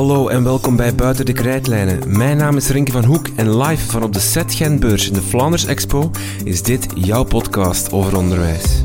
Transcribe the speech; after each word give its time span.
Hallo 0.00 0.28
en 0.28 0.44
welkom 0.44 0.76
bij 0.76 0.94
Buiten 0.94 1.26
de 1.26 1.32
Krijtlijnen. 1.32 2.16
Mijn 2.16 2.36
naam 2.36 2.56
is 2.56 2.68
Rinke 2.68 2.92
van 2.92 3.04
Hoek 3.04 3.28
en 3.36 3.56
live 3.56 3.90
van 3.90 4.02
op 4.02 4.12
de 4.12 4.20
Set 4.20 4.54
Gentbeurs 4.54 5.08
in 5.08 5.14
de 5.14 5.22
Flanders 5.22 5.66
Expo 5.66 6.10
is 6.44 6.62
dit 6.62 6.86
jouw 6.94 7.24
podcast 7.24 7.92
over 7.92 8.16
onderwijs. 8.16 8.82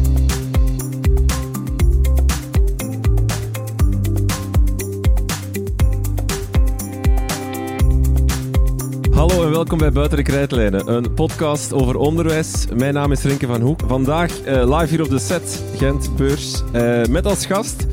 Welkom 9.75 9.93
bij 9.93 10.03
Buiten 10.03 10.25
de 10.25 10.31
Krijtlijnen, 10.31 10.95
een 10.95 11.13
podcast 11.13 11.73
over 11.73 11.95
onderwijs. 11.95 12.65
Mijn 12.75 12.93
naam 12.93 13.11
is 13.11 13.23
Rinke 13.23 13.47
van 13.47 13.61
Hoek. 13.61 13.79
Vandaag 13.87 14.41
eh, 14.41 14.77
live 14.79 14.85
hier 14.89 15.01
op 15.01 15.09
de 15.09 15.19
Set 15.19 15.63
Gentbeurs 15.77 16.63
uh, 16.73 17.05
met 17.05 17.25
als 17.25 17.45
gast 17.45 17.85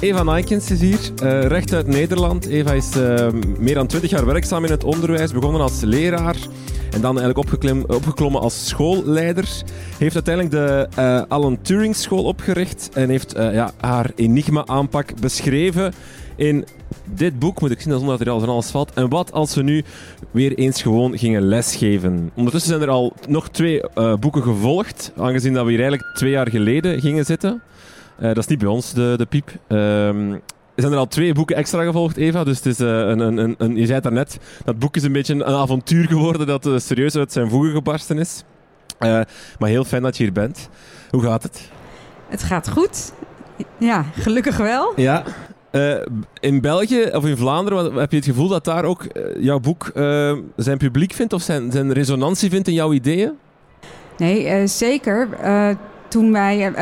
Eva 0.00 0.22
Nijkens 0.22 0.70
is 0.70 0.80
hier, 0.80 0.98
uh, 1.22 1.42
recht 1.42 1.72
uit 1.72 1.86
Nederland. 1.86 2.46
Eva 2.46 2.72
is 2.72 2.88
meer 3.58 3.74
dan 3.74 3.86
20 3.86 4.10
jaar 4.10 4.26
werkzaam 4.26 4.64
in 4.64 4.70
het 4.70 4.84
onderwijs, 4.84 5.32
begonnen 5.32 5.60
als 5.60 5.80
leraar 5.80 6.36
en 6.90 7.00
dan 7.00 7.18
eigenlijk 7.18 7.38
opgeklommen 7.88 8.40
als 8.40 8.68
schoolleider. 8.68 9.48
Heeft 9.98 10.14
uiteindelijk 10.14 10.54
de 10.54 10.88
uh, 10.98 11.22
Alan 11.28 11.62
Turing 11.62 11.96
School 11.96 12.24
opgericht 12.24 12.90
en 12.92 13.08
heeft 13.08 13.32
ja, 13.32 13.72
haar 13.80 14.10
enigma-aanpak 14.14 15.20
beschreven 15.20 15.94
in 16.38 16.64
dit 17.04 17.38
boek, 17.38 17.60
moet 17.60 17.70
ik 17.70 17.80
zien 17.80 17.92
zonder 17.92 18.18
dat 18.18 18.26
er 18.26 18.32
al 18.32 18.40
van 18.40 18.48
alles 18.48 18.70
valt. 18.70 18.92
En 18.94 19.08
wat 19.08 19.32
als 19.32 19.54
we 19.54 19.62
nu 19.62 19.84
weer 20.30 20.54
eens 20.54 20.82
gewoon 20.82 21.18
gingen 21.18 21.42
lesgeven? 21.42 22.30
Ondertussen 22.34 22.70
zijn 22.70 22.82
er 22.82 22.90
al 22.90 23.12
nog 23.28 23.48
twee 23.48 23.82
boeken 24.20 24.42
gevolgd, 24.42 25.12
aangezien 25.16 25.52
dat 25.52 25.64
we 25.64 25.70
hier 25.70 25.80
eigenlijk 25.80 26.14
twee 26.14 26.30
jaar 26.30 26.50
geleden 26.50 27.00
gingen 27.00 27.24
zitten. 27.24 27.62
Uh, 28.18 28.26
dat 28.26 28.36
is 28.36 28.46
niet 28.46 28.58
bij 28.58 28.68
ons, 28.68 28.92
de, 28.92 29.14
de 29.16 29.26
piep. 29.26 29.50
Um, 29.68 30.32
er 30.32 30.84
zijn 30.84 30.92
er 30.92 30.98
al 30.98 31.06
twee 31.06 31.34
boeken 31.34 31.56
extra 31.56 31.84
gevolgd, 31.84 32.16
Eva. 32.16 32.44
Dus 32.44 32.56
het 32.56 32.66
is, 32.66 32.80
uh, 32.80 32.88
een, 32.88 33.20
een, 33.20 33.54
een, 33.58 33.76
je 33.76 33.82
zei 33.82 33.94
het 33.94 34.02
daarnet, 34.02 34.38
dat 34.64 34.78
boek 34.78 34.96
is 34.96 35.02
een 35.02 35.12
beetje 35.12 35.34
een 35.34 35.44
avontuur 35.44 36.06
geworden 36.06 36.46
dat 36.46 36.68
serieus 36.76 37.16
uit 37.16 37.32
zijn 37.32 37.50
voegen 37.50 37.72
gebarsten 37.72 38.18
is. 38.18 38.44
maar 39.58 39.68
heel 39.68 39.84
fijn 39.84 40.02
dat 40.02 40.16
je 40.16 40.22
hier 40.22 40.32
bent. 40.32 40.68
Hoe 41.10 41.22
gaat 41.22 41.42
het? 41.42 41.70
Het 42.28 42.42
gaat 42.42 42.68
goed. 42.68 43.12
Ja, 43.78 44.04
gelukkig 44.14 44.56
wel. 44.56 44.92
Ja. 44.96 45.24
In 46.40 46.60
België 46.60 47.10
of 47.12 47.26
in 47.26 47.36
Vlaanderen, 47.36 47.94
heb 47.94 48.10
je 48.10 48.16
het 48.16 48.26
gevoel 48.26 48.48
dat 48.48 48.64
daar 48.64 48.84
ook 48.84 49.06
jouw 49.38 49.60
boek 49.60 49.90
zijn 50.56 50.78
publiek 50.78 51.12
vindt 51.12 51.32
of 51.32 51.42
zijn, 51.42 51.72
zijn 51.72 51.92
resonantie 51.92 52.50
vindt 52.50 52.68
in 52.68 52.74
jouw 52.74 52.92
ideeën? 52.92 53.32
Nee, 54.16 54.66
zeker. 54.66 55.28
toen 56.08 56.32
wij 56.32 56.72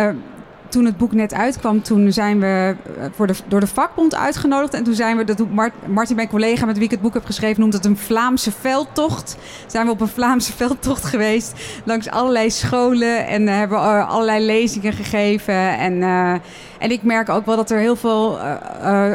toen 0.68 0.84
het 0.84 0.96
boek 0.96 1.12
net 1.12 1.34
uitkwam, 1.34 1.82
toen 1.82 2.12
zijn 2.12 2.40
we 2.40 2.76
eh, 2.98 3.04
voor 3.14 3.26
de, 3.26 3.34
door 3.48 3.60
de 3.60 3.66
vakbond 3.66 4.14
uitgenodigd. 4.14 4.74
En 4.74 4.84
toen 4.84 4.94
zijn 4.94 5.16
we, 5.16 5.24
dat 5.24 5.36
doet 5.36 5.54
Martin, 5.86 6.16
mijn 6.16 6.28
collega 6.28 6.66
met 6.66 6.76
wie 6.76 6.84
ik 6.84 6.90
het 6.90 7.00
boek 7.00 7.14
heb 7.14 7.24
geschreven, 7.24 7.60
noemt 7.60 7.72
het 7.72 7.84
een 7.84 7.96
Vlaamse 7.96 8.52
veldtocht. 8.52 9.36
Zijn 9.66 9.86
we 9.86 9.92
op 9.92 10.00
een 10.00 10.08
Vlaamse 10.08 10.52
veldtocht 10.62 11.04
geweest 11.04 11.52
langs 11.84 12.10
allerlei 12.10 12.50
scholen 12.50 13.26
en 13.26 13.42
uh, 13.42 13.56
hebben 13.56 13.78
uh, 13.78 14.10
allerlei 14.10 14.44
lezingen 14.44 14.92
gegeven. 14.92 15.78
En, 15.78 15.92
uh, 15.92 16.32
en 16.78 16.90
ik 16.90 17.02
merk 17.02 17.28
ook 17.28 17.46
wel 17.46 17.56
dat 17.56 17.70
er 17.70 17.78
heel 17.78 17.96
veel, 17.96 18.38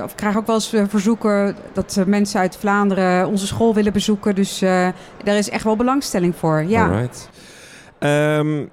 of 0.03 0.11
ik 0.11 0.15
krijg 0.15 0.37
ook 0.37 0.47
wel 0.47 0.55
eens 0.55 0.73
verzoeken 0.87 1.55
dat 1.73 2.03
mensen 2.05 2.39
uit 2.39 2.57
Vlaanderen 2.59 3.27
onze 3.27 3.47
school 3.47 3.73
willen 3.73 3.93
bezoeken. 3.93 4.35
Dus 4.35 4.59
daar 5.23 5.37
is 5.37 5.49
echt 5.49 5.63
wel 5.63 5.75
belangstelling 5.75 6.35
voor. 6.35 6.63
Ja. 6.63 6.85
Alright. 6.85 7.29
Um 7.99 8.69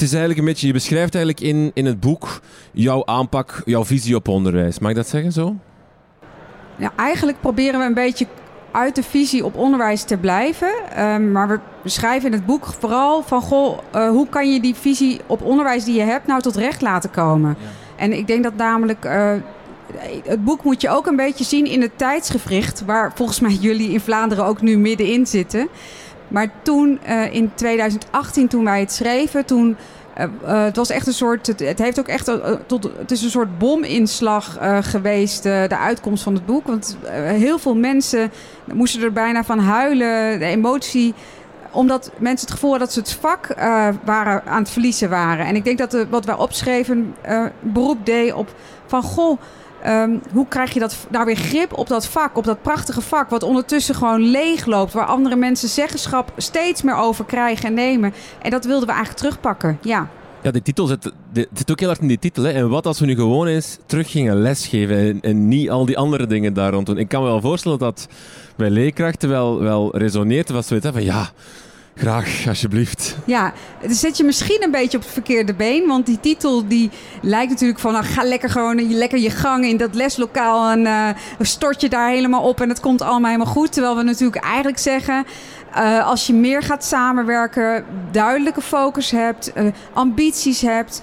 het 0.00 0.08
is 0.08 0.14
eigenlijk 0.14 0.40
een 0.40 0.52
beetje, 0.52 0.66
je 0.66 0.72
beschrijft 0.72 1.14
eigenlijk 1.14 1.46
in, 1.46 1.70
in 1.74 1.86
het 1.86 2.00
boek 2.00 2.40
jouw 2.72 3.04
aanpak, 3.04 3.62
jouw 3.64 3.84
visie 3.84 4.14
op 4.14 4.28
onderwijs. 4.28 4.78
Mag 4.78 4.90
ik 4.90 4.96
dat 4.96 5.08
zeggen 5.08 5.32
zo? 5.32 5.56
Ja, 6.76 6.92
eigenlijk 6.96 7.40
proberen 7.40 7.80
we 7.80 7.86
een 7.86 7.94
beetje 7.94 8.26
uit 8.70 8.94
de 8.94 9.02
visie 9.02 9.44
op 9.44 9.56
onderwijs 9.56 10.02
te 10.02 10.16
blijven. 10.16 10.72
Um, 10.98 11.32
maar 11.32 11.48
we 11.48 11.58
beschrijven 11.82 12.26
in 12.26 12.32
het 12.32 12.46
boek 12.46 12.66
vooral 12.78 13.22
van... 13.22 13.42
Goh, 13.42 13.78
uh, 13.94 14.08
hoe 14.08 14.28
kan 14.28 14.52
je 14.52 14.60
die 14.60 14.74
visie 14.74 15.20
op 15.26 15.42
onderwijs 15.42 15.84
die 15.84 15.94
je 15.94 16.02
hebt 16.02 16.26
nou 16.26 16.40
tot 16.40 16.56
recht 16.56 16.80
laten 16.80 17.10
komen? 17.10 17.56
Ja. 17.60 17.66
En 17.96 18.12
ik 18.12 18.26
denk 18.26 18.42
dat 18.42 18.56
namelijk... 18.56 19.04
Uh, 19.04 19.32
het 20.24 20.44
boek 20.44 20.64
moet 20.64 20.80
je 20.80 20.88
ook 20.88 21.06
een 21.06 21.16
beetje 21.16 21.44
zien 21.44 21.66
in 21.66 21.80
het 21.80 21.98
tijdsgevricht... 21.98 22.84
waar 22.84 23.12
volgens 23.14 23.40
mij 23.40 23.52
jullie 23.52 23.92
in 23.92 24.00
Vlaanderen 24.00 24.44
ook 24.44 24.62
nu 24.62 24.78
middenin 24.78 25.26
zitten... 25.26 25.68
Maar 26.30 26.50
toen, 26.62 27.00
uh, 27.08 27.34
in 27.34 27.50
2018, 27.54 28.48
toen 28.48 28.64
wij 28.64 28.80
het 28.80 28.92
schreven, 28.92 29.44
toen. 29.44 29.76
Uh, 30.18 30.24
uh, 30.42 30.64
het 30.64 30.76
was 30.76 30.90
echt 30.90 31.06
een 31.06 31.12
soort. 31.12 31.46
Het, 31.46 31.78
heeft 31.78 31.98
ook 31.98 32.08
echt. 32.08 32.30
tot, 32.66 32.90
het 32.98 33.10
is 33.10 33.22
een 33.22 33.30
soort 33.30 33.58
bominslag 33.58 34.58
geweest, 34.80 35.42
de 35.42 35.76
uitkomst 35.80 36.22
van 36.22 36.34
het 36.34 36.46
boek. 36.46 36.66
Want 36.66 36.96
heel 37.14 37.58
veel 37.58 37.74
mensen 37.74 38.32
moesten 38.72 39.02
er 39.02 39.12
bijna 39.12 39.44
van 39.44 39.58
huilen. 39.58 40.38
De 40.38 40.44
emotie 40.44 41.14
omdat 41.72 42.10
mensen 42.18 42.46
het 42.46 42.54
gevoel 42.54 42.70
hadden 42.70 42.88
dat 42.88 42.96
ze 42.96 43.00
het 43.00 43.20
vak 43.20 43.54
waren, 44.04 44.42
aan 44.46 44.62
het 44.62 44.70
verliezen 44.70 45.10
waren. 45.10 45.46
En 45.46 45.56
ik 45.56 45.64
denk 45.64 45.78
dat 45.78 45.90
de, 45.90 46.06
wat 46.08 46.24
wij 46.24 46.34
opschreven 46.34 47.14
beroep 47.60 48.06
deed 48.06 48.32
op 48.32 48.54
van 48.86 49.02
goh. 49.02 49.40
Um, 49.86 50.20
hoe 50.32 50.46
krijg 50.48 50.72
je 50.72 50.80
dat, 50.80 50.96
nou 51.10 51.24
weer 51.24 51.36
grip 51.36 51.78
op 51.78 51.88
dat 51.88 52.06
vak, 52.06 52.36
op 52.36 52.44
dat 52.44 52.62
prachtige 52.62 53.00
vak, 53.00 53.30
wat 53.30 53.42
ondertussen 53.42 53.94
gewoon 53.94 54.20
leeg 54.20 54.66
loopt, 54.66 54.92
waar 54.92 55.06
andere 55.06 55.36
mensen 55.36 55.68
zeggenschap 55.68 56.32
steeds 56.36 56.82
meer 56.82 56.96
over 56.96 57.24
krijgen 57.24 57.68
en 57.68 57.74
nemen. 57.74 58.12
En 58.42 58.50
dat 58.50 58.64
wilden 58.64 58.86
we 58.86 58.92
eigenlijk 58.92 59.22
terugpakken, 59.22 59.78
ja. 59.82 60.08
Ja, 60.42 60.50
de 60.50 60.62
titel 60.62 60.86
zit, 60.86 61.12
de, 61.32 61.48
zit 61.52 61.70
ook 61.70 61.80
heel 61.80 61.88
erg 61.88 61.98
in 61.98 62.08
die 62.08 62.18
titel. 62.18 62.42
Hè. 62.42 62.50
En 62.50 62.68
wat 62.68 62.86
als 62.86 63.00
we 63.00 63.06
nu 63.06 63.14
gewoon 63.14 63.46
eens 63.46 63.78
terug 63.86 64.10
gingen 64.10 64.36
lesgeven 64.36 65.20
en, 65.20 65.48
niet 65.48 65.70
al 65.70 65.86
die 65.86 65.98
andere 65.98 66.26
dingen 66.26 66.54
daar 66.54 66.72
rond 66.72 66.86
doen. 66.86 66.98
Ik 66.98 67.08
kan 67.08 67.22
me 67.22 67.28
wel 67.28 67.40
voorstellen 67.40 67.78
dat 67.78 68.08
bij 68.56 68.70
leerkrachten 68.70 69.28
wel, 69.28 69.60
wel 69.60 69.96
resoneert. 69.96 70.50
Was 70.50 70.66
zoiets 70.66 70.88
van 70.92 71.04
ja, 71.04 71.30
Graag, 71.94 72.44
alsjeblieft. 72.48 73.16
Ja, 73.24 73.52
dan 73.80 73.94
zet 73.94 74.16
je 74.16 74.24
misschien 74.24 74.62
een 74.62 74.70
beetje 74.70 74.96
op 74.96 75.02
het 75.02 75.12
verkeerde 75.12 75.54
been. 75.54 75.86
Want 75.86 76.06
die 76.06 76.20
titel 76.20 76.68
die 76.68 76.90
lijkt 77.22 77.50
natuurlijk 77.50 77.78
van... 77.78 77.92
Nou, 77.92 78.04
ga 78.04 78.24
lekker 78.24 78.50
gewoon 78.50 78.88
lekker 78.88 79.18
je 79.18 79.30
gang 79.30 79.64
in 79.64 79.76
dat 79.76 79.94
leslokaal... 79.94 80.70
en 80.70 80.80
uh, 80.80 81.08
stort 81.40 81.80
je 81.80 81.88
daar 81.88 82.10
helemaal 82.10 82.42
op 82.42 82.60
en 82.60 82.68
het 82.68 82.80
komt 82.80 83.02
allemaal 83.02 83.30
helemaal 83.30 83.52
goed. 83.52 83.72
Terwijl 83.72 83.96
we 83.96 84.02
natuurlijk 84.02 84.44
eigenlijk 84.44 84.78
zeggen... 84.78 85.24
Uh, 85.76 86.06
als 86.06 86.26
je 86.26 86.34
meer 86.34 86.62
gaat 86.62 86.84
samenwerken, 86.84 87.84
duidelijke 88.10 88.60
focus 88.60 89.10
hebt, 89.10 89.52
uh, 89.56 89.66
ambities 89.92 90.60
hebt, 90.60 91.02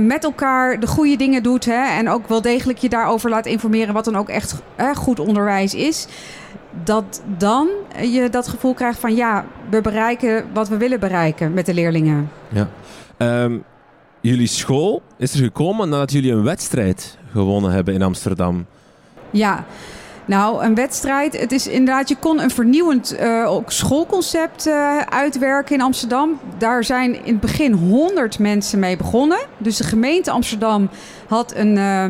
met 0.00 0.24
elkaar 0.24 0.80
de 0.80 0.86
goede 0.86 1.16
dingen 1.16 1.42
doet 1.42 1.64
hè, 1.64 1.84
en 1.98 2.08
ook 2.08 2.28
wel 2.28 2.42
degelijk 2.42 2.78
je 2.78 2.88
daarover 2.88 3.30
laat 3.30 3.46
informeren 3.46 3.94
wat 3.94 4.04
dan 4.04 4.16
ook 4.16 4.28
echt 4.28 4.54
goed 4.94 5.18
onderwijs 5.18 5.74
is, 5.74 6.06
dat 6.84 7.22
dan 7.38 7.68
je 8.02 8.28
dat 8.30 8.48
gevoel 8.48 8.74
krijgt 8.74 8.98
van 8.98 9.14
ja, 9.14 9.44
we 9.70 9.80
bereiken 9.80 10.44
wat 10.52 10.68
we 10.68 10.76
willen 10.76 11.00
bereiken 11.00 11.52
met 11.52 11.66
de 11.66 11.74
leerlingen. 11.74 12.30
Ja. 12.48 12.68
Um, 13.44 13.64
jullie 14.20 14.46
school 14.46 15.02
is 15.16 15.34
er 15.34 15.38
gekomen 15.38 15.88
nadat 15.88 16.12
jullie 16.12 16.32
een 16.32 16.42
wedstrijd 16.42 17.18
gewonnen 17.32 17.70
hebben 17.70 17.94
in 17.94 18.02
Amsterdam. 18.02 18.66
Ja. 19.30 19.64
Nou, 20.24 20.64
een 20.64 20.74
wedstrijd. 20.74 21.40
Het 21.40 21.52
is 21.52 21.66
inderdaad, 21.66 22.08
je 22.08 22.16
kon 22.16 22.40
een 22.40 22.50
vernieuwend 22.50 23.16
uh, 23.20 23.56
schoolconcept 23.66 24.66
uh, 24.66 24.98
uitwerken 24.98 25.74
in 25.74 25.80
Amsterdam. 25.80 26.38
Daar 26.58 26.84
zijn 26.84 27.24
in 27.24 27.32
het 27.32 27.40
begin 27.40 27.72
100 27.72 28.38
mensen 28.38 28.78
mee 28.78 28.96
begonnen. 28.96 29.38
Dus 29.58 29.76
de 29.76 29.84
gemeente 29.84 30.30
Amsterdam 30.30 30.88
had 31.26 31.54
een. 31.54 31.76
Uh, 31.76 32.04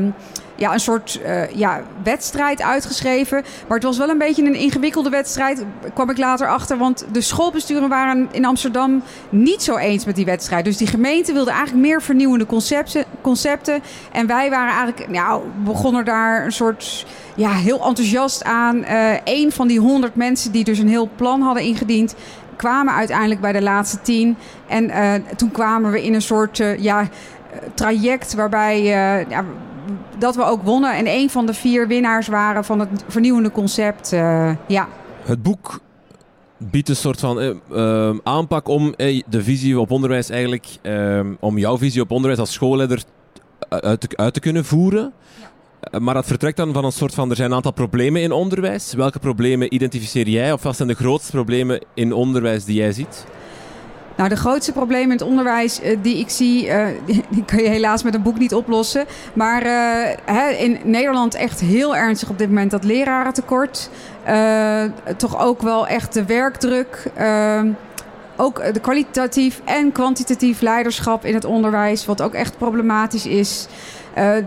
ja, 0.63 0.73
een 0.73 0.81
soort 0.81 1.21
uh, 1.25 1.51
ja, 1.51 1.83
wedstrijd 2.03 2.63
uitgeschreven. 2.63 3.43
Maar 3.67 3.77
het 3.77 3.87
was 3.87 3.99
wel 3.99 4.09
een 4.09 4.19
beetje 4.19 4.45
een 4.45 4.55
ingewikkelde 4.55 5.11
wedstrijd, 5.11 5.65
kwam 5.95 6.11
ik 6.11 6.19
later 6.19 6.49
achter. 6.49 6.79
Want 6.79 7.05
de 7.13 7.21
schoolbesturen 7.21 7.89
waren 7.89 8.29
in 8.31 8.45
Amsterdam 8.45 9.03
niet 9.29 9.63
zo 9.63 9.77
eens 9.77 10.05
met 10.05 10.17
die 10.17 10.25
wedstrijd. 10.25 10.65
Dus 10.65 10.77
die 10.77 10.87
gemeente 10.87 11.33
wilde 11.33 11.51
eigenlijk 11.51 11.87
meer 11.87 12.03
vernieuwende 12.03 12.47
concepten. 12.47 13.05
concepten. 13.21 13.83
En 14.13 14.27
wij 14.27 14.51
waren 14.51 14.75
eigenlijk, 14.75 15.09
nou, 15.09 15.43
begonnen 15.65 16.05
daar 16.05 16.45
een 16.45 16.53
soort 16.53 17.07
ja, 17.35 17.51
heel 17.51 17.85
enthousiast 17.85 18.45
aan. 18.45 18.77
Uh, 18.77 19.15
een 19.25 19.53
van 19.53 19.69
die 19.69 19.81
honderd 19.81 20.15
mensen 20.15 20.53
die 20.53 20.65
dus 20.65 20.79
een 20.79 20.89
heel 20.89 21.11
plan 21.17 21.41
hadden 21.41 21.63
ingediend 21.63 22.15
kwamen 22.57 22.95
uiteindelijk 22.95 23.41
bij 23.41 23.53
de 23.53 23.63
laatste 23.63 24.01
tien. 24.01 24.37
En 24.69 24.85
uh, 24.85 25.13
toen 25.37 25.51
kwamen 25.51 25.91
we 25.91 26.03
in 26.03 26.15
een 26.15 26.23
soort 26.23 26.63
ja, 26.79 27.09
traject 27.75 28.35
waarbij 28.35 28.83
ja, 29.29 29.45
dat 30.19 30.37
we 30.37 30.45
ook 30.45 30.63
wonnen. 30.63 30.95
En 30.97 31.07
een 31.07 31.31
van 31.31 31.47
de 31.47 31.55
vier 31.55 31.89
winnaars 31.89 32.27
waren 32.27 32.65
van 32.65 32.79
het 32.79 33.05
vernieuwende 33.09 33.51
concept. 33.51 34.09
ja. 34.67 34.89
Het 35.25 35.43
boek 35.43 35.81
biedt 36.59 36.89
een 36.89 36.97
soort 36.97 37.21
van 37.21 37.61
aanpak 38.25 38.69
om 38.69 38.95
de 39.29 39.43
visie 39.43 39.81
op 39.81 39.91
onderwijs 39.91 40.31
eigenlijk, 40.31 40.67
om 41.41 41.59
jouw 41.59 41.79
visie 41.79 42.03
op 42.03 42.11
onderwijs 42.11 42.41
als 42.41 42.53
schoolleider 42.53 43.03
uit 43.69 44.01
te, 44.01 44.09
uit 44.17 44.35
te 44.35 44.41
kunnen 44.41 44.65
voeren. 44.65 45.13
Ja. 45.41 45.51
Eh, 45.81 46.01
maar 46.01 46.15
dat 46.15 46.27
vertrekt 46.27 46.57
dan 46.57 46.73
van 46.73 46.85
een 46.85 46.93
soort 46.93 47.15
van, 47.15 47.31
er 47.31 47.37
zijn 47.37 47.51
een 47.51 47.57
aantal 47.57 47.73
problemen 47.73 48.23
in 48.23 48.33
onderwijs. 48.33 48.93
Welke 48.93 49.19
problemen 49.19 49.75
identificeer 49.75 50.29
jij 50.29 50.53
of 50.53 50.63
wat 50.63 50.77
zijn 50.77 50.89
de 50.89 50.95
grootste 50.95 51.33
problemen 51.33 51.85
in 51.95 52.13
onderwijs 52.13 52.65
die 52.65 52.77
jij 52.77 52.93
ziet? 52.93 53.27
Nou, 54.17 54.29
de 54.29 54.37
grootste 54.37 54.73
problemen 54.73 55.11
in 55.11 55.19
het 55.19 55.23
onderwijs 55.23 55.83
uh, 55.83 55.97
die 56.03 56.19
ik 56.19 56.31
zie, 56.31 56.67
uh, 56.67 56.87
die, 57.07 57.45
kun 57.45 57.63
je 57.63 57.69
helaas 57.69 58.03
met 58.03 58.15
een 58.15 58.23
boek 58.23 58.39
niet 58.39 58.55
oplossen. 58.55 59.05
Maar 59.33 59.67
uh, 59.67 60.17
hè, 60.25 60.49
in 60.49 60.79
Nederland 60.85 61.35
echt 61.35 61.61
heel 61.61 61.97
ernstig 61.97 62.29
op 62.29 62.39
dit 62.39 62.49
moment 62.49 62.71
dat 62.71 62.85
lerarentekort. 62.85 63.91
toch 65.17 65.45
ook 65.45 65.63
wel 65.63 65.87
echt 65.87 66.13
de 66.13 66.25
werkdruk. 66.25 67.11
Ook 68.37 68.73
de 68.75 68.81
kwalitatief 68.81 69.61
en 69.65 69.93
kwantitatief 69.93 70.61
leiderschap 70.61 71.25
in 71.25 71.35
het 71.35 71.45
onderwijs, 71.45 72.07
wat 72.07 72.23
ook 72.23 72.35
echt 72.35 72.59
problematisch 72.59 73.27
is. 73.27 73.67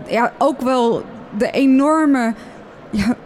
ja, 0.08 0.32
ook 0.38 0.60
wel 0.60 1.02
de 1.38 1.50
enorme 1.50 2.34
ja, 2.90 3.16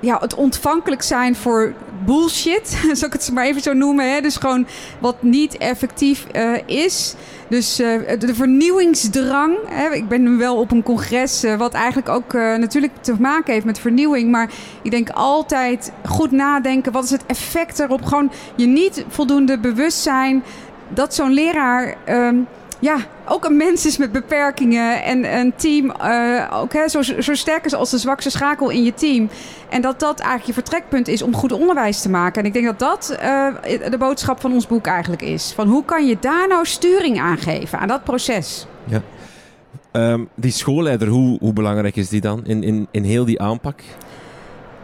ja, 0.00 0.18
het 0.20 0.34
ontvankelijk 0.34 1.02
zijn 1.02 1.36
voor 1.36 1.72
bullshit, 2.04 2.68
zal 2.92 3.08
ik 3.08 3.12
het 3.12 3.30
maar 3.32 3.44
even 3.44 3.62
zo 3.62 3.72
noemen. 3.72 4.12
Hè? 4.12 4.20
Dus 4.20 4.36
gewoon 4.36 4.66
wat 5.00 5.22
niet 5.22 5.56
effectief 5.56 6.26
uh, 6.36 6.58
is. 6.66 7.14
Dus 7.48 7.80
uh, 7.80 8.00
de 8.18 8.34
vernieuwingsdrang. 8.34 9.56
Hè? 9.66 9.94
Ik 9.94 10.08
ben 10.08 10.22
nu 10.22 10.36
wel 10.36 10.56
op 10.56 10.70
een 10.70 10.82
congres 10.82 11.44
uh, 11.44 11.56
wat 11.56 11.74
eigenlijk 11.74 12.08
ook 12.08 12.32
natuurlijk 12.32 12.92
te 13.00 13.14
maken 13.18 13.52
heeft 13.52 13.64
met 13.64 13.78
vernieuwing. 13.78 14.30
Maar 14.30 14.50
ik 14.82 14.90
denk 14.90 15.08
altijd 15.10 15.92
goed 16.04 16.30
nadenken. 16.30 16.92
Wat 16.92 17.04
is 17.04 17.10
het 17.10 17.26
effect 17.26 17.78
erop? 17.78 18.04
Gewoon 18.04 18.32
je 18.56 18.66
niet 18.66 19.04
voldoende 19.08 19.58
bewust 19.58 19.98
zijn 19.98 20.44
dat 20.88 21.14
zo'n 21.14 21.32
leraar... 21.32 21.94
Ehm, 22.04 22.36
ja, 22.84 22.96
ook 23.28 23.44
een 23.44 23.56
mens 23.56 23.86
is 23.86 23.96
met 23.96 24.12
beperkingen 24.12 25.02
en 25.02 25.38
een 25.38 25.52
team 25.56 25.92
uh, 26.02 26.60
ook 26.60 26.72
hè, 26.72 26.88
zo, 26.88 27.02
zo 27.02 27.34
sterk 27.34 27.64
is 27.64 27.74
als 27.74 27.90
de 27.90 27.98
zwakste 27.98 28.30
schakel 28.30 28.70
in 28.70 28.84
je 28.84 28.94
team. 28.94 29.28
En 29.68 29.80
dat 29.80 30.00
dat 30.00 30.18
eigenlijk 30.18 30.46
je 30.46 30.52
vertrekpunt 30.52 31.08
is 31.08 31.22
om 31.22 31.34
goed 31.34 31.52
onderwijs 31.52 32.00
te 32.00 32.10
maken. 32.10 32.40
En 32.40 32.46
ik 32.46 32.52
denk 32.52 32.66
dat 32.66 32.78
dat 32.78 33.18
uh, 33.22 33.46
de 33.90 33.98
boodschap 33.98 34.40
van 34.40 34.52
ons 34.52 34.66
boek 34.66 34.86
eigenlijk 34.86 35.22
is. 35.22 35.52
Van 35.52 35.68
hoe 35.68 35.84
kan 35.84 36.06
je 36.06 36.16
daar 36.20 36.48
nou 36.48 36.66
sturing 36.66 37.20
aan 37.20 37.38
geven, 37.38 37.78
aan 37.78 37.88
dat 37.88 38.04
proces? 38.04 38.66
Ja. 38.84 39.02
Um, 39.92 40.28
die 40.34 40.52
schoolleider, 40.52 41.08
hoe, 41.08 41.38
hoe 41.40 41.52
belangrijk 41.52 41.96
is 41.96 42.08
die 42.08 42.20
dan 42.20 42.46
in, 42.46 42.62
in, 42.62 42.86
in 42.90 43.02
heel 43.02 43.24
die 43.24 43.40
aanpak? 43.40 43.80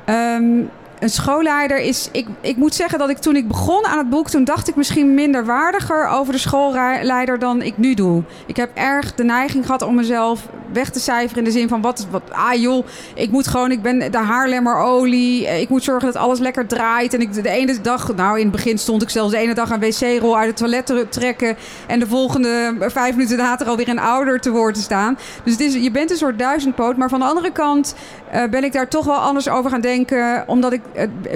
Um, 0.06 0.70
een 1.00 1.10
schoolleider 1.10 1.78
is. 1.78 2.08
Ik, 2.12 2.26
ik 2.40 2.56
moet 2.56 2.74
zeggen 2.74 2.98
dat 2.98 3.10
ik 3.10 3.18
toen 3.18 3.36
ik 3.36 3.48
begon 3.48 3.86
aan 3.86 3.98
het 3.98 4.10
boek, 4.10 4.30
toen 4.30 4.44
dacht 4.44 4.68
ik 4.68 4.76
misschien 4.76 5.14
minder 5.14 5.44
waardiger 5.44 6.08
over 6.08 6.32
de 6.32 6.38
schoolleider 6.38 7.38
dan 7.38 7.62
ik 7.62 7.78
nu 7.78 7.94
doe. 7.94 8.22
Ik 8.46 8.56
heb 8.56 8.70
erg 8.74 9.14
de 9.14 9.24
neiging 9.24 9.66
gehad 9.66 9.82
om 9.82 9.94
mezelf 9.94 10.48
weg 10.72 10.90
te 10.90 11.00
cijferen 11.00 11.38
in 11.38 11.44
de 11.44 11.58
zin 11.58 11.68
van 11.68 11.80
wat, 11.80 12.06
wat 12.10 12.22
ah 12.30 12.54
joh, 12.54 12.86
ik 13.14 13.30
moet 13.30 13.46
gewoon, 13.46 13.70
ik 13.70 13.82
ben 13.82 13.98
de 13.98 14.18
Haarlemmer 14.18 14.76
olie, 14.76 15.46
ik 15.60 15.68
moet 15.68 15.84
zorgen 15.84 16.12
dat 16.12 16.22
alles 16.22 16.38
lekker 16.38 16.66
draait. 16.66 17.14
En 17.14 17.20
ik 17.20 17.32
de 17.32 17.48
ene 17.48 17.80
dag, 17.80 18.14
nou 18.14 18.36
in 18.36 18.42
het 18.42 18.52
begin 18.52 18.78
stond 18.78 19.02
ik 19.02 19.10
zelfs 19.10 19.32
de 19.32 19.38
ene 19.38 19.54
dag 19.54 19.70
een 19.70 19.80
wc-rol 19.80 20.36
uit 20.36 20.46
het 20.46 20.56
toilet 20.56 20.86
te 20.86 21.06
trekken 21.08 21.56
en 21.86 21.98
de 21.98 22.06
volgende 22.06 22.74
vijf 22.78 23.14
minuten 23.14 23.36
later 23.36 23.66
alweer 23.66 23.88
een 23.88 23.98
ouder 23.98 24.40
te 24.40 24.50
woord 24.50 24.74
te 24.74 24.80
staan. 24.80 25.18
Dus 25.44 25.52
het 25.52 25.62
is, 25.62 25.74
je 25.74 25.90
bent 25.90 26.10
een 26.10 26.16
soort 26.16 26.38
duizendpoot, 26.38 26.96
maar 26.96 27.08
van 27.08 27.20
de 27.20 27.26
andere 27.26 27.52
kant 27.52 27.94
uh, 28.34 28.44
ben 28.50 28.64
ik 28.64 28.72
daar 28.72 28.88
toch 28.88 29.04
wel 29.04 29.16
anders 29.16 29.48
over 29.48 29.70
gaan 29.70 29.80
denken, 29.80 30.44
omdat 30.46 30.72
ik 30.72 30.80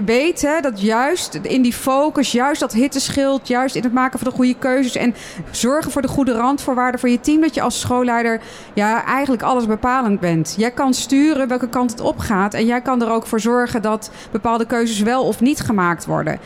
weet 0.04 0.42
hè, 0.42 0.60
dat 0.60 0.80
juist 0.80 1.34
in 1.42 1.62
die 1.62 1.72
focus, 1.72 2.32
juist 2.32 2.60
dat 2.60 2.72
hitteschild, 2.72 3.48
juist 3.48 3.74
in 3.74 3.82
het 3.82 3.92
maken 3.92 4.18
van 4.18 4.28
de 4.28 4.36
goede 4.36 4.54
keuzes 4.58 4.96
en 4.96 5.14
zorgen 5.50 5.90
voor 5.90 6.02
de 6.02 6.08
goede 6.08 6.32
randvoorwaarden 6.32 7.00
voor 7.00 7.08
je 7.08 7.20
team, 7.20 7.40
dat 7.40 7.54
je 7.54 7.62
als 7.62 7.80
schoolleider 7.80 8.40
ja, 8.74 9.04
eigenlijk 9.04 9.42
alles 9.42 9.66
bepalend 9.66 10.20
bent. 10.20 10.54
Jij 10.58 10.70
kan 10.70 10.94
sturen 10.94 11.48
welke 11.48 11.68
kant 11.68 11.90
het 11.90 12.00
op 12.00 12.18
gaat 12.18 12.54
en 12.54 12.66
jij 12.66 12.80
kan 12.80 13.02
er 13.02 13.10
ook 13.10 13.26
voor 13.26 13.40
zorgen 13.40 13.82
dat 13.82 14.10
bepaalde 14.30 14.66
keuzes 14.66 15.00
wel 15.00 15.24
of 15.24 15.40
niet 15.40 15.60
gemaakt 15.60 16.06
worden. 16.06 16.38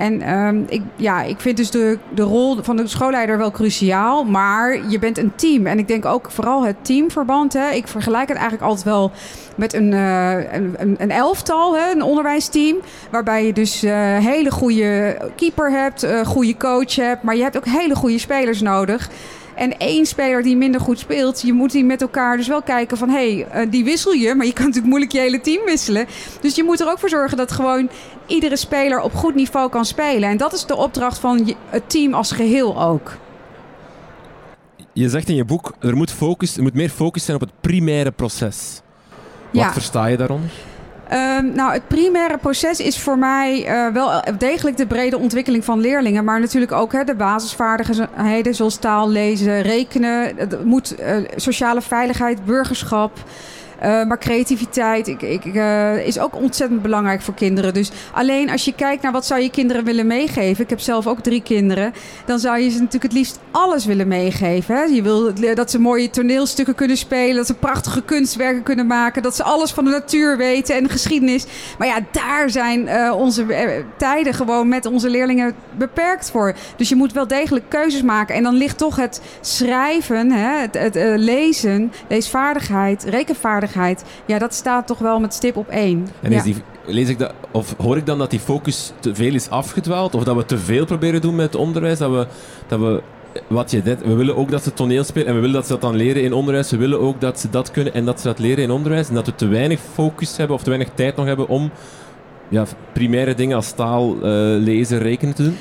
En 0.00 0.34
um, 0.34 0.64
ik, 0.68 0.82
ja, 0.96 1.22
ik 1.22 1.40
vind 1.40 1.56
dus 1.56 1.70
de, 1.70 1.98
de 2.14 2.22
rol 2.22 2.62
van 2.62 2.76
de 2.76 2.86
schoolleider 2.86 3.38
wel 3.38 3.50
cruciaal. 3.50 4.24
Maar 4.24 4.88
je 4.88 4.98
bent 4.98 5.18
een 5.18 5.32
team. 5.34 5.66
En 5.66 5.78
ik 5.78 5.88
denk 5.88 6.04
ook 6.04 6.30
vooral 6.30 6.64
het 6.64 6.76
teamverband. 6.82 7.52
Hè. 7.52 7.70
Ik 7.70 7.88
vergelijk 7.88 8.28
het 8.28 8.36
eigenlijk 8.36 8.68
altijd 8.68 8.84
wel 8.84 9.10
met 9.56 9.74
een, 9.74 9.92
uh, 9.92 10.52
een, 10.52 10.94
een, 10.98 11.10
elftal, 11.10 11.76
hè, 11.76 11.90
een 11.90 12.02
onderwijsteam. 12.02 12.76
Waarbij 13.10 13.46
je 13.46 13.52
dus 13.52 13.84
uh, 13.84 13.92
hele 14.18 14.50
goede 14.50 15.18
keeper 15.36 15.70
hebt, 15.70 16.04
uh, 16.04 16.26
goede 16.26 16.56
coach 16.56 16.94
hebt. 16.94 17.22
Maar 17.22 17.36
je 17.36 17.42
hebt 17.42 17.56
ook 17.56 17.66
hele 17.66 17.94
goede 17.94 18.18
spelers 18.18 18.60
nodig. 18.60 19.08
En 19.60 19.78
één 19.78 20.06
speler 20.06 20.42
die 20.42 20.56
minder 20.56 20.80
goed 20.80 20.98
speelt, 20.98 21.40
je 21.42 21.52
moet 21.52 21.72
die 21.72 21.84
met 21.84 22.02
elkaar 22.02 22.36
dus 22.36 22.48
wel 22.48 22.62
kijken 22.62 22.96
van 22.96 23.08
hé, 23.08 23.40
hey, 23.40 23.64
uh, 23.64 23.70
die 23.70 23.84
wissel 23.84 24.12
je, 24.12 24.34
maar 24.34 24.46
je 24.46 24.52
kan 24.52 24.64
natuurlijk 24.64 24.90
moeilijk 24.90 25.12
je 25.12 25.18
hele 25.18 25.40
team 25.40 25.64
wisselen. 25.64 26.06
Dus 26.40 26.54
je 26.54 26.64
moet 26.64 26.80
er 26.80 26.90
ook 26.90 26.98
voor 26.98 27.08
zorgen 27.08 27.36
dat 27.36 27.52
gewoon 27.52 27.90
iedere 28.26 28.56
speler 28.56 29.00
op 29.00 29.14
goed 29.14 29.34
niveau 29.34 29.70
kan 29.70 29.84
spelen. 29.84 30.28
En 30.28 30.36
dat 30.36 30.52
is 30.52 30.66
de 30.66 30.76
opdracht 30.76 31.18
van 31.18 31.54
het 31.68 31.90
team 31.90 32.14
als 32.14 32.32
geheel 32.32 32.82
ook. 32.82 33.16
Je 34.92 35.08
zegt 35.08 35.28
in 35.28 35.34
je 35.34 35.44
boek, 35.44 35.74
er 35.80 35.96
moet, 35.96 36.10
focus, 36.10 36.56
er 36.56 36.62
moet 36.62 36.74
meer 36.74 36.90
focus 36.90 37.24
zijn 37.24 37.36
op 37.36 37.42
het 37.42 37.60
primaire 37.60 38.10
proces. 38.10 38.80
Wat 39.50 39.62
ja. 39.62 39.72
versta 39.72 40.06
je 40.06 40.16
daaronder? 40.16 40.50
Um, 41.12 41.52
nou, 41.52 41.72
het 41.72 41.88
primaire 41.88 42.38
proces 42.38 42.80
is 42.80 42.98
voor 42.98 43.18
mij 43.18 43.68
uh, 43.68 43.92
wel 43.92 44.22
degelijk 44.38 44.76
de 44.76 44.86
brede 44.86 45.18
ontwikkeling 45.18 45.64
van 45.64 45.80
leerlingen. 45.80 46.24
Maar 46.24 46.40
natuurlijk 46.40 46.72
ook 46.72 46.92
hè, 46.92 47.04
de 47.04 47.14
basisvaardigheden 47.14 48.54
zoals 48.54 48.76
taal, 48.76 49.08
lezen, 49.08 49.62
rekenen. 49.62 50.36
Moet 50.64 51.00
uh, 51.00 51.16
sociale 51.36 51.82
veiligheid, 51.82 52.44
burgerschap. 52.44 53.18
Uh, 53.82 54.04
maar 54.04 54.18
creativiteit 54.18 55.08
ik, 55.08 55.22
ik, 55.22 55.44
uh, 55.44 56.06
is 56.06 56.18
ook 56.18 56.36
ontzettend 56.36 56.82
belangrijk 56.82 57.22
voor 57.22 57.34
kinderen. 57.34 57.74
Dus 57.74 57.90
alleen 58.12 58.50
als 58.50 58.64
je 58.64 58.74
kijkt 58.74 59.02
naar 59.02 59.12
wat 59.12 59.26
zou 59.26 59.40
je 59.40 59.50
kinderen 59.50 59.84
willen 59.84 60.06
meegeven. 60.06 60.64
Ik 60.64 60.70
heb 60.70 60.80
zelf 60.80 61.06
ook 61.06 61.20
drie 61.20 61.42
kinderen. 61.42 61.92
Dan 62.24 62.38
zou 62.38 62.58
je 62.58 62.70
ze 62.70 62.76
natuurlijk 62.76 63.02
het 63.02 63.12
liefst 63.12 63.38
alles 63.50 63.84
willen 63.84 64.08
meegeven. 64.08 64.74
Hè? 64.74 64.82
Je 64.82 65.02
wil 65.02 65.32
dat 65.54 65.70
ze 65.70 65.78
mooie 65.78 66.10
toneelstukken 66.10 66.74
kunnen 66.74 66.96
spelen. 66.96 67.36
Dat 67.36 67.46
ze 67.46 67.54
prachtige 67.54 68.02
kunstwerken 68.02 68.62
kunnen 68.62 68.86
maken. 68.86 69.22
Dat 69.22 69.36
ze 69.36 69.42
alles 69.42 69.70
van 69.70 69.84
de 69.84 69.90
natuur 69.90 70.36
weten 70.36 70.76
en 70.76 70.82
de 70.82 70.88
geschiedenis. 70.88 71.46
Maar 71.78 71.88
ja, 71.88 71.98
daar 72.10 72.50
zijn 72.50 72.80
uh, 72.80 73.14
onze 73.16 73.46
tijden 73.96 74.34
gewoon 74.34 74.68
met 74.68 74.86
onze 74.86 75.10
leerlingen 75.10 75.54
beperkt 75.76 76.30
voor. 76.30 76.54
Dus 76.76 76.88
je 76.88 76.96
moet 76.96 77.12
wel 77.12 77.26
degelijk 77.26 77.64
keuzes 77.68 78.02
maken. 78.02 78.34
En 78.34 78.42
dan 78.42 78.54
ligt 78.54 78.78
toch 78.78 78.96
het 78.96 79.20
schrijven, 79.40 80.30
hè? 80.30 80.58
het, 80.58 80.74
het 80.74 80.94
lezen, 81.16 81.92
leesvaardigheid, 82.08 83.04
rekenvaardigheid 83.04 83.68
ja, 84.26 84.38
dat 84.38 84.54
staat 84.54 84.86
toch 84.86 84.98
wel 84.98 85.20
met 85.20 85.34
stip 85.34 85.56
op 85.56 85.68
één. 85.68 86.08
En 86.20 86.32
is 86.32 86.42
die, 86.42 86.56
lees 86.84 87.08
ik 87.08 87.18
dat, 87.18 87.32
of 87.50 87.74
hoor 87.78 87.96
ik 87.96 88.06
dan 88.06 88.18
dat 88.18 88.30
die 88.30 88.40
focus 88.40 88.92
te 89.00 89.14
veel 89.14 89.34
is 89.34 89.50
afgedwaald? 89.50 90.14
Of 90.14 90.24
dat 90.24 90.36
we 90.36 90.44
te 90.44 90.58
veel 90.58 90.84
proberen 90.84 91.20
doen 91.20 91.34
met 91.34 91.46
het 91.46 91.54
onderwijs? 91.54 91.98
Dat 91.98 92.10
we, 92.10 92.26
dat 92.66 92.80
we 92.80 93.02
wat 93.46 93.70
je 93.70 93.80
net, 93.84 94.02
we 94.02 94.14
willen 94.14 94.36
ook 94.36 94.50
dat 94.50 94.62
ze 94.62 94.72
toneel 94.72 95.04
spelen 95.04 95.28
en 95.28 95.34
we 95.34 95.40
willen 95.40 95.54
dat 95.54 95.66
ze 95.66 95.72
dat 95.72 95.80
dan 95.80 95.96
leren 95.96 96.22
in 96.22 96.32
onderwijs. 96.32 96.70
We 96.70 96.76
willen 96.76 97.00
ook 97.00 97.20
dat 97.20 97.40
ze 97.40 97.50
dat 97.50 97.70
kunnen 97.70 97.94
en 97.94 98.04
dat 98.04 98.20
ze 98.20 98.26
dat 98.26 98.38
leren 98.38 98.64
in 98.64 98.70
onderwijs. 98.70 99.08
En 99.08 99.14
dat 99.14 99.26
we 99.26 99.34
te 99.34 99.48
weinig 99.48 99.80
focus 99.92 100.36
hebben 100.36 100.56
of 100.56 100.62
te 100.62 100.70
weinig 100.70 100.90
tijd 100.94 101.16
nog 101.16 101.26
hebben 101.26 101.48
om 101.48 101.70
ja, 102.48 102.64
primaire 102.92 103.34
dingen 103.34 103.56
als 103.56 103.72
taal, 103.72 104.14
uh, 104.14 104.22
lezen, 104.62 104.98
rekenen 104.98 105.34
te 105.34 105.42
doen 105.42 105.56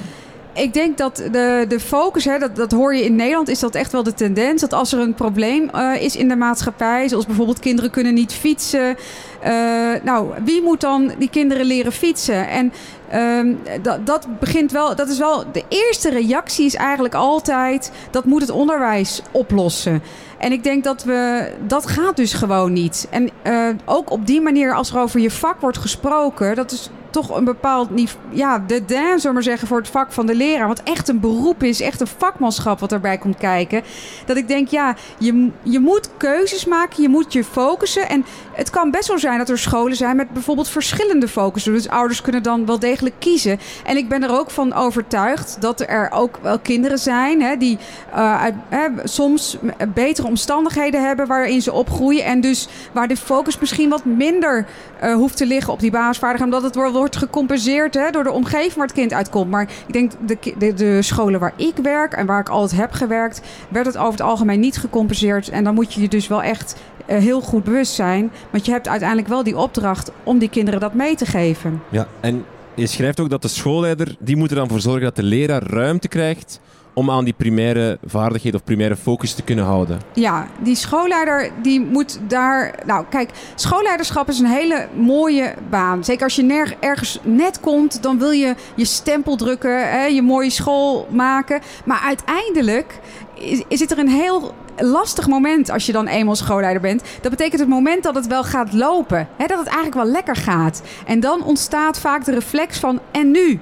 ik 0.53 0.74
denk 0.74 0.98
dat 0.98 1.15
de, 1.15 1.65
de 1.68 1.79
focus, 1.79 2.25
hè, 2.25 2.39
dat, 2.39 2.56
dat 2.56 2.72
hoor 2.72 2.96
je 2.96 3.03
in 3.03 3.15
Nederland, 3.15 3.48
is 3.48 3.60
dat 3.60 3.75
echt 3.75 3.91
wel 3.91 4.03
de 4.03 4.13
tendens. 4.13 4.62
Dat 4.62 4.74
als 4.74 4.94
er 4.94 5.00
een 5.00 5.13
probleem 5.13 5.70
uh, 5.75 6.01
is 6.01 6.15
in 6.15 6.27
de 6.27 6.36
maatschappij, 6.36 7.08
zoals 7.08 7.25
bijvoorbeeld 7.25 7.60
kinderen 7.60 7.91
kunnen 7.91 8.13
niet 8.13 8.34
fietsen. 8.34 8.98
Uh, 9.46 9.94
nou, 10.03 10.27
wie 10.44 10.62
moet 10.62 10.82
dan 10.82 11.12
die 11.18 11.29
kinderen 11.29 11.65
leren 11.65 11.91
fietsen? 11.91 12.48
En 12.48 12.74
um, 13.13 13.60
dat, 13.82 14.06
dat 14.06 14.39
begint 14.39 14.72
wel, 14.72 14.96
dat 14.96 15.10
is 15.10 15.18
wel, 15.18 15.44
de 15.51 15.63
eerste 15.68 16.10
reactie 16.10 16.65
is 16.65 16.75
eigenlijk 16.75 17.13
altijd, 17.13 17.91
dat 18.12 18.25
moet 18.25 18.41
het 18.41 18.50
onderwijs 18.50 19.22
oplossen. 19.32 20.01
En 20.38 20.51
ik 20.51 20.63
denk 20.63 20.84
dat 20.84 21.03
we, 21.03 21.51
dat 21.68 21.88
gaat 21.88 22.15
dus 22.15 22.34
gewoon 22.34 22.74
niet. 22.74 23.08
En 23.10 23.29
uh, 23.44 23.70
ook 23.86 24.12
op 24.12 24.27
die 24.27 24.41
manier, 24.41 24.74
als 24.74 24.91
er 24.91 25.00
over 25.00 25.20
je 25.20 25.32
vak 25.32 25.62
wordt 25.62 25.77
gesproken, 25.77 26.56
dat 26.56 26.72
is 26.72 26.89
toch 27.10 27.36
een 27.36 27.44
bepaald 27.44 27.89
niveau, 27.89 28.25
ja, 28.30 28.60
de 28.60 28.86
dance, 28.86 29.20
zullen 29.20 29.34
maar 29.34 29.44
zeggen, 29.44 29.68
voor 29.68 29.78
het 29.78 29.88
vak 29.88 30.12
van 30.12 30.25
de 30.25 30.36
leraar. 30.36 30.68
Wat 30.68 30.82
echt 30.84 31.08
een 31.08 31.20
beroep 31.20 31.63
is, 31.63 31.82
echt 31.82 32.01
een 32.01 32.08
vakmanschap 32.08 32.80
wat 32.80 32.92
erbij 32.92 33.18
komt 33.18 33.38
kijken. 33.38 33.84
Dat 34.25 34.38
ik 34.38 34.48
denk, 34.48 34.68
ja, 34.68 34.96
je, 35.18 35.50
je 35.63 35.80
moet 35.80 36.10
keuzes 36.18 36.66
maken, 36.66 37.01
je 37.01 37.10
moet 37.10 37.34
je 37.34 37.44
focussen. 37.44 38.10
En 38.10 38.25
het 38.54 38.70
kan 38.70 38.92
best 38.92 39.08
wel 39.08 39.20
zijn 39.20 39.38
dat 39.38 39.50
er 39.50 39.60
scholen 39.60 39.96
zijn 39.96 40.16
met 40.16 40.34
bijvoorbeeld 40.34 40.70
verschillende 40.70 41.28
focussen. 41.28 41.74
Dus 41.74 41.89
ouders 41.89 42.22
kunnen 42.22 42.44
dan 42.44 42.66
wel 42.66 42.80
degelijk 42.80 43.16
kiezen. 43.20 43.60
En 43.86 43.98
ik 43.98 44.10
ben 44.10 44.24
er 44.24 44.39
ook 44.39 44.51
van 44.51 44.74
overtuigd 44.74 45.58
dat 45.60 45.80
er 45.80 46.12
ook 46.12 46.39
wel 46.42 46.60
kinderen 46.60 47.00
zijn 47.00 47.42
hè, 47.42 47.58
die 47.58 47.78
uh, 48.13 48.42
uit, 48.42 48.54
hè, 48.70 48.88
soms 49.04 49.58
betere 49.94 50.28
omstandigheden 50.28 51.06
hebben 51.06 51.28
waarin 51.28 51.62
ze 51.62 51.72
opgroeien. 51.72 52.25
En 52.25 52.42
dus 52.42 52.68
waar 52.92 53.08
de 53.08 53.18
focus 53.18 53.60
misschien 53.60 53.89
wat 53.89 54.06
minder 54.06 54.66
uh, 55.04 55.13
hoeft 55.13 55.38
te 55.38 55.46
liggen 55.46 55.74
op 55.74 55.80
die 55.80 55.92
basisvaardigheden. 55.92 56.56
Omdat 56.56 56.70
het 56.70 56.75
wordt 56.75 56.94
gecompenseerd 57.08 57.94
hè, 57.94 58.10
door 58.12 58.24
de 58.24 58.32
omgeving 58.32 58.74
waar 58.74 58.86
het 58.86 58.96
kind 58.96 59.13
uitkomt. 59.13 59.50
Maar 59.50 59.70
ik 59.88 59.94
denk 59.94 60.12
de, 60.58 60.74
de, 60.74 61.01
scholen 61.01 61.39
waar 61.39 61.53
ik 61.56 61.75
werk 61.75 62.13
en 62.13 62.25
waar 62.25 62.39
ik 62.39 62.50
altijd 62.50 62.82
heb 62.82 62.91
gewerkt, 62.91 63.41
werd 63.70 63.86
het 63.86 63.98
over 63.98 64.12
het 64.12 64.22
algemeen 64.22 64.60
niet 64.60 64.77
gecompenseerd. 64.77 65.50
En 65.50 65.63
dan 65.63 65.74
moet 65.74 65.94
je 65.94 66.01
je 66.01 66.08
dus 66.08 66.27
wel 66.27 66.44
echt 66.44 66.75
uh, 67.10 67.18
heel 67.18 67.41
goed 67.41 67.63
bewust 67.63 67.94
zijn. 67.94 68.32
Want 68.50 68.65
je 68.65 68.72
hebt 68.72 68.88
uiteindelijk 68.88 69.27
wel 69.29 69.44
die 69.44 69.58
opdracht 69.58 70.12
om 70.24 70.38
die 70.38 70.50
kinderen 70.50 70.79
dat 70.79 70.94
mee 70.94 71.15
te 71.15 71.25
geven. 71.25 71.82
Ja, 71.89 72.08
en 72.20 72.46
je 72.75 72.88
schrijft 72.88 73.20
ook 73.20 73.29
dat 73.29 73.41
de 73.41 73.48
schoolleider, 73.48 74.15
die 74.20 74.38
moet 74.38 74.50
er 74.50 74.56
dan 74.56 74.70
voor 74.70 74.79
zorgen 74.79 75.03
dat 75.03 75.15
de 75.15 75.24
leraar 75.24 75.63
ruimte 75.63 76.08
krijgt 76.08 76.60
om 77.00 77.12
aan 77.12 77.24
die 77.24 77.34
primaire 77.34 77.98
vaardigheid 78.06 78.56
of 78.56 78.63
primaire 78.63 78.96
focus 78.96 79.34
te 79.34 79.44
kunnen 79.44 79.65
houden? 79.65 80.00
Ja, 80.13 80.48
die 80.62 80.75
schoolleider 80.75 81.51
die 81.62 81.82
moet 81.82 82.20
daar. 82.27 82.74
Nou, 82.86 83.06
kijk, 83.10 83.29
schoolleiderschap 83.56 84.29
is 84.29 84.39
een 84.39 84.46
hele 84.46 84.88
mooie 84.96 85.53
baan. 85.70 86.03
Zeker 86.03 86.24
als 86.24 86.36
je 86.36 86.75
ergens 86.79 87.20
net 87.24 87.60
komt, 87.60 88.03
dan 88.03 88.20
wil 88.20 88.32
je 88.32 88.56
je 88.75 88.86
stempel 88.86 89.36
drukken, 89.36 89.89
hè, 89.91 90.06
je 90.06 90.22
mooie 90.22 90.50
school 90.50 91.08
maken. 91.12 91.62
Maar 91.86 92.00
uiteindelijk 92.00 93.00
is, 93.34 93.63
is 93.68 93.79
het 93.79 93.91
er 93.91 94.00
een 94.00 94.10
heel 94.10 94.53
lastig 94.77 95.27
moment 95.27 95.70
als 95.70 95.86
je 95.86 95.91
dan 95.91 96.08
eenmaal 96.08 96.36
schoolleider 96.36 96.82
bent. 96.82 97.03
Dat 97.22 97.32
betekent 97.32 97.60
het 97.60 97.70
moment 97.70 98.03
dat 98.03 98.15
het 98.15 98.27
wel 98.27 98.44
gaat 98.44 98.74
lopen. 98.74 99.27
Hè, 99.38 99.46
dat 99.46 99.58
het 99.58 99.68
eigenlijk 99.68 99.96
wel 99.96 100.12
lekker 100.12 100.36
gaat. 100.36 100.82
En 101.06 101.20
dan 101.20 101.44
ontstaat 101.44 102.00
vaak 102.00 102.25
de 102.25 102.32
reflex 102.32 102.79
van 102.79 103.00
en 103.12 103.32
nu? 103.32 103.60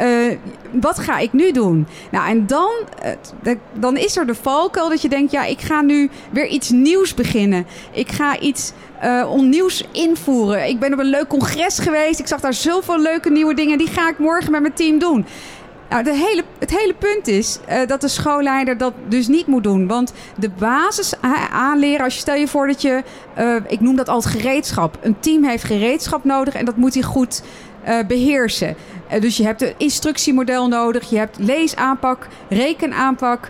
Uh, 0.00 0.36
wat 0.72 0.98
ga 0.98 1.18
ik 1.18 1.32
nu 1.32 1.52
doen? 1.52 1.86
Nou, 2.10 2.28
en 2.28 2.46
dan, 2.46 2.70
dan 3.72 3.96
is 3.96 4.16
er 4.16 4.26
de 4.26 4.34
valkuil 4.34 4.88
dat 4.88 5.02
je 5.02 5.08
denkt: 5.08 5.32
ja, 5.32 5.44
ik 5.44 5.60
ga 5.60 5.80
nu 5.80 6.10
weer 6.30 6.46
iets 6.46 6.70
nieuws 6.70 7.14
beginnen. 7.14 7.66
Ik 7.92 8.12
ga 8.12 8.38
iets 8.38 8.72
uh, 9.04 9.30
onnieuws 9.30 9.84
invoeren. 9.92 10.68
Ik 10.68 10.78
ben 10.78 10.92
op 10.92 10.98
een 10.98 11.10
leuk 11.10 11.26
congres 11.26 11.78
geweest. 11.78 12.20
Ik 12.20 12.26
zag 12.26 12.40
daar 12.40 12.54
zoveel 12.54 13.00
leuke 13.00 13.30
nieuwe 13.30 13.54
dingen. 13.54 13.78
Die 13.78 13.86
ga 13.86 14.08
ik 14.08 14.18
morgen 14.18 14.50
met 14.50 14.60
mijn 14.60 14.72
team 14.72 14.98
doen. 14.98 15.26
Nou, 15.88 16.02
de 16.02 16.14
hele, 16.14 16.42
het 16.58 16.70
hele 16.70 16.94
punt 16.94 17.28
is 17.28 17.58
uh, 17.68 17.86
dat 17.86 18.00
de 18.00 18.08
schoolleider 18.08 18.78
dat 18.78 18.92
dus 19.08 19.28
niet 19.28 19.46
moet 19.46 19.64
doen. 19.64 19.86
Want 19.86 20.12
de 20.36 20.50
basis 20.58 21.14
aanleren, 21.52 22.04
als 22.04 22.14
je 22.14 22.20
stel 22.20 22.34
je 22.34 22.48
voor 22.48 22.66
dat 22.66 22.82
je, 22.82 23.02
ik 23.66 23.80
noem 23.80 23.96
dat 23.96 24.08
als 24.08 24.26
gereedschap. 24.26 24.98
Een 25.00 25.20
team 25.20 25.44
heeft 25.44 25.64
gereedschap 25.64 26.24
nodig 26.24 26.54
en 26.54 26.64
dat 26.64 26.76
moet 26.76 26.94
hij 26.94 27.02
goed 27.02 27.42
beheersen. 28.06 28.76
Dus 29.20 29.36
je 29.36 29.44
hebt 29.44 29.62
een 29.62 29.74
instructiemodel 29.76 30.68
nodig, 30.68 31.10
je 31.10 31.16
hebt 31.16 31.38
leesaanpak, 31.38 32.26
rekenaanpak, 32.48 33.48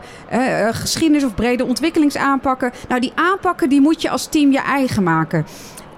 geschiedenis 0.71 1.25
of 1.25 1.35
brede 1.35 1.65
ontwikkelingsaanpakken. 1.65 2.73
Nou, 2.89 3.01
die 3.01 3.13
aanpakken 3.15 3.69
die 3.69 3.81
moet 3.81 4.03
je 4.03 4.11
als 4.11 4.27
team 4.27 4.53
je 4.53 4.61
eigen 4.61 5.03
maken. 5.03 5.47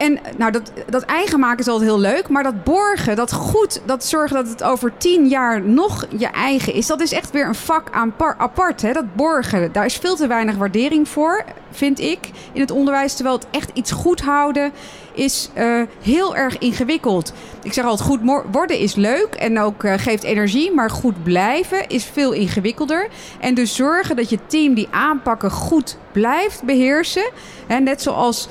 En 0.02 0.19
nou, 0.37 0.52
dat, 0.52 0.73
dat 0.88 1.02
eigen 1.02 1.40
maken 1.40 1.59
is 1.59 1.69
altijd 1.69 1.90
heel 1.90 2.00
leuk. 2.00 2.28
Maar 2.28 2.42
dat 2.42 2.64
borgen, 2.64 3.16
dat 3.16 3.33
goed, 3.33 3.81
dat 3.85 4.04
zorgen 4.04 4.37
dat 4.37 4.49
het 4.49 4.62
over 4.62 4.92
tien 4.97 5.28
jaar 5.28 5.62
nog 5.62 6.07
je 6.16 6.26
eigen 6.26 6.75
is. 6.75 6.87
Dat 6.87 7.00
is 7.00 7.12
echt 7.12 7.31
weer 7.31 7.47
een 7.47 7.54
vak 7.54 7.88
aan 7.90 8.14
apart. 8.38 8.83
Hè? 8.83 8.92
Dat 8.92 9.14
borgen, 9.14 9.73
daar 9.73 9.85
is 9.85 9.97
veel 9.97 10.16
te 10.16 10.26
weinig 10.26 10.57
waardering 10.57 11.09
voor, 11.09 11.45
vind 11.71 12.00
ik, 12.00 12.19
in 12.52 12.61
het 12.61 12.71
onderwijs. 12.71 13.14
Terwijl 13.14 13.37
het 13.37 13.47
echt 13.50 13.71
iets 13.73 13.90
goed 13.90 14.21
houden 14.21 14.73
is 15.14 15.50
uh, 15.59 15.83
heel 16.02 16.37
erg 16.37 16.59
ingewikkeld. 16.59 17.33
Ik 17.62 17.73
zeg 17.73 17.85
altijd, 17.85 18.09
goed 18.09 18.42
worden 18.52 18.78
is 18.78 18.95
leuk 18.95 19.35
en 19.35 19.61
ook 19.61 19.83
uh, 19.83 19.95
geeft 19.97 20.23
energie. 20.23 20.73
Maar 20.73 20.90
goed 20.90 21.23
blijven 21.23 21.88
is 21.88 22.04
veel 22.04 22.33
ingewikkelder. 22.33 23.09
En 23.40 23.54
dus 23.54 23.75
zorgen 23.75 24.16
dat 24.16 24.31
je 24.31 24.38
team 24.47 24.75
die 24.75 24.88
aanpakken 24.90 25.50
goed 25.50 25.97
blijft 26.12 26.62
beheersen. 26.62 27.31
Hè? 27.66 27.78
Net 27.78 28.02
zoals 28.02 28.49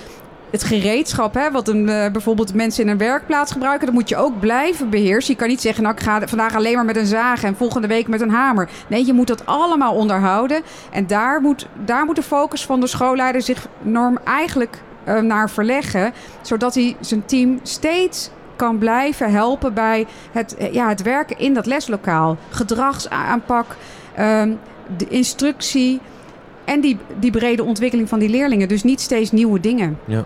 het 0.51 0.63
gereedschap, 0.63 1.33
hè, 1.33 1.51
wat 1.51 1.67
een, 1.67 1.87
uh, 1.87 2.07
bijvoorbeeld 2.11 2.53
mensen 2.53 2.83
in 2.83 2.89
een 2.89 2.97
werkplaats 2.97 3.51
gebruiken, 3.51 3.85
dat 3.85 3.95
moet 3.95 4.09
je 4.09 4.17
ook 4.17 4.39
blijven 4.39 4.89
beheersen. 4.89 5.33
Je 5.33 5.39
kan 5.39 5.47
niet 5.47 5.61
zeggen, 5.61 5.83
nou 5.83 5.95
ik 5.95 6.01
ga 6.01 6.27
vandaag 6.27 6.55
alleen 6.55 6.75
maar 6.75 6.85
met 6.85 6.95
een 6.95 7.05
zaag 7.05 7.43
en 7.43 7.55
volgende 7.55 7.87
week 7.87 8.07
met 8.07 8.21
een 8.21 8.29
hamer. 8.29 8.69
Nee, 8.87 9.05
je 9.05 9.13
moet 9.13 9.27
dat 9.27 9.45
allemaal 9.45 9.93
onderhouden. 9.93 10.61
En 10.91 11.07
daar 11.07 11.41
moet, 11.41 11.67
daar 11.85 12.05
moet 12.05 12.15
de 12.15 12.23
focus 12.23 12.65
van 12.65 12.79
de 12.79 12.87
schoolleider 12.87 13.41
zich 13.41 13.67
norm 13.81 14.19
eigenlijk 14.23 14.81
uh, 15.07 15.19
naar 15.19 15.49
verleggen, 15.49 16.13
zodat 16.41 16.75
hij 16.75 16.95
zijn 16.99 17.25
team 17.25 17.59
steeds 17.63 18.29
kan 18.55 18.77
blijven 18.77 19.31
helpen 19.31 19.73
bij 19.73 20.05
het, 20.31 20.55
ja, 20.71 20.87
het 20.87 21.01
werken 21.01 21.39
in 21.39 21.53
dat 21.53 21.65
leslokaal. 21.65 22.37
Gedragsaanpak, 22.49 23.75
uh, 24.19 24.43
de 24.97 25.07
instructie 25.07 25.99
en 26.65 26.81
die, 26.81 26.97
die 27.19 27.31
brede 27.31 27.63
ontwikkeling 27.63 28.09
van 28.09 28.19
die 28.19 28.29
leerlingen. 28.29 28.67
Dus 28.67 28.83
niet 28.83 29.01
steeds 29.01 29.31
nieuwe 29.31 29.59
dingen. 29.59 29.97
Ja. 30.05 30.25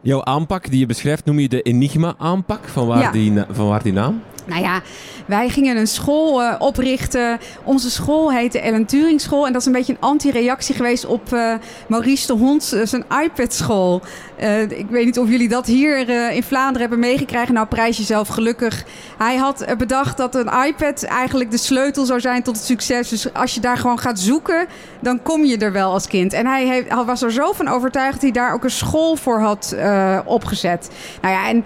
Jouw 0.00 0.24
aanpak 0.24 0.70
die 0.70 0.78
je 0.78 0.86
beschrijft, 0.86 1.24
noem 1.24 1.38
je 1.38 1.48
de 1.48 1.62
Enigma-aanpak. 1.62 2.68
Van, 2.68 2.86
waar 2.86 3.12
die, 3.12 3.44
van 3.50 3.68
waar 3.68 3.82
die 3.82 3.92
naam? 3.92 4.22
Nou 4.48 4.62
ja, 4.62 4.82
wij 5.26 5.48
gingen 5.48 5.76
een 5.76 5.86
school 5.86 6.42
uh, 6.42 6.54
oprichten. 6.58 7.38
Onze 7.64 7.90
school 7.90 8.32
heette 8.32 8.60
Ellen 8.60 8.86
Turing 8.86 9.20
School. 9.20 9.46
En 9.46 9.52
dat 9.52 9.60
is 9.60 9.66
een 9.66 9.72
beetje 9.72 9.92
een 9.92 10.00
anti-reactie 10.00 10.74
geweest 10.74 11.06
op 11.06 11.32
uh, 11.32 11.54
Maurice 11.88 12.26
de 12.26 12.32
Hond 12.32 12.72
uh, 12.74 12.86
zijn 12.86 13.04
iPad-school. 13.24 14.02
ik 14.68 14.86
weet 14.90 15.04
niet 15.04 15.18
of 15.18 15.28
jullie 15.28 15.48
dat 15.48 15.66
hier 15.66 16.08
in 16.32 16.42
Vlaanderen 16.42 16.80
hebben 16.80 16.98
meegekregen. 16.98 17.54
Nou, 17.54 17.66
prijs 17.66 17.96
jezelf 17.96 18.28
gelukkig. 18.28 18.84
Hij 19.18 19.36
had 19.36 19.64
bedacht 19.78 20.16
dat 20.16 20.34
een 20.34 20.50
iPad 20.66 21.02
eigenlijk 21.02 21.50
de 21.50 21.58
sleutel 21.58 22.04
zou 22.04 22.20
zijn 22.20 22.42
tot 22.42 22.56
het 22.56 22.64
succes. 22.64 23.08
Dus 23.08 23.34
als 23.34 23.54
je 23.54 23.60
daar 23.60 23.76
gewoon 23.76 23.98
gaat 23.98 24.20
zoeken, 24.20 24.66
dan 25.00 25.22
kom 25.22 25.44
je 25.44 25.58
er 25.58 25.72
wel 25.72 25.92
als 25.92 26.06
kind. 26.06 26.32
En 26.32 26.46
hij, 26.46 26.66
hij 26.66 27.04
was 27.04 27.22
er 27.22 27.32
zo 27.32 27.52
van 27.52 27.68
overtuigd 27.68 28.12
dat 28.12 28.22
hij 28.22 28.30
daar 28.30 28.52
ook 28.52 28.64
een 28.64 28.70
school 28.70 29.16
voor 29.16 29.40
had 29.40 29.76
opgezet. 30.24 30.90
Nou 31.20 31.34
ja, 31.34 31.48
en 31.48 31.64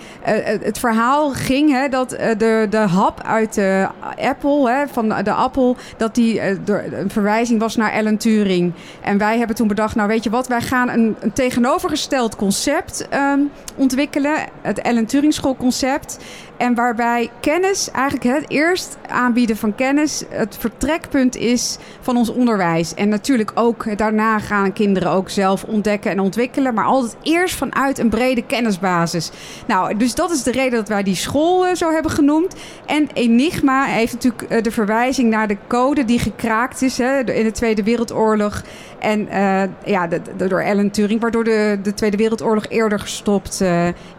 het 0.63 0.79
verhaal 0.79 1.31
ging 1.31 1.71
hè, 1.71 1.89
dat 1.89 2.11
de, 2.11 2.67
de 2.73 2.79
hap 2.79 3.23
uit 3.25 3.55
de 3.55 3.89
Apple, 4.17 4.71
hè, 4.71 4.89
van 4.89 5.09
de 5.09 5.33
Apple, 5.33 5.75
dat 5.97 6.15
die 6.15 6.63
door, 6.65 6.85
een 6.91 7.11
verwijzing 7.11 7.61
was 7.61 7.77
naar 7.77 7.93
Alan 7.93 8.17
Turing. 8.17 8.73
En 9.01 9.19
wij 9.19 9.39
hebben 9.39 9.57
toen 9.57 9.69
bedacht, 9.69 9.95
nou 9.95 10.09
weet 10.09 10.25
je 10.25 10.31
wat, 10.31 10.49
wij 10.49 10.61
gaan 10.61 10.89
een, 10.89 11.17
tegenovergesteld 11.35 12.37
concept 12.37 13.09
um, 13.15 13.51
ontwikkelen. 13.77 14.35
Het 14.63 14.83
Alan 14.83 15.05
Turing 15.05 15.35
schoolconcept. 15.35 16.19
En 16.63 16.75
waarbij 16.75 17.31
kennis, 17.41 17.91
eigenlijk 17.91 18.37
het 18.37 18.51
eerst 18.51 18.97
aanbieden 19.09 19.57
van 19.57 19.75
kennis, 19.75 20.25
het 20.29 20.57
vertrekpunt 20.59 21.37
is 21.37 21.79
van 22.01 22.17
ons 22.17 22.29
onderwijs. 22.29 22.95
En 22.95 23.09
natuurlijk 23.09 23.51
ook 23.55 23.99
daarna 23.99 24.39
gaan 24.39 24.73
kinderen 24.73 25.11
ook 25.11 25.31
zelf 25.31 25.65
ontdekken 25.65 26.11
en 26.11 26.21
ontwikkelen. 26.21 26.75
Maar 26.75 26.85
altijd 26.85 27.17
eerst 27.23 27.55
vanuit 27.55 27.99
een 27.99 28.09
brede 28.09 28.43
kennisbasis. 28.47 29.31
Nou, 29.67 29.97
dus 29.97 30.15
dat 30.15 30.31
is 30.31 30.43
de 30.43 30.51
reden 30.51 30.79
dat 30.79 30.89
wij 30.89 31.03
die 31.03 31.15
school 31.15 31.67
uh, 31.67 31.75
zo 31.75 31.91
hebben 31.91 32.11
genoemd. 32.11 32.55
En 32.87 33.09
Enigma 33.13 33.85
heeft 33.85 34.13
natuurlijk 34.13 34.53
uh, 34.53 34.63
de 34.63 34.71
verwijzing 34.71 35.31
naar 35.31 35.49
de 35.49 35.57
code 35.67 36.05
die 36.05 36.19
gekraakt 36.19 36.83
is 36.83 36.99
hè, 36.99 37.19
in 37.19 37.45
de 37.45 37.53
Tweede 37.53 37.83
Wereldoorlog. 37.83 38.63
En 38.99 39.21
uh, 39.21 39.63
ja, 39.85 40.09
door 40.37 40.65
Alan 40.65 40.91
Turing, 40.91 41.21
waardoor 41.21 41.45
de, 41.45 41.79
de 41.83 41.95
Tweede 41.95 42.17
Wereldoorlog 42.17 42.67
eerder 42.69 42.99
gestopt 42.99 43.65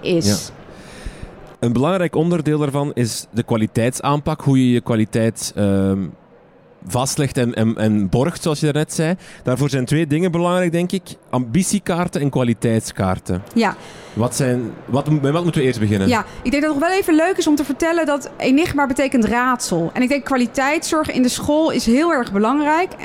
is. 0.02 0.28
Ja. 0.28 0.62
Een 1.63 1.74
belangrijk 1.74 2.15
onderdeel 2.15 2.58
daarvan 2.58 2.91
is 2.93 3.25
de 3.32 3.43
kwaliteitsaanpak. 3.43 4.41
Hoe 4.41 4.65
je 4.65 4.72
je 4.72 4.82
kwaliteit 4.82 5.53
um, 5.58 6.13
vastlegt 6.88 7.38
en, 7.38 7.53
en, 7.53 7.77
en, 7.77 8.10
borgt, 8.10 8.41
zoals 8.41 8.60
je 8.60 8.65
daarnet 8.65 8.93
zei. 8.93 9.15
Daarvoor 9.43 9.70
zijn 9.70 9.86
twee 9.86 10.08
dingen 10.08 10.32
belangrijk, 10.32 10.72
denk 10.72 10.91
ik. 10.91 11.03
Ambitiekaarten 11.29 12.22
en 12.22 12.29
kwaliteitskaarten. 12.29 13.43
Ja. 13.53 13.75
Wat 14.13 14.36
zijn, 14.36 14.72
wat, 14.86 15.10
met 15.10 15.32
wat 15.32 15.43
moeten 15.43 15.62
we 15.62 15.67
eerst 15.67 15.79
beginnen? 15.79 16.08
Ja, 16.08 16.25
ik 16.41 16.51
denk 16.51 16.63
dat 16.63 16.74
het 16.74 16.79
nog 16.79 16.89
wel 16.89 17.00
even 17.00 17.15
leuk 17.15 17.38
is 17.38 17.48
om 17.48 17.55
te 17.55 17.63
vertellen 17.63 18.05
dat 18.05 18.32
enigma 18.38 18.88
betekent 18.88 19.25
raadsel. 19.25 19.89
En 19.93 20.01
ik 20.01 20.10
denk 20.10 20.25
kwaliteitszorg 20.25 21.12
in 21.12 21.22
de 21.22 21.29
school 21.29 21.72
is 21.72 21.86
heel 21.86 22.12
erg 22.12 22.32
belangrijk. 22.32 22.96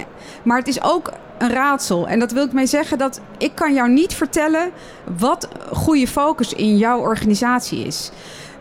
Maar 0.43 0.59
het 0.59 0.69
is 0.69 0.83
ook 0.83 1.13
een 1.39 1.51
raadsel. 1.51 2.09
En 2.09 2.19
dat 2.19 2.33
wil 2.33 2.45
ik 2.45 2.53
mee 2.53 2.67
zeggen 2.67 2.99
dat 2.99 3.21
ik 3.39 3.55
kan 3.55 3.75
jou 3.75 3.91
niet 3.91 4.15
vertellen 4.15 4.71
wat 5.19 5.49
goede 5.73 6.07
focus 6.07 6.53
in 6.53 6.77
jouw 6.77 6.99
organisatie 6.99 7.85
is. 7.85 8.11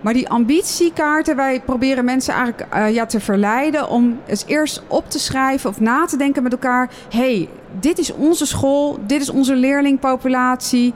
Maar 0.08 0.16
die 0.16 0.30
ambitiekaarten, 0.30 1.36
wij 1.36 1.62
proberen 1.66 2.06
mensen 2.06 2.34
eigenlijk 2.34 2.76
uh, 2.76 2.94
ja, 2.94 3.06
te 3.06 3.20
verleiden 3.20 3.90
om 3.90 4.20
eens 4.26 4.44
eerst 4.46 4.84
op 4.88 5.10
te 5.10 5.20
schrijven 5.20 5.70
of 5.70 5.80
na 5.80 6.06
te 6.06 6.18
denken 6.18 6.44
met 6.44 6.52
elkaar. 6.52 6.90
hey, 7.10 7.50
dit 7.80 7.98
is 7.98 8.14
onze 8.14 8.46
school, 8.46 9.00
dit 9.02 9.22
is 9.22 9.30
onze 9.30 9.56
leerlingpopulatie. 9.56 10.94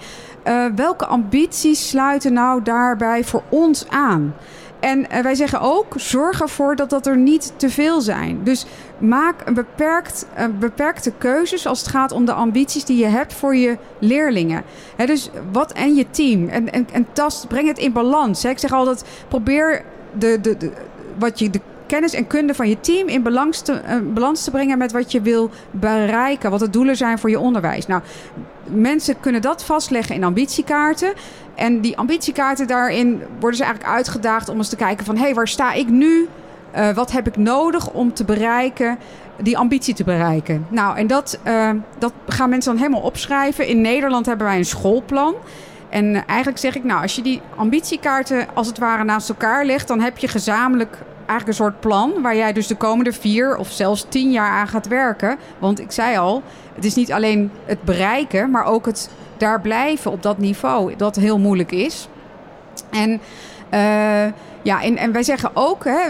Uh, 0.48 0.66
welke 0.76 1.06
ambities 1.06 1.90
sluiten 1.90 2.34
nou 2.34 2.64
daarbij 2.64 3.24
voor 3.24 3.44
ons 3.50 3.88
aan? 3.90 4.34
En 4.82 5.00
uh, 5.00 5.20
wij 5.20 5.36
zeggen 5.36 5.62
ook, 5.62 5.94
zorg 5.96 6.42
ervoor 6.42 6.76
dat 6.76 6.90
dat 6.90 7.08
er 7.08 7.18
niet 7.18 7.54
te 7.56 7.70
veel 7.70 8.02
zijn. 8.02 8.44
Dus 8.44 8.66
maak 8.98 9.36
een, 9.46 9.54
beperkt, 9.54 10.26
een 10.36 10.60
beperkte 10.60 11.12
keuzes 11.18 11.68
als 11.68 11.80
het 11.80 11.88
gaat 11.88 12.12
om 12.12 12.26
de 12.26 12.34
ambities 12.34 12.86
die 12.86 12.98
je 12.98 13.06
hebt 13.06 13.34
voor 13.34 13.56
je 13.56 13.78
leerlingen. 14.00 14.64
dus 15.06 15.30
wat 15.52 15.72
en 15.72 15.96
je 15.96 16.06
team. 16.10 16.50
En, 16.50 16.72
en, 16.72 16.88
en 16.92 17.08
tast, 17.14 17.48
breng 17.48 17.68
het 17.68 17.78
in 17.78 17.92
balans. 17.92 18.46
Ik 18.46 18.60
zeg 18.60 18.72
altijd, 18.72 19.04
probeer 19.28 19.84
de, 20.18 20.42
de, 20.42 20.58
de, 20.58 20.72
wat 21.18 21.40
je, 21.40 21.50
de 21.50 21.62
kennis 21.92 22.14
en 22.14 22.28
kunde 22.28 22.54
van 22.54 22.70
je 22.70 22.80
team 22.80 23.08
in 23.08 23.24
balans 23.24 23.62
te, 23.62 23.82
uh, 23.88 24.14
balans 24.14 24.44
te 24.44 24.52
brengen 24.52 24.78
met 24.78 24.92
wat 24.92 25.12
je 25.12 25.22
wil 25.22 25.50
bereiken. 25.72 26.52
Wat 26.52 26.60
de 26.60 26.70
doelen 26.70 26.98
zijn 26.98 27.20
voor 27.20 27.30
je 27.30 27.40
onderwijs. 27.40 27.88
Nou, 27.88 28.02
mensen 28.66 29.20
kunnen 29.20 29.42
dat 29.42 29.64
vastleggen 29.64 30.16
in 30.16 30.24
ambitiekaarten. 30.24 31.14
En 31.56 31.82
die 31.82 31.98
ambitiekaarten 31.98 32.68
daarin 32.68 33.22
worden 33.40 33.58
ze 33.58 33.64
eigenlijk 33.64 33.94
uitgedaagd 33.96 34.50
om 34.50 34.58
eens 34.58 34.70
te 34.70 34.76
kijken 34.76 35.06
van... 35.06 35.16
hé, 35.16 35.22
hey, 35.22 35.34
waar 35.34 35.48
sta 35.48 35.74
ik 35.74 35.90
nu? 35.90 36.28
Uh, 36.76 36.90
wat 36.90 37.12
heb 37.12 37.28
ik 37.28 37.38
nodig 37.38 37.92
om 37.92 38.14
te 38.14 38.26
bereiken, 38.26 38.98
die 39.42 39.58
ambitie 39.58 39.94
te 39.94 40.04
bereiken? 40.04 40.66
Nou, 40.70 40.98
en 40.98 41.08
dat, 41.08 41.40
uh, 41.48 41.70
dat 41.98 42.14
gaan 42.28 42.50
mensen 42.50 42.72
dan 42.72 42.82
helemaal 42.82 43.06
opschrijven. 43.06 43.68
In 43.68 43.82
Nederland 43.82 44.26
hebben 44.26 44.48
wij 44.48 44.58
een 44.58 44.66
schoolplan. 44.66 45.36
En 45.90 46.26
eigenlijk 46.26 46.60
zeg 46.60 46.76
ik, 46.76 46.84
nou, 46.84 47.02
als 47.02 47.16
je 47.16 47.22
die 47.22 47.42
ambitiekaarten 47.56 48.48
als 48.54 48.68
het 48.68 48.78
ware 48.78 49.04
naast 49.04 49.30
elkaar 49.30 49.66
legt... 49.66 49.88
dan 49.88 50.00
heb 50.00 50.18
je 50.18 50.28
gezamenlijk 50.28 50.98
eigenlijk 51.32 51.48
een 51.60 51.66
soort 51.66 51.80
plan 51.80 52.22
waar 52.22 52.36
jij 52.36 52.54
dus 52.54 52.68
de 52.68 52.76
komende 52.76 53.14
vier 53.14 53.58
of 53.58 53.72
zelfs 53.72 54.06
tien 54.10 54.32
jaar 54.32 54.50
aan 54.50 54.68
gaat 54.68 54.88
werken. 54.88 55.38
Want 55.60 55.80
ik 55.80 55.92
zei 55.92 56.18
al, 56.18 56.44
het 56.76 56.86
is 56.86 56.96
niet 56.96 57.12
alleen 57.12 57.52
het 57.66 57.82
bereiken, 57.82 58.52
maar 58.52 58.66
ook 58.66 58.86
het 58.86 59.10
daar 59.38 59.62
blijven 59.62 60.12
op 60.12 60.24
dat 60.24 60.38
niveau, 60.38 60.96
dat 60.96 61.16
heel 61.16 61.40
moeilijk 61.40 61.72
is. 61.72 62.08
En, 62.90 63.10
uh, 63.74 64.32
ja, 64.62 64.82
en, 64.82 64.98
en 64.98 65.12
wij 65.12 65.24
zeggen 65.24 65.52
ook, 65.54 65.84
hè, 65.84 66.10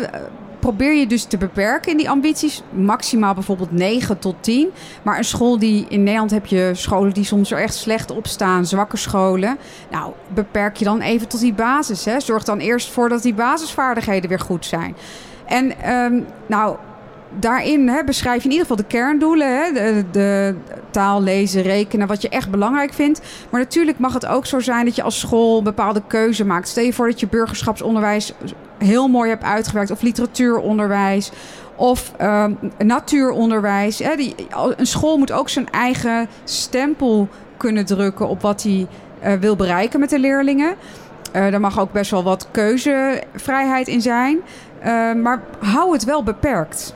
probeer 0.62 0.94
je 0.94 1.08
dus 1.08 1.24
te 1.24 1.38
beperken 1.38 1.92
in 1.92 1.98
die 1.98 2.10
ambities. 2.10 2.64
Maximaal 2.70 3.34
bijvoorbeeld 3.34 3.72
9 3.72 4.20
tot 4.20 4.36
10. 4.40 4.70
Maar 5.04 5.18
een 5.18 5.24
school 5.24 5.60
die 5.60 5.86
in 5.90 6.04
Nederland 6.04 6.32
heb 6.32 6.46
je 6.46 6.72
scholen 6.74 7.14
die 7.14 7.24
soms 7.24 7.52
er 7.52 7.60
echt 7.60 7.74
slecht 7.74 8.12
op 8.12 8.28
staan, 8.28 8.66
zwakke 8.66 8.98
scholen. 8.98 9.58
Nou, 9.92 10.14
beperk 10.34 10.78
je 10.78 10.86
dan 10.86 11.02
even 11.02 11.28
tot 11.28 11.40
die 11.40 11.54
basis. 11.54 12.06
Hè. 12.06 12.20
Zorg 12.20 12.44
dan 12.44 12.60
eerst 12.60 12.90
voor 12.90 13.10
dat 13.10 13.22
die 13.22 13.34
basisvaardigheden 13.34 14.30
weer 14.30 14.40
goed 14.40 14.66
zijn. 14.66 14.96
En 15.46 15.94
um, 15.94 16.26
nou, 16.48 16.78
daarin 17.40 17.88
hè, 17.88 18.04
beschrijf 18.04 18.38
je 18.38 18.50
in 18.50 18.56
ieder 18.56 18.68
geval 18.68 18.84
de 18.84 18.90
kerndoelen. 18.92 19.64
Hè, 19.64 19.72
de, 19.72 20.04
de, 20.12 20.56
taal, 20.92 21.24
lezen, 21.24 21.62
rekenen, 21.62 22.08
wat 22.08 22.22
je 22.22 22.30
echt 22.30 22.50
belangrijk 22.50 22.94
vindt. 22.94 23.22
Maar 23.50 23.60
natuurlijk 23.60 24.00
mag 24.00 24.14
het 24.14 24.26
ook 24.26 24.46
zo 24.46 24.60
zijn 24.60 24.86
dat 24.86 24.96
je 24.96 25.04
als 25.04 25.20
school 25.20 25.62
bepaalde 25.62 26.02
keuze 26.08 26.46
maakt. 26.46 26.68
Stel 26.68 26.84
je 26.84 26.94
voor 26.94 27.08
dat 27.08 27.20
je 27.20 27.28
burgerschapsonderwijs 27.28 28.34
heel 28.78 29.08
mooi 29.08 29.30
hebt 29.30 29.44
uitgewerkt. 29.44 29.92
Of 29.92 30.02
literatuuronderwijs. 30.02 31.32
Of 31.76 32.12
uh, 32.22 32.46
natuuronderwijs. 32.78 34.00
Hè. 34.00 34.16
Die, 34.16 34.36
een 34.76 34.88
school 34.88 35.18
moet 35.18 35.32
ook 35.32 35.50
zijn 35.50 35.70
eigen 35.70 36.28
stempel 36.44 37.28
kunnen 37.58 37.86
drukken 37.86 38.28
op 38.28 38.42
wat 38.42 38.64
hij 38.64 38.88
uh, 39.24 39.34
wil 39.34 39.56
bereiken 39.56 40.00
met 40.00 40.10
de 40.10 40.20
leerlingen. 40.20 40.76
Uh, 41.36 41.52
daar 41.52 41.60
mag 41.60 41.80
ook 41.80 41.92
best 41.92 42.12
wel 42.12 42.24
wat 42.24 42.48
keuzevrijheid 42.52 43.88
in 43.88 44.02
zijn. 44.02 44.40
Uh, 44.86 45.14
maar 45.14 45.42
hou 45.60 45.94
het 45.94 46.04
wel 46.04 46.24
beperkt. 46.24 46.96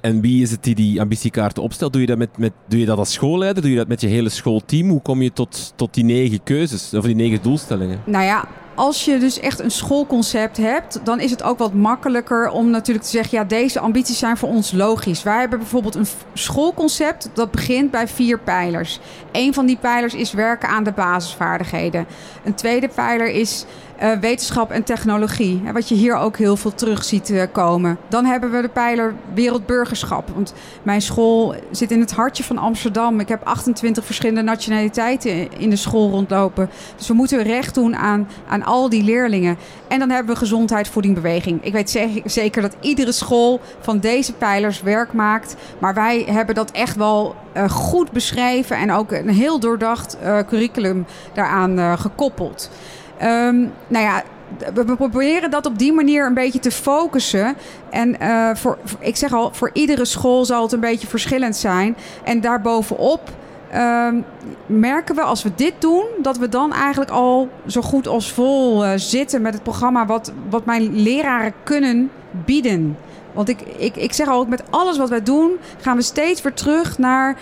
En 0.00 0.20
wie 0.20 0.42
is 0.42 0.50
het 0.50 0.62
die 0.62 0.74
die 0.74 1.00
ambitiekaarten 1.00 1.62
opstelt? 1.62 1.92
Doe 1.92 2.00
je 2.00 2.06
dat, 2.06 2.18
met, 2.18 2.38
met, 2.38 2.52
doe 2.66 2.80
je 2.80 2.86
dat 2.86 2.98
als 2.98 3.12
schoolleider? 3.12 3.62
Doe 3.62 3.70
je 3.70 3.76
dat 3.76 3.88
met 3.88 4.00
je 4.00 4.06
hele 4.06 4.28
schoolteam? 4.28 4.88
Hoe 4.88 5.02
kom 5.02 5.22
je 5.22 5.32
tot, 5.32 5.72
tot 5.76 5.94
die 5.94 6.04
negen 6.04 6.42
keuzes 6.42 6.94
of 6.94 7.04
die 7.04 7.14
negen 7.14 7.42
doelstellingen? 7.42 8.00
Nou 8.04 8.24
ja, 8.24 8.48
als 8.78 9.04
je 9.04 9.18
dus 9.18 9.40
echt 9.40 9.60
een 9.60 9.70
schoolconcept 9.70 10.56
hebt, 10.56 11.00
dan 11.04 11.20
is 11.20 11.30
het 11.30 11.42
ook 11.42 11.58
wat 11.58 11.72
makkelijker 11.72 12.50
om 12.50 12.70
natuurlijk 12.70 13.04
te 13.04 13.10
zeggen: 13.10 13.38
ja, 13.38 13.44
deze 13.44 13.80
ambities 13.80 14.18
zijn 14.18 14.36
voor 14.36 14.48
ons 14.48 14.72
logisch. 14.72 15.22
Wij 15.22 15.40
hebben 15.40 15.58
bijvoorbeeld 15.58 15.94
een 15.94 16.06
schoolconcept 16.32 17.30
dat 17.34 17.50
begint 17.50 17.90
bij 17.90 18.08
vier 18.08 18.38
pijlers. 18.38 19.00
Een 19.32 19.54
van 19.54 19.66
die 19.66 19.76
pijlers 19.76 20.14
is 20.14 20.32
werken 20.32 20.68
aan 20.68 20.84
de 20.84 20.92
basisvaardigheden. 20.92 22.06
Een 22.44 22.54
tweede 22.54 22.88
pijler 22.88 23.30
is 23.30 23.64
uh, 24.02 24.12
wetenschap 24.12 24.70
en 24.70 24.84
technologie. 24.84 25.62
Wat 25.72 25.88
je 25.88 25.94
hier 25.94 26.16
ook 26.16 26.36
heel 26.36 26.56
veel 26.56 26.74
terug 26.74 27.04
ziet 27.04 27.30
uh, 27.30 27.42
komen. 27.52 27.98
Dan 28.08 28.24
hebben 28.24 28.50
we 28.50 28.60
de 28.62 28.68
pijler 28.68 29.14
wereldburgerschap. 29.34 30.28
Want 30.34 30.54
mijn 30.82 31.02
school 31.02 31.54
zit 31.70 31.90
in 31.90 32.00
het 32.00 32.12
hartje 32.12 32.44
van 32.44 32.58
Amsterdam. 32.58 33.20
Ik 33.20 33.28
heb 33.28 33.44
28 33.44 34.04
verschillende 34.04 34.42
nationaliteiten 34.42 35.58
in 35.58 35.70
de 35.70 35.76
school 35.76 36.10
rondlopen. 36.10 36.70
Dus 36.96 37.08
we 37.08 37.14
moeten 37.14 37.42
recht 37.42 37.74
doen 37.74 37.96
aan, 37.96 38.28
aan 38.48 38.62
al 38.62 38.88
die 38.88 39.02
leerlingen. 39.02 39.56
En 39.88 39.98
dan 39.98 40.10
hebben 40.10 40.32
we 40.32 40.38
gezondheid, 40.38 40.88
voeding, 40.88 41.14
beweging. 41.14 41.64
Ik 41.64 41.72
weet 41.72 41.98
zeker 42.24 42.62
dat 42.62 42.76
iedere 42.80 43.12
school 43.12 43.60
van 43.80 43.98
deze 43.98 44.32
pijlers 44.32 44.82
werk 44.82 45.12
maakt. 45.12 45.56
Maar 45.78 45.94
wij 45.94 46.24
hebben 46.26 46.54
dat 46.54 46.70
echt 46.70 46.96
wel 46.96 47.36
uh, 47.56 47.70
goed 47.70 48.10
beschreven 48.10 48.76
en 48.76 48.92
ook 48.92 49.12
een 49.12 49.28
heel 49.28 49.60
doordacht 49.60 50.16
curriculum 50.46 51.06
daaraan 51.34 51.98
gekoppeld. 51.98 52.70
Um, 53.22 53.72
nou 53.88 54.04
ja, 54.04 54.22
we 54.74 54.96
proberen 54.96 55.50
dat 55.50 55.66
op 55.66 55.78
die 55.78 55.92
manier 55.92 56.26
een 56.26 56.34
beetje 56.34 56.58
te 56.58 56.70
focussen. 56.70 57.56
En 57.90 58.16
uh, 58.22 58.50
voor, 58.54 58.78
ik 58.98 59.16
zeg 59.16 59.32
al, 59.32 59.50
voor 59.52 59.70
iedere 59.72 60.04
school 60.04 60.44
zal 60.44 60.62
het 60.62 60.72
een 60.72 60.80
beetje 60.80 61.06
verschillend 61.06 61.56
zijn. 61.56 61.96
En 62.24 62.40
daarbovenop 62.40 63.20
uh, 63.74 64.08
merken 64.66 65.14
we 65.14 65.22
als 65.22 65.42
we 65.42 65.50
dit 65.54 65.74
doen, 65.78 66.04
dat 66.22 66.38
we 66.38 66.48
dan 66.48 66.72
eigenlijk 66.72 67.10
al 67.10 67.48
zo 67.66 67.80
goed 67.80 68.08
als 68.08 68.32
vol 68.32 68.84
uh, 68.84 68.92
zitten 68.96 69.42
met 69.42 69.54
het 69.54 69.62
programma 69.62 70.06
wat, 70.06 70.32
wat 70.48 70.64
mijn 70.64 71.02
leraren 71.02 71.52
kunnen 71.62 72.10
bieden. 72.44 72.96
Want 73.32 73.48
ik, 73.48 73.60
ik, 73.60 73.96
ik 73.96 74.12
zeg 74.12 74.28
al, 74.28 74.44
met 74.44 74.62
alles 74.70 74.98
wat 74.98 75.08
wij 75.08 75.22
doen, 75.22 75.50
gaan 75.80 75.96
we 75.96 76.02
steeds 76.02 76.42
weer 76.42 76.54
terug 76.54 76.98
naar. 76.98 77.36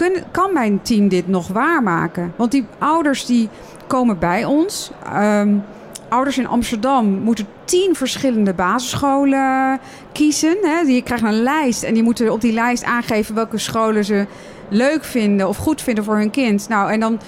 Kun, 0.00 0.22
kan 0.30 0.52
mijn 0.52 0.82
team 0.82 1.08
dit 1.08 1.28
nog 1.28 1.48
waarmaken? 1.48 2.32
Want 2.36 2.50
die 2.50 2.66
ouders 2.78 3.26
die 3.26 3.48
komen 3.86 4.18
bij 4.18 4.44
ons. 4.44 4.90
Um, 5.16 5.64
ouders 6.08 6.38
in 6.38 6.46
Amsterdam 6.46 7.06
moeten 7.06 7.46
tien 7.64 7.94
verschillende 7.94 8.54
basisscholen 8.54 9.80
kiezen. 10.12 10.56
Hè. 10.62 10.78
Je 10.78 11.02
krijgt 11.02 11.24
een 11.24 11.42
lijst 11.42 11.82
en 11.82 11.94
die 11.94 12.02
moeten 12.02 12.32
op 12.32 12.40
die 12.40 12.52
lijst 12.52 12.84
aangeven 12.84 13.34
welke 13.34 13.58
scholen 13.58 14.04
ze 14.04 14.26
leuk 14.68 15.04
vinden 15.04 15.48
of 15.48 15.56
goed 15.56 15.82
vinden 15.82 16.04
voor 16.04 16.16
hun 16.16 16.30
kind. 16.30 16.68
Nou, 16.68 16.90
en 16.90 17.00
dan. 17.00 17.20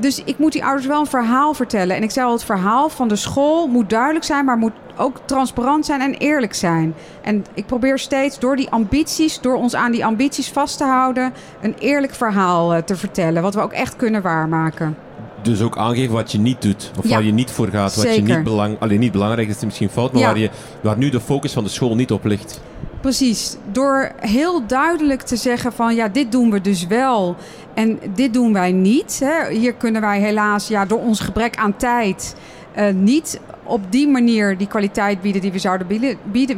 Dus 0.00 0.22
ik 0.24 0.38
moet 0.38 0.52
die 0.52 0.64
ouders 0.64 0.86
wel 0.86 1.00
een 1.00 1.06
verhaal 1.06 1.54
vertellen. 1.54 1.96
En 1.96 2.02
ik 2.02 2.10
zei 2.10 2.26
al, 2.26 2.32
het 2.32 2.44
verhaal 2.44 2.88
van 2.88 3.08
de 3.08 3.16
school 3.16 3.66
moet 3.66 3.90
duidelijk 3.90 4.24
zijn, 4.24 4.44
maar 4.44 4.58
moet 4.58 4.72
ook 4.96 5.20
transparant 5.24 5.86
zijn 5.86 6.00
en 6.00 6.14
eerlijk 6.14 6.54
zijn. 6.54 6.94
En 7.22 7.44
ik 7.54 7.66
probeer 7.66 7.98
steeds 7.98 8.38
door 8.38 8.56
die 8.56 8.70
ambities, 8.70 9.40
door 9.40 9.54
ons 9.54 9.74
aan 9.74 9.92
die 9.92 10.04
ambities 10.04 10.48
vast 10.48 10.78
te 10.78 10.84
houden, 10.84 11.32
een 11.60 11.74
eerlijk 11.78 12.14
verhaal 12.14 12.74
eh, 12.74 12.82
te 12.82 12.96
vertellen. 12.96 13.42
Wat 13.42 13.54
we 13.54 13.60
ook 13.60 13.72
echt 13.72 13.96
kunnen 13.96 14.22
waarmaken 14.22 14.96
dus 15.42 15.62
ook 15.62 15.76
aangeven 15.76 16.14
wat 16.14 16.32
je 16.32 16.38
niet 16.38 16.62
doet. 16.62 16.90
Of 16.98 17.08
waar 17.08 17.22
je 17.22 17.32
niet 17.32 17.50
voor 17.50 17.68
gaat. 17.68 17.96
Wat 17.96 18.14
je 18.14 18.22
niet, 18.22 18.44
belang, 18.44 18.76
alleen 18.80 19.00
niet 19.00 19.12
belangrijk 19.12 19.48
is, 19.48 19.56
is 19.56 19.64
misschien 19.64 19.90
fout, 19.90 20.12
maar 20.12 20.22
waar, 20.22 20.38
je, 20.38 20.50
waar 20.80 20.98
nu 20.98 21.08
de 21.08 21.20
focus 21.20 21.52
van 21.52 21.64
de 21.64 21.70
school 21.70 21.94
niet 21.94 22.12
op 22.12 22.24
ligt. 22.24 22.60
Precies. 23.00 23.56
Door 23.72 24.12
heel 24.20 24.66
duidelijk 24.66 25.22
te 25.22 25.36
zeggen 25.36 25.72
van 25.72 25.94
ja, 25.94 26.08
dit 26.08 26.32
doen 26.32 26.50
we 26.50 26.60
dus 26.60 26.86
wel 26.86 27.36
en 27.74 27.98
dit 28.14 28.34
doen 28.34 28.52
wij 28.52 28.72
niet. 28.72 29.20
Hè. 29.24 29.50
Hier 29.52 29.74
kunnen 29.74 30.00
wij 30.00 30.20
helaas 30.20 30.68
ja, 30.68 30.84
door 30.84 31.00
ons 31.00 31.20
gebrek 31.20 31.56
aan 31.56 31.76
tijd 31.76 32.34
uh, 32.78 32.88
niet 32.94 33.40
op 33.62 33.80
die 33.92 34.08
manier 34.08 34.56
die 34.56 34.66
kwaliteit 34.66 35.20
bieden 35.20 35.40
die 35.40 35.52
we 35.52 35.58
zouden 35.58 35.86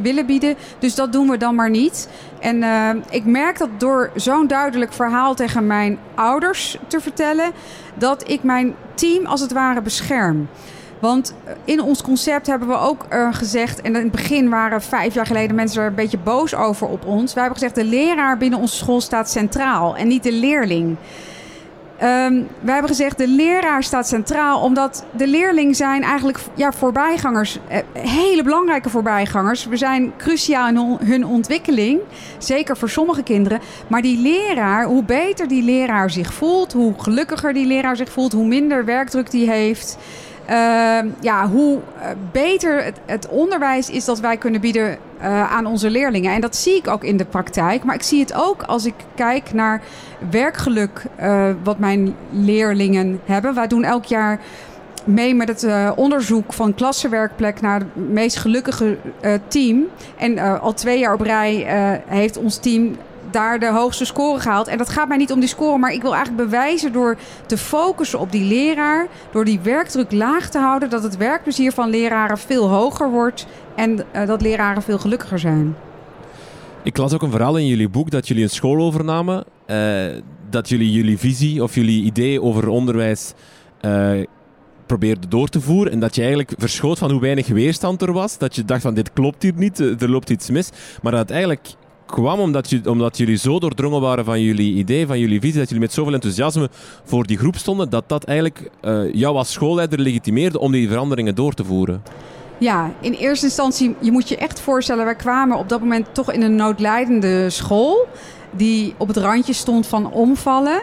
willen 0.03 0.27
bieden. 0.27 0.57
Dus 0.79 0.95
dat 0.95 1.13
doen 1.13 1.29
we 1.29 1.37
dan 1.37 1.55
maar 1.55 1.71
niet. 1.71 2.09
En 2.41 2.57
uh, 2.57 2.91
ik 3.11 3.25
merk 3.25 3.59
dat 3.59 3.69
door 3.79 4.11
zo'n 4.15 4.47
duidelijk 4.47 4.93
verhaal 4.93 5.35
tegen 5.35 5.67
mijn 5.67 5.99
ouders 6.15 6.79
te 6.87 7.01
vertellen, 7.01 7.53
dat 7.95 8.31
ik 8.31 8.43
mijn 8.43 8.75
team 8.95 9.27
als 9.27 9.41
het 9.41 9.53
ware 9.53 9.83
bescherm. 9.83 10.49
Want 11.03 11.35
in 11.65 11.81
ons 11.81 12.03
concept 12.03 12.47
hebben 12.47 12.69
we 12.69 12.79
ook 12.79 13.07
uh, 13.13 13.35
gezegd, 13.35 13.81
en 13.81 13.97
in 13.97 14.03
het 14.03 14.11
begin 14.11 14.49
waren 14.49 14.83
vijf 14.83 15.15
jaar 15.15 15.27
geleden 15.27 15.57
mensen 15.57 15.83
er 15.83 15.89
een 15.89 15.95
beetje 15.95 16.19
boos 16.19 16.55
over 16.55 16.87
op 16.87 17.07
ons. 17.07 17.35
Wij 17.35 17.43
hebben 17.43 17.61
gezegd, 17.61 17.89
de 17.89 17.97
leraar 17.97 18.39
binnen 18.39 18.59
onze 18.59 18.77
school 18.77 19.01
staat 19.01 19.31
centraal 19.31 19.97
en 19.97 20.09
niet 20.09 20.23
de 20.23 20.33
leerling. 20.33 20.97
Um, 22.03 22.49
wij 22.61 22.73
hebben 22.73 22.89
gezegd, 22.89 23.19
de 23.19 23.29
leraar 23.29 23.83
staat 23.83 24.09
centraal, 24.09 24.61
omdat 24.61 25.05
de 25.17 25.27
leerling 25.27 25.77
zijn 25.77 26.03
eigenlijk 26.03 26.39
ja, 26.55 26.73
voorbijgangers, 26.73 27.59
eh, 27.69 27.79
hele 27.93 28.43
belangrijke 28.43 28.91
voorbijgangers. 28.91 29.67
We 29.67 29.77
zijn 29.77 30.13
cruciaal 30.17 30.69
in 30.69 30.97
hun 31.05 31.27
ontwikkeling, 31.27 32.01
zeker 32.39 32.77
voor 32.77 32.91
sommige 32.91 33.23
kinderen. 33.23 33.61
Maar 33.87 34.03
die 34.03 34.19
leraar, 34.19 34.85
hoe 34.85 35.05
beter 35.05 35.49
die 35.49 35.63
leraar 35.63 36.11
zich 36.11 36.35
voelt, 36.35 36.73
hoe 36.73 36.95
gelukkiger 36.97 37.53
die 37.53 37.67
leraar 37.67 37.97
zich 37.97 38.11
voelt, 38.11 38.33
hoe 38.33 38.47
minder 38.47 38.85
werkdruk 38.85 39.31
die 39.31 39.51
heeft. 39.51 39.99
Uh, 40.51 40.99
ja, 41.21 41.49
hoe 41.49 41.79
eh, 42.01 42.09
beter 42.33 42.85
het, 42.85 43.01
het, 43.07 43.29
onderwijs 43.29 43.91
is 43.91 44.05
dat 44.05 44.21
wij 44.21 44.37
kunnen 44.37 44.61
bieden 44.61 44.99
uh, 45.21 45.53
aan 45.53 45.67
onze 45.67 45.91
leerlingen. 45.91 46.35
En 46.35 46.41
dat 46.41 46.57
zie 46.57 46.77
ik 46.77 46.89
ook 46.89 47.05
in 47.05 47.17
de 47.17 47.25
praktijk. 47.25 47.85
Maar 47.85 47.95
ik 47.95 48.03
zie 48.03 48.21
het 48.21 48.35
ook 48.35 48.63
als 48.63 48.85
ik 48.85 48.95
kijk 49.15 49.53
naar 49.53 49.83
werkgeluk 50.31 51.05
uh, 51.21 51.51
wat 51.63 51.79
mijn 51.79 52.15
leerlingen 52.31 53.21
hebben. 53.25 53.55
Wij 53.55 53.67
doen 53.67 53.85
elk 53.85 54.05
jaar 54.05 54.41
mee 55.05 55.35
met 55.35 55.49
het 55.49 55.95
onderzoek 55.95 56.53
van 56.53 56.75
klassenwerkplek 56.75 57.61
naar 57.61 57.79
het 57.79 58.09
meest 58.11 58.37
gelukkige 58.37 58.97
team. 59.49 59.85
En 60.17 60.61
al 60.61 60.75
twee 60.75 60.99
jaar 60.99 61.15
op 61.15 61.21
rij 61.21 61.67
heeft 62.07 62.39
ons 62.39 62.57
team 62.57 62.97
daar 63.33 63.59
de 63.59 63.71
hoogste 63.71 64.05
score 64.05 64.41
gehaald. 64.41 64.69
En 64.69 64.79
dat 64.79 64.89
gaat 64.89 65.09
mij 65.09 65.17
niet 65.17 65.33
om 65.33 65.41
die 65.41 65.49
score, 65.49 65.79
maar 65.79 65.93
ik 65.93 66.03
wil 66.03 66.15
eigenlijk 66.15 66.45
bewijzen 66.45 66.93
door 66.93 67.17
te 67.47 67.59
focussen 67.59 68.19
op 68.19 68.33
die 68.33 68.45
leraar, 68.45 69.07
door 69.33 69.45
die 69.45 69.61
werkdruk 69.61 70.13
laag 70.13 70.51
te 70.51 70.59
houden, 70.59 70.91
dat 70.91 71.03
het 71.03 71.17
werkplezier 71.17 71.73
van 71.73 71.91
leraren 71.91 72.39
veel 72.39 72.69
hoger 72.69 73.11
wordt 73.11 73.47
en 73.75 74.05
uh, 74.15 74.27
dat 74.27 74.43
leraren 74.43 74.83
veel 74.83 74.99
gelukkiger 74.99 75.39
zijn. 75.39 75.77
Ik 76.83 76.97
las 76.97 77.13
ook 77.13 77.23
een 77.23 77.31
verhaal 77.31 77.57
in 77.57 77.67
jullie 77.67 77.89
boek 77.89 78.11
dat 78.11 78.29
jullie 78.29 78.43
een 78.43 78.51
school 78.51 78.85
overnamen, 78.85 79.45
uh, 79.67 80.05
dat 80.51 80.69
jullie 80.69 80.93
jullie 80.93 81.19
visie 81.19 81.63
of 81.63 81.75
jullie 81.75 82.05
idee 82.05 82.43
over 82.43 82.69
onderwijs 82.69 83.33
uh, 83.81 84.11
probeerde 84.87 85.29
door 85.29 85.49
te 85.49 85.61
voeren. 85.61 85.93
En 85.93 86.01
dat 86.01 86.15
je 86.15 86.21
eigenlijk 86.21 86.53
verschoot 86.59 86.99
van 86.99 87.11
hoe 87.11 87.21
weinig 87.21 87.49
weerstand 87.49 88.03
er 88.03 88.13
was. 88.13 88.39
Dat 88.39 88.55
je 88.55 88.65
dacht 88.65 88.83
van 88.83 88.95
dit 88.95 89.13
klopt 89.13 89.43
hier 89.43 89.53
niet, 89.57 89.79
er 89.79 90.11
loopt 90.11 90.31
iets 90.31 90.51
mis. 90.51 90.71
Maar 91.03 91.13
dat 91.13 91.31
eigenlijk 91.31 91.75
kwam 92.13 92.41
omdat, 92.41 92.71
je, 92.71 92.81
omdat 92.91 93.17
jullie 93.17 93.37
zo 93.37 93.59
doordrongen 93.59 94.01
waren 94.01 94.25
van 94.25 94.41
jullie 94.41 94.75
idee, 94.75 95.07
van 95.07 95.19
jullie 95.19 95.41
visie, 95.41 95.59
dat 95.59 95.69
jullie 95.69 95.85
met 95.85 95.93
zoveel 95.93 96.13
enthousiasme 96.13 96.69
voor 97.05 97.27
die 97.27 97.39
groep 97.39 97.57
stonden, 97.57 97.91
dat 97.91 98.05
dat 98.07 98.25
eigenlijk 98.25 98.71
uh, 98.83 99.15
jou 99.15 99.37
als 99.37 99.53
schoolleider 99.53 99.99
legitimeerde 99.99 100.59
om 100.59 100.73
die 100.73 100.89
veranderingen 100.89 101.35
door 101.35 101.53
te 101.53 101.65
voeren. 101.65 102.03
Ja, 102.59 102.93
in 103.01 103.13
eerste 103.13 103.47
instantie, 103.47 103.95
je 104.01 104.13
moet 104.13 104.29
je 104.29 104.37
echt 104.37 104.61
voorstellen, 104.61 105.05
wij 105.05 105.15
kwamen 105.15 105.59
op 105.59 105.69
dat 105.69 105.81
moment 105.81 106.07
toch 106.13 106.33
in 106.33 106.43
een 106.43 106.57
noodlijdende 106.57 107.51
school. 107.51 108.07
Die 108.57 108.95
op 108.97 109.09
het 109.09 109.17
randje 109.17 109.53
stond 109.53 109.87
van 109.87 110.13
omvallen. 110.13 110.83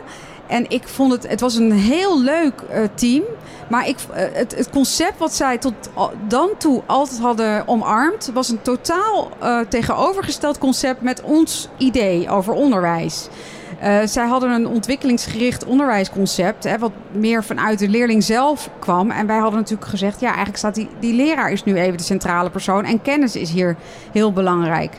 En 0.49 0.69
ik 0.69 0.87
vond 0.87 1.11
het, 1.11 1.27
het 1.27 1.39
was 1.39 1.55
een 1.55 1.71
heel 1.71 2.21
leuk 2.21 2.53
uh, 2.71 2.77
team. 2.93 3.23
Maar 3.69 3.87
ik, 3.87 3.97
uh, 4.09 4.15
het, 4.15 4.55
het, 4.55 4.69
concept 4.69 5.17
wat 5.17 5.33
zij 5.33 5.57
tot 5.57 5.73
dan 6.27 6.49
toe 6.57 6.81
altijd 6.85 7.19
hadden 7.19 7.67
omarmd, 7.67 8.31
was 8.33 8.49
een 8.49 8.61
totaal 8.61 9.31
uh, 9.43 9.59
tegenovergesteld 9.59 10.57
concept 10.57 11.01
met 11.01 11.21
ons 11.21 11.69
idee 11.77 12.29
over 12.29 12.53
onderwijs. 12.53 13.27
Zij 14.05 14.27
hadden 14.27 14.51
een 14.51 14.67
ontwikkelingsgericht 14.67 15.65
onderwijsconcept, 15.65 16.63
hè, 16.63 16.77
wat 16.77 16.91
meer 17.11 17.43
vanuit 17.43 17.79
de 17.79 17.87
leerling 17.87 18.23
zelf 18.23 18.69
kwam. 18.79 19.11
En 19.11 19.27
wij 19.27 19.37
hadden 19.37 19.59
natuurlijk 19.59 19.89
gezegd, 19.89 20.19
ja, 20.19 20.27
eigenlijk 20.27 20.57
staat 20.57 20.75
die, 20.75 20.87
die 20.99 21.13
leraar 21.13 21.51
is 21.51 21.63
nu 21.63 21.75
even 21.75 21.97
de 21.97 22.03
centrale 22.03 22.49
persoon. 22.49 22.85
En 22.85 23.01
kennis 23.01 23.35
is 23.35 23.51
hier 23.51 23.75
heel 24.11 24.33
belangrijk. 24.33 24.97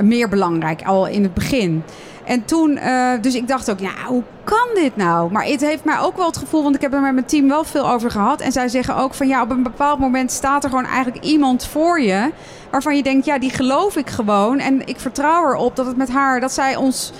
Meer 0.00 0.28
belangrijk, 0.28 0.82
al 0.82 1.06
in 1.06 1.22
het 1.22 1.34
begin. 1.34 1.82
En 2.24 2.44
toen, 2.44 2.70
uh, 2.70 3.10
dus 3.20 3.34
ik 3.34 3.48
dacht 3.48 3.70
ook, 3.70 3.78
ja, 3.78 3.92
hoe 4.06 4.22
kan 4.44 4.68
dit 4.74 4.96
nou? 4.96 5.32
Maar 5.32 5.44
het 5.44 5.60
heeft 5.60 5.84
mij 5.84 5.98
ook 5.98 6.16
wel 6.16 6.26
het 6.26 6.36
gevoel, 6.36 6.62
want 6.62 6.74
ik 6.74 6.80
heb 6.80 6.92
er 6.92 7.00
met 7.00 7.12
mijn 7.12 7.26
team 7.26 7.48
wel 7.48 7.64
veel 7.64 7.90
over 7.90 8.10
gehad. 8.10 8.40
En 8.40 8.52
zij 8.52 8.68
zeggen 8.68 8.96
ook 8.96 9.14
van, 9.14 9.28
ja, 9.28 9.42
op 9.42 9.50
een 9.50 9.62
bepaald 9.62 9.98
moment 9.98 10.30
staat 10.30 10.64
er 10.64 10.70
gewoon 10.70 10.86
eigenlijk 10.86 11.24
iemand 11.24 11.66
voor 11.66 12.00
je. 12.00 12.30
Waarvan 12.70 12.96
je 12.96 13.02
denkt, 13.02 13.26
ja, 13.26 13.38
die 13.38 13.50
geloof 13.50 13.96
ik 13.96 14.10
gewoon. 14.10 14.58
En 14.58 14.86
ik 14.86 15.00
vertrouw 15.00 15.50
erop 15.50 15.76
dat 15.76 15.86
het 15.86 15.96
met 15.96 16.10
haar, 16.10 16.40
dat 16.40 16.52
zij 16.52 16.76
ons 16.76 17.12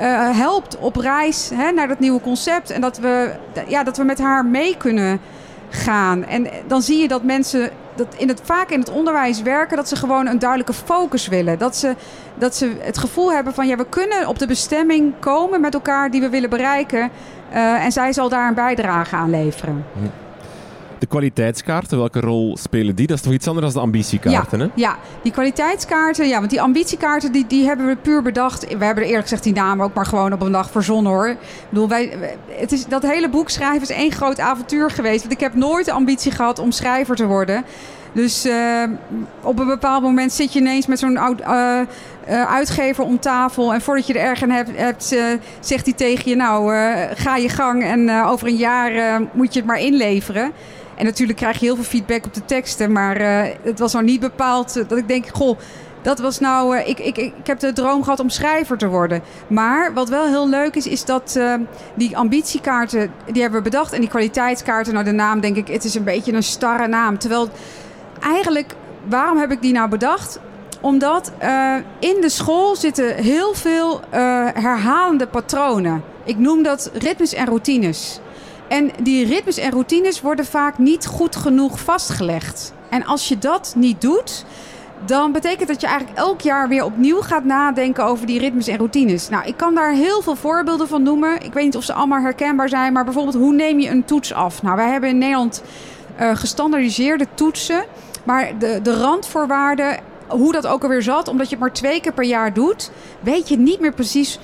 uh, 0.00 0.36
helpt 0.36 0.78
op 0.78 0.96
reis 0.96 1.50
hè, 1.54 1.70
naar 1.70 1.88
dat 1.88 1.98
nieuwe 1.98 2.20
concept. 2.20 2.70
En 2.70 2.80
dat 2.80 2.98
we, 2.98 3.32
ja, 3.66 3.82
dat 3.82 3.96
we 3.96 4.04
met 4.04 4.18
haar 4.18 4.46
mee 4.46 4.76
kunnen 4.76 5.20
gaan. 5.70 6.24
En 6.24 6.46
dan 6.66 6.82
zie 6.82 6.98
je 6.98 7.08
dat 7.08 7.22
mensen 7.22 7.70
dat 8.06 8.14
in 8.20 8.28
het, 8.28 8.40
vaak 8.44 8.70
in 8.70 8.78
het 8.78 8.90
onderwijs 8.90 9.42
werken, 9.42 9.76
dat 9.76 9.88
ze 9.88 9.96
gewoon 9.96 10.26
een 10.26 10.38
duidelijke 10.38 10.72
focus 10.72 11.28
willen. 11.28 11.58
Dat 11.58 11.76
ze, 11.76 11.94
dat 12.34 12.56
ze 12.56 12.76
het 12.78 12.98
gevoel 12.98 13.32
hebben 13.32 13.54
van 13.54 13.66
ja, 13.66 13.76
we 13.76 13.86
kunnen 13.88 14.26
op 14.26 14.38
de 14.38 14.46
bestemming 14.46 15.14
komen 15.18 15.60
met 15.60 15.74
elkaar 15.74 16.10
die 16.10 16.20
we 16.20 16.28
willen 16.28 16.50
bereiken. 16.50 17.10
Uh, 17.52 17.84
en 17.84 17.92
zij 17.92 18.12
zal 18.12 18.28
daar 18.28 18.48
een 18.48 18.54
bijdrage 18.54 19.16
aan 19.16 19.30
leveren. 19.30 19.84
Hm. 19.92 20.29
De 21.00 21.06
kwaliteitskaarten, 21.06 21.98
welke 21.98 22.20
rol 22.20 22.56
spelen 22.56 22.94
die? 22.94 23.06
Dat 23.06 23.16
is 23.16 23.22
toch 23.22 23.32
iets 23.32 23.48
anders 23.48 23.66
dan 23.66 23.74
de 23.74 23.80
ambitiekaarten, 23.80 24.58
ja, 24.58 24.64
hè? 24.64 24.70
Ja, 24.74 24.98
die 25.22 25.32
kwaliteitskaarten, 25.32 26.28
ja, 26.28 26.38
want 26.38 26.50
die 26.50 26.60
ambitiekaarten 26.60 27.32
die, 27.32 27.46
die 27.46 27.66
hebben 27.66 27.86
we 27.86 27.96
puur 27.96 28.22
bedacht. 28.22 28.60
We 28.60 28.84
hebben 28.84 29.02
er 29.02 29.08
eerlijk 29.08 29.22
gezegd 29.22 29.42
die 29.42 29.52
naam 29.52 29.82
ook 29.82 29.94
maar 29.94 30.06
gewoon 30.06 30.32
op 30.32 30.42
een 30.42 30.52
dag 30.52 30.70
verzonnen 30.70 31.12
hoor. 31.12 31.28
Ik 31.28 31.38
bedoel, 31.68 31.88
wij, 31.88 32.12
het 32.48 32.72
is, 32.72 32.86
dat 32.86 33.02
hele 33.02 33.28
boek 33.28 33.50
schrijven 33.50 33.82
is 33.82 33.90
één 33.90 34.12
groot 34.12 34.40
avontuur 34.40 34.90
geweest. 34.90 35.20
Want 35.20 35.32
ik 35.32 35.40
heb 35.40 35.54
nooit 35.54 35.84
de 35.84 35.92
ambitie 35.92 36.32
gehad 36.32 36.58
om 36.58 36.70
schrijver 36.70 37.16
te 37.16 37.26
worden. 37.26 37.64
Dus 38.12 38.46
uh, 38.46 38.82
op 39.42 39.58
een 39.58 39.66
bepaald 39.66 40.02
moment 40.02 40.32
zit 40.32 40.52
je 40.52 40.60
ineens 40.60 40.86
met 40.86 40.98
zo'n 40.98 41.16
oud, 41.16 41.40
uh, 41.40 41.46
uh, 42.28 42.54
uitgever 42.54 43.04
om 43.04 43.20
tafel. 43.20 43.74
En 43.74 43.80
voordat 43.80 44.06
je 44.06 44.14
er 44.14 44.24
erg 44.24 44.42
aan 44.42 44.50
hebt, 44.50 44.70
hebt 44.74 45.16
zegt 45.60 45.84
hij 45.84 45.94
tegen 45.94 46.30
je: 46.30 46.36
Nou, 46.36 46.72
ga 47.14 47.36
je 47.36 47.48
gang. 47.48 47.84
En 47.84 48.24
over 48.24 48.46
een 48.46 48.56
jaar 48.56 49.20
moet 49.32 49.52
je 49.52 49.58
het 49.58 49.68
maar 49.68 49.80
inleveren. 49.80 50.52
En 51.00 51.06
natuurlijk 51.06 51.38
krijg 51.38 51.58
je 51.58 51.66
heel 51.66 51.74
veel 51.74 51.84
feedback 51.84 52.24
op 52.24 52.34
de 52.34 52.44
teksten. 52.44 52.92
Maar 52.92 53.20
het 53.62 53.78
was 53.78 53.92
nou 53.92 54.04
niet 54.04 54.20
bepaald 54.20 54.74
dat 54.88 54.98
ik 54.98 55.08
denk: 55.08 55.26
Goh. 55.32 55.58
Dat 56.02 56.18
was 56.18 56.38
nou, 56.38 56.76
ik, 56.76 56.98
ik, 56.98 57.16
ik 57.16 57.32
heb 57.46 57.58
de 57.58 57.72
droom 57.72 58.02
gehad 58.02 58.20
om 58.20 58.28
schrijver 58.28 58.78
te 58.78 58.88
worden. 58.88 59.22
Maar 59.46 59.94
wat 59.94 60.08
wel 60.08 60.26
heel 60.26 60.48
leuk 60.48 60.74
is, 60.74 60.86
is 60.86 61.04
dat 61.04 61.34
uh, 61.38 61.54
die 61.94 62.16
ambitiekaarten, 62.16 63.12
die 63.32 63.42
hebben 63.42 63.62
we 63.62 63.70
bedacht. 63.70 63.92
En 63.92 64.00
die 64.00 64.08
kwaliteitskaarten, 64.08 64.92
nou 64.92 65.04
de 65.04 65.12
naam 65.12 65.40
denk 65.40 65.56
ik, 65.56 65.68
het 65.68 65.84
is 65.84 65.94
een 65.94 66.04
beetje 66.04 66.32
een 66.32 66.42
starre 66.42 66.86
naam. 66.86 67.18
Terwijl 67.18 67.48
eigenlijk, 68.20 68.74
waarom 69.08 69.38
heb 69.38 69.50
ik 69.52 69.62
die 69.62 69.72
nou 69.72 69.88
bedacht? 69.88 70.40
Omdat 70.80 71.32
uh, 71.42 71.74
in 71.98 72.20
de 72.20 72.28
school 72.28 72.76
zitten 72.76 73.14
heel 73.14 73.54
veel 73.54 74.00
uh, 74.00 74.10
herhalende 74.54 75.26
patronen. 75.26 76.02
Ik 76.24 76.38
noem 76.38 76.62
dat 76.62 76.90
ritmes 76.94 77.34
en 77.34 77.46
routines. 77.46 78.20
En 78.70 78.90
die 79.02 79.26
ritmes 79.26 79.58
en 79.58 79.70
routines 79.70 80.20
worden 80.20 80.44
vaak 80.44 80.78
niet 80.78 81.06
goed 81.06 81.36
genoeg 81.36 81.80
vastgelegd. 81.80 82.72
En 82.88 83.04
als 83.04 83.28
je 83.28 83.38
dat 83.38 83.74
niet 83.76 84.00
doet, 84.00 84.44
dan 85.04 85.32
betekent 85.32 85.68
dat 85.68 85.80
je 85.80 85.86
eigenlijk 85.86 86.18
elk 86.18 86.40
jaar 86.40 86.68
weer 86.68 86.84
opnieuw 86.84 87.20
gaat 87.20 87.44
nadenken 87.44 88.04
over 88.04 88.26
die 88.26 88.38
ritmes 88.38 88.66
en 88.66 88.76
routines. 88.76 89.28
Nou, 89.28 89.46
ik 89.46 89.56
kan 89.56 89.74
daar 89.74 89.92
heel 89.92 90.22
veel 90.22 90.36
voorbeelden 90.36 90.88
van 90.88 91.02
noemen. 91.02 91.42
Ik 91.42 91.52
weet 91.52 91.64
niet 91.64 91.76
of 91.76 91.84
ze 91.84 91.92
allemaal 91.92 92.20
herkenbaar 92.20 92.68
zijn, 92.68 92.92
maar 92.92 93.04
bijvoorbeeld 93.04 93.36
hoe 93.36 93.52
neem 93.52 93.80
je 93.80 93.88
een 93.88 94.04
toets 94.04 94.32
af? 94.32 94.62
Nou, 94.62 94.76
wij 94.76 94.90
hebben 94.90 95.10
in 95.10 95.18
Nederland 95.18 95.62
uh, 96.20 96.36
gestandardiseerde 96.36 97.26
toetsen. 97.34 97.84
Maar 98.24 98.58
de, 98.58 98.80
de 98.82 98.96
randvoorwaarden, 98.96 99.98
hoe 100.28 100.52
dat 100.52 100.66
ook 100.66 100.82
alweer 100.82 101.02
zat, 101.02 101.28
omdat 101.28 101.46
je 101.46 101.54
het 101.54 101.64
maar 101.64 101.72
twee 101.72 102.00
keer 102.00 102.12
per 102.12 102.24
jaar 102.24 102.52
doet, 102.52 102.90
weet 103.20 103.48
je 103.48 103.58
niet 103.58 103.80
meer 103.80 103.94
precies 103.94 104.38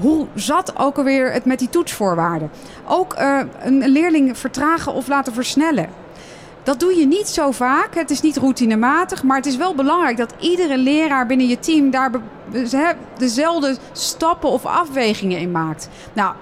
hoe 0.00 0.26
zat 0.34 0.72
ook 0.78 0.96
alweer 0.96 1.32
het 1.32 1.44
met 1.44 1.58
die 1.58 1.68
toetsvoorwaarden. 1.68 2.50
Ook 2.88 3.14
uh, 3.18 3.40
een 3.60 3.88
leerling 3.88 4.38
vertragen 4.38 4.92
of 4.92 5.08
laten 5.08 5.32
versnellen. 5.32 5.88
Dat 6.62 6.80
doe 6.80 6.94
je 6.94 7.06
niet 7.06 7.28
zo 7.28 7.50
vaak. 7.50 7.94
Het 7.94 8.10
is 8.10 8.20
niet 8.20 8.36
routinematig, 8.36 9.22
maar 9.22 9.36
het 9.36 9.46
is 9.46 9.56
wel 9.56 9.74
belangrijk 9.74 10.16
dat 10.16 10.34
iedere 10.38 10.76
leraar 10.78 11.26
binnen 11.26 11.48
je 11.48 11.58
team 11.58 11.90
daar 11.90 12.10
dezelfde 13.18 13.76
stappen 13.92 14.48
of 14.48 14.66
afwegingen 14.66 15.38
in 15.38 15.50
maakt. 15.50 15.88
Nou, 16.12 16.34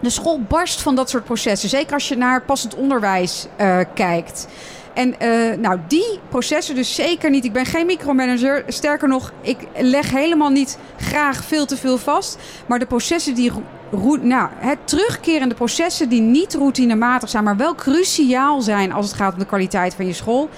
de 0.00 0.10
school 0.10 0.40
barst 0.40 0.82
van 0.82 0.94
dat 0.94 1.10
soort 1.10 1.24
processen. 1.24 1.68
Zeker 1.68 1.92
als 1.92 2.08
je 2.08 2.16
naar 2.16 2.42
passend 2.42 2.74
onderwijs 2.74 3.46
uh, 3.60 3.78
kijkt. 3.94 4.48
En 4.96 5.14
uh, 5.22 5.56
nou, 5.58 5.78
die 5.88 6.18
processen 6.28 6.74
dus 6.74 6.94
zeker 6.94 7.30
niet. 7.30 7.44
Ik 7.44 7.52
ben 7.52 7.66
geen 7.66 7.86
micromanager. 7.86 8.64
Sterker 8.66 9.08
nog, 9.08 9.32
ik 9.40 9.56
leg 9.76 10.10
helemaal 10.10 10.50
niet 10.50 10.78
graag 10.98 11.44
veel 11.44 11.66
te 11.66 11.76
veel 11.76 11.98
vast. 11.98 12.38
Maar 12.66 12.78
de 12.78 12.86
processen 12.86 13.34
die. 13.34 13.52
Nou, 14.22 14.48
het 14.54 14.78
terugkerende 14.84 15.54
processen 15.54 16.08
die 16.08 16.20
niet 16.20 16.54
routinematig 16.54 17.28
zijn, 17.28 17.44
maar 17.44 17.56
wel 17.56 17.74
cruciaal 17.74 18.60
zijn 18.60 18.92
als 18.92 19.06
het 19.06 19.14
gaat 19.14 19.32
om 19.32 19.38
de 19.38 19.46
kwaliteit 19.46 19.94
van 19.94 20.06
je 20.06 20.12
school, 20.12 20.48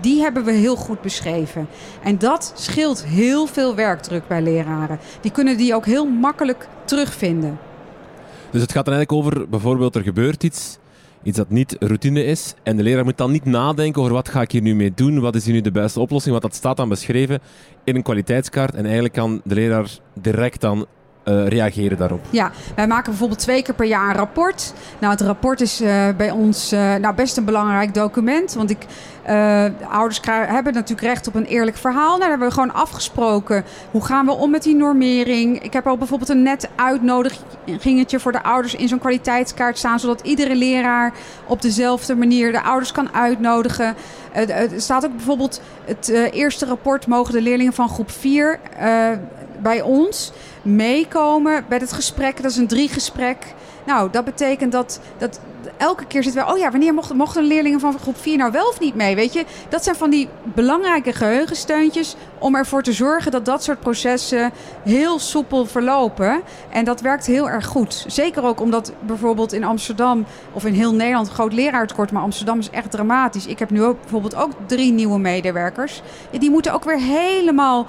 die 0.00 0.20
hebben 0.20 0.44
we 0.44 0.52
heel 0.52 0.76
goed 0.76 1.00
beschreven. 1.00 1.68
En 2.02 2.18
dat 2.18 2.52
scheelt 2.54 3.04
heel 3.04 3.46
veel 3.46 3.74
werkdruk 3.74 4.28
bij 4.28 4.42
leraren. 4.42 4.98
Die 5.20 5.30
kunnen 5.30 5.56
die 5.56 5.74
ook 5.74 5.86
heel 5.86 6.06
makkelijk 6.06 6.68
terugvinden. 6.84 7.58
Dus 8.50 8.60
het 8.60 8.72
gaat 8.72 8.86
er 8.86 8.92
eigenlijk 8.92 9.26
over, 9.26 9.48
bijvoorbeeld 9.48 9.94
er 9.94 10.02
gebeurt 10.02 10.44
iets, 10.44 10.78
iets 11.22 11.36
dat 11.36 11.50
niet 11.50 11.76
routine 11.80 12.24
is. 12.24 12.54
En 12.62 12.76
de 12.76 12.82
leraar 12.82 13.04
moet 13.04 13.16
dan 13.16 13.30
niet 13.30 13.44
nadenken 13.44 14.02
over 14.02 14.14
wat 14.14 14.28
ga 14.28 14.40
ik 14.40 14.52
hier 14.52 14.62
nu 14.62 14.74
mee 14.74 14.92
doen, 14.94 15.20
wat 15.20 15.34
is 15.34 15.44
hier 15.44 15.54
nu 15.54 15.60
de 15.60 15.70
beste 15.70 16.00
oplossing, 16.00 16.30
want 16.30 16.46
dat 16.46 16.54
staat 16.54 16.76
dan 16.76 16.88
beschreven 16.88 17.40
in 17.84 17.96
een 17.96 18.02
kwaliteitskaart. 18.02 18.74
En 18.74 18.84
eigenlijk 18.84 19.14
kan 19.14 19.40
de 19.44 19.54
leraar 19.54 19.98
direct 20.20 20.60
dan 20.60 20.86
uh, 21.28 21.46
reageren 21.46 21.98
daarop? 21.98 22.20
Ja, 22.30 22.50
wij 22.74 22.86
maken 22.86 23.10
bijvoorbeeld 23.10 23.40
twee 23.40 23.62
keer 23.62 23.74
per 23.74 23.86
jaar 23.86 24.08
een 24.08 24.16
rapport. 24.16 24.72
Nou, 24.98 25.12
het 25.12 25.20
rapport 25.20 25.60
is 25.60 25.80
uh, 25.80 26.08
bij 26.16 26.30
ons 26.30 26.72
uh, 26.72 26.94
nou, 26.94 27.14
best 27.14 27.36
een 27.36 27.44
belangrijk 27.44 27.94
document. 27.94 28.54
Want 28.54 28.70
ik, 28.70 28.78
ouders 29.90 30.20
hebben 30.24 30.72
natuurlijk 30.72 31.08
recht 31.08 31.26
op 31.26 31.34
een 31.34 31.44
eerlijk 31.44 31.76
verhaal. 31.76 32.06
Nou, 32.08 32.20
daar 32.20 32.28
hebben 32.28 32.48
we 32.48 32.54
gewoon 32.54 32.74
afgesproken. 32.74 33.64
Hoe 33.90 34.04
gaan 34.04 34.26
we 34.26 34.32
om 34.32 34.50
met 34.50 34.62
die 34.62 34.74
normering? 34.74 35.62
Ik 35.62 35.72
heb 35.72 35.86
al 35.86 35.96
bijvoorbeeld 35.96 36.30
een 36.30 36.42
net 36.42 36.68
uitnodigingetje 36.76 38.20
voor 38.20 38.32
de 38.32 38.42
ouders 38.42 38.74
in 38.74 38.88
zo'n 38.88 38.98
kwaliteitskaart 38.98 39.78
staan. 39.78 40.00
Zodat 40.00 40.20
iedere 40.20 40.54
leraar 40.54 41.12
op 41.46 41.62
dezelfde 41.62 42.14
manier 42.14 42.52
de 42.52 42.62
ouders 42.62 42.92
kan 42.92 43.14
uitnodigen. 43.14 43.94
er 44.32 44.68
staat 44.76 45.04
ook 45.04 45.16
bijvoorbeeld 45.16 45.60
het 45.84 46.08
eerste 46.32 46.66
rapport 46.66 47.06
mogen 47.06 47.32
de 47.32 47.42
leerlingen 47.42 47.72
van 47.72 47.88
groep 47.88 48.10
4 48.10 48.58
bij 49.62 49.80
ons 49.80 50.32
meekomen 50.62 51.64
bij 51.68 51.78
het 51.78 51.92
gesprek. 51.92 52.42
Dat 52.42 52.50
is 52.50 52.56
een 52.56 52.66
driegesprek. 52.66 53.54
Nou, 53.86 54.10
dat 54.10 54.24
betekent 54.24 54.72
dat, 54.72 55.00
dat 55.18 55.40
elke 55.76 56.06
keer 56.06 56.22
zitten 56.22 56.44
we... 56.44 56.52
oh 56.52 56.58
ja, 56.58 56.70
wanneer 56.70 56.94
mochten, 56.94 57.16
mochten 57.16 57.44
leerlingen 57.44 57.80
van 57.80 57.98
groep 57.98 58.18
4 58.18 58.36
nou 58.36 58.52
wel 58.52 58.68
of 58.68 58.80
niet 58.80 58.94
mee? 58.94 59.14
Weet 59.14 59.32
je, 59.32 59.44
dat 59.68 59.84
zijn 59.84 59.96
van 59.96 60.10
die 60.10 60.28
belangrijke 60.42 61.12
geheugensteuntjes... 61.12 62.16
om 62.38 62.56
ervoor 62.56 62.82
te 62.82 62.92
zorgen 62.92 63.30
dat 63.30 63.44
dat 63.44 63.62
soort 63.64 63.80
processen 63.80 64.52
heel 64.82 65.18
soepel 65.18 65.66
verlopen. 65.66 66.40
En 66.70 66.84
dat 66.84 67.00
werkt 67.00 67.26
heel 67.26 67.50
erg 67.50 67.66
goed. 67.66 68.04
Zeker 68.06 68.44
ook 68.44 68.60
omdat 68.60 68.92
bijvoorbeeld 69.00 69.52
in 69.52 69.64
Amsterdam... 69.64 70.24
of 70.52 70.64
in 70.64 70.74
heel 70.74 70.94
Nederland 70.94 71.28
groot 71.28 71.52
leraartekort... 71.52 72.12
maar 72.12 72.22
Amsterdam 72.22 72.58
is 72.58 72.70
echt 72.70 72.90
dramatisch. 72.90 73.46
Ik 73.46 73.58
heb 73.58 73.70
nu 73.70 73.82
ook 73.82 74.00
bijvoorbeeld 74.00 74.34
ook 74.34 74.50
drie 74.66 74.92
nieuwe 74.92 75.18
medewerkers. 75.18 76.02
Die 76.30 76.50
moeten 76.50 76.72
ook 76.72 76.84
weer 76.84 77.00
helemaal 77.00 77.86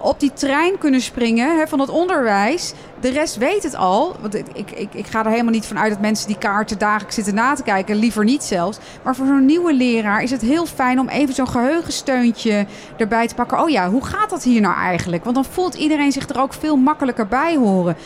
op 0.00 0.20
die 0.20 0.32
trein 0.32 0.78
kunnen 0.78 1.00
springen 1.00 1.58
hè, 1.58 1.66
van 1.66 1.80
het 1.80 1.88
onderwijs. 1.88 2.72
De 3.00 3.08
rest 3.08 3.36
weet 3.36 3.62
het 3.62 3.76
al. 3.76 4.16
Want 4.20 4.34
ik, 4.34 4.70
ik, 4.70 4.94
ik 4.94 5.06
ga 5.06 5.24
er 5.24 5.30
helemaal 5.30 5.52
niet 5.52 5.66
van 5.66 5.78
uit 5.78 5.90
dat 5.90 6.00
mensen 6.00 6.26
die 6.26 6.38
kaarten 6.38 6.78
dagelijks 6.78 7.14
zitten 7.14 7.34
na 7.34 7.54
te 7.54 7.62
kijken. 7.62 7.96
Liever 7.96 8.24
niet 8.24 8.44
zelfs. 8.44 8.78
Maar 9.02 9.16
voor 9.16 9.26
zo'n 9.26 9.46
nieuwe 9.46 9.74
leraar 9.74 10.22
is 10.22 10.30
het 10.30 10.40
heel 10.40 10.66
fijn 10.66 11.00
om 11.00 11.08
even 11.08 11.34
zo'n 11.34 11.48
geheugensteuntje 11.48 12.66
erbij 12.96 13.26
te 13.26 13.34
pakken. 13.34 13.60
Oh 13.60 13.68
ja, 13.68 13.90
hoe 13.90 14.04
gaat 14.04 14.30
dat 14.30 14.42
hier 14.42 14.60
nou 14.60 14.74
eigenlijk? 14.74 15.24
Want 15.24 15.36
dan 15.36 15.44
voelt 15.44 15.74
iedereen 15.74 16.12
zich 16.12 16.28
er 16.28 16.40
ook 16.40 16.52
veel 16.52 16.76
makkelijker 16.76 17.26
bij 17.26 17.56
horen. 17.56 17.96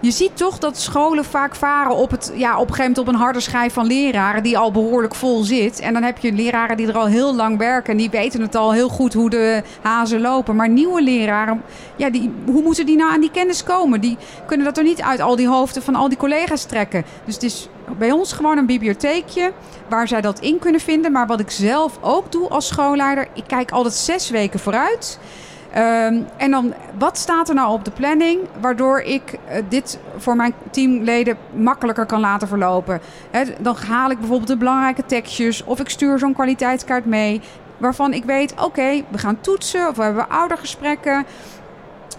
Je 0.00 0.10
ziet 0.10 0.36
toch 0.36 0.58
dat 0.58 0.78
scholen 0.78 1.24
vaak 1.24 1.54
varen 1.54 1.96
op, 1.96 2.10
het, 2.10 2.32
ja, 2.34 2.52
op 2.52 2.68
een 2.68 2.74
gegeven 2.74 2.78
moment 2.78 2.98
op 2.98 3.08
een 3.08 3.20
harde 3.20 3.40
schijf 3.40 3.72
van 3.72 3.86
leraren 3.86 4.42
die 4.42 4.58
al 4.58 4.72
behoorlijk 4.72 5.14
vol 5.14 5.42
zit. 5.42 5.80
En 5.80 5.92
dan 5.92 6.02
heb 6.02 6.18
je 6.18 6.32
leraren 6.32 6.76
die 6.76 6.88
er 6.88 6.98
al 6.98 7.06
heel 7.06 7.34
lang 7.34 7.58
werken 7.58 7.92
en 7.92 7.98
die 7.98 8.10
weten 8.10 8.40
het 8.40 8.54
al 8.54 8.72
heel 8.72 8.88
goed 8.88 9.14
hoe 9.14 9.30
de 9.30 9.62
hazen 9.82 10.20
lopen. 10.20 10.56
Maar 10.56 10.68
nieuwe 10.68 11.02
leraren, 11.02 11.62
ja, 11.96 12.10
die, 12.10 12.32
hoe 12.46 12.62
moeten 12.62 12.86
die 12.86 12.96
nou 12.96 13.12
aan 13.12 13.20
die 13.20 13.30
kennis 13.30 13.64
komen? 13.64 14.00
Die 14.00 14.16
kunnen 14.46 14.66
dat 14.66 14.78
er 14.78 14.84
niet 14.84 15.02
uit 15.02 15.20
al 15.20 15.36
die 15.36 15.48
hoofden 15.48 15.82
van 15.82 15.94
al 15.94 16.08
die 16.08 16.18
collega's 16.18 16.64
trekken. 16.64 17.04
Dus 17.24 17.34
het 17.34 17.42
is 17.42 17.68
bij 17.98 18.10
ons 18.10 18.32
gewoon 18.32 18.58
een 18.58 18.66
bibliotheekje 18.66 19.52
waar 19.88 20.08
zij 20.08 20.20
dat 20.20 20.40
in 20.40 20.58
kunnen 20.58 20.80
vinden. 20.80 21.12
Maar 21.12 21.26
wat 21.26 21.40
ik 21.40 21.50
zelf 21.50 21.98
ook 22.00 22.32
doe 22.32 22.48
als 22.48 22.66
schoolleider, 22.66 23.28
ik 23.34 23.44
kijk 23.46 23.70
altijd 23.70 23.94
zes 23.94 24.30
weken 24.30 24.60
vooruit. 24.60 25.18
Um, 25.76 26.26
en 26.36 26.50
dan, 26.50 26.74
wat 26.98 27.18
staat 27.18 27.48
er 27.48 27.54
nou 27.54 27.72
op 27.72 27.84
de 27.84 27.90
planning 27.90 28.40
waardoor 28.60 29.00
ik 29.00 29.32
uh, 29.32 29.56
dit 29.68 29.98
voor 30.16 30.36
mijn 30.36 30.54
teamleden 30.70 31.36
makkelijker 31.52 32.06
kan 32.06 32.20
laten 32.20 32.48
verlopen? 32.48 33.00
Dan 33.60 33.76
haal 33.88 34.10
ik 34.10 34.18
bijvoorbeeld 34.18 34.48
de 34.48 34.56
belangrijke 34.56 35.06
tekstjes 35.06 35.64
of 35.64 35.80
ik 35.80 35.88
stuur 35.88 36.18
zo'n 36.18 36.34
kwaliteitskaart 36.34 37.04
mee. 37.04 37.40
Waarvan 37.78 38.12
ik 38.12 38.24
weet, 38.24 38.54
oké, 38.62 39.02
we 39.08 39.18
gaan 39.18 39.40
toetsen 39.40 39.88
of 39.88 39.96
we 39.96 40.02
hebben 40.02 40.28
oudergesprekken. 40.28 41.26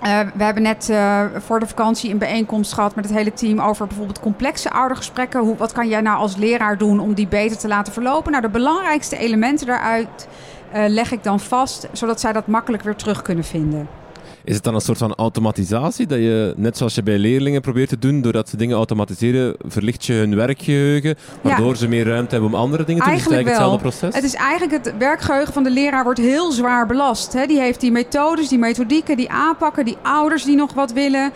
Uh, 0.04 0.20
we 0.34 0.44
hebben 0.44 0.64
net 0.64 0.88
uh, 0.92 1.22
voor 1.36 1.60
de 1.60 1.68
vakantie 1.68 2.12
een 2.12 2.18
bijeenkomst 2.18 2.74
gehad 2.74 2.96
met 2.96 3.06
het 3.06 3.14
hele 3.14 3.34
team 3.34 3.60
over 3.60 3.88
bijvoorbeeld 3.88 4.20
complexe 4.20 4.72
oudergesprekken. 4.72 5.40
Hoe, 5.40 5.58
wat 5.58 5.72
kan 5.72 5.88
jij 5.88 6.02
nou 6.02 6.18
als 6.18 6.36
leraar 6.36 6.78
doen 6.78 7.00
om 7.00 7.14
die 7.14 7.28
beter 7.28 7.58
te 7.58 7.68
laten 7.68 7.94
verlopen? 7.94 8.32
Nou, 8.32 8.44
de 8.44 8.50
belangrijkste 8.50 9.18
elementen 9.18 9.68
daaruit 9.68 10.28
leg 10.72 11.12
ik 11.12 11.24
dan 11.24 11.40
vast, 11.40 11.88
zodat 11.92 12.20
zij 12.20 12.34
dat 12.34 12.48
makkelijk 12.48 12.84
weer 12.84 12.96
terug 12.96 13.22
kunnen 13.22 13.44
vinden. 13.44 14.01
Is 14.44 14.56
het 14.56 14.64
dan 14.64 14.76
een 14.76 14.82
soort 14.82 14.98
van 14.98 15.16
automatisatie 15.16 16.08
dat 16.08 16.18
je, 16.18 16.54
net 16.58 16.78
zoals 16.78 16.96
je 16.96 17.04
bij 17.04 17.18
leerlingen 17.18 17.62
probeert 17.62 17.90
te 17.90 18.00
doen, 18.00 18.22
doordat 18.22 18.50
ze 18.50 18.58
dingen 18.58 18.76
automatiseren, 18.76 19.56
verlicht 19.66 20.06
je 20.06 20.14
hun 20.14 20.36
werkgeheugen, 20.36 21.16
waardoor 21.42 21.72
ja. 21.72 21.76
ze 21.76 21.88
meer 21.88 22.06
ruimte 22.06 22.32
hebben 22.32 22.54
om 22.54 22.60
andere 22.60 22.84
dingen 22.84 23.02
te 23.02 23.10
doen? 23.10 23.18
Eigenlijk 23.18 23.48
het 23.48 23.58
eigenlijk 23.58 23.80
hetzelfde 23.82 24.10
proces? 24.10 24.16
Het 24.16 24.34
is 24.34 24.50
eigenlijk 24.50 24.86
het 24.86 24.98
werkgeheugen 24.98 25.54
van 25.54 25.64
de 25.64 25.72
leraar 25.72 26.04
wordt 26.04 26.20
heel 26.20 26.52
zwaar 26.52 26.88
belast. 26.88 27.34
Hè? 27.34 27.46
Die 27.46 27.60
heeft 27.60 27.80
die 27.80 27.92
methodes, 27.92 28.48
die 28.48 28.60
methodieken, 28.60 29.18
die 29.18 29.30
aanpakken, 29.30 29.86
die 29.86 29.98
ouders 30.02 30.44
die 30.44 30.56
nog 30.56 30.74
wat 30.74 30.92
willen. 30.92 31.32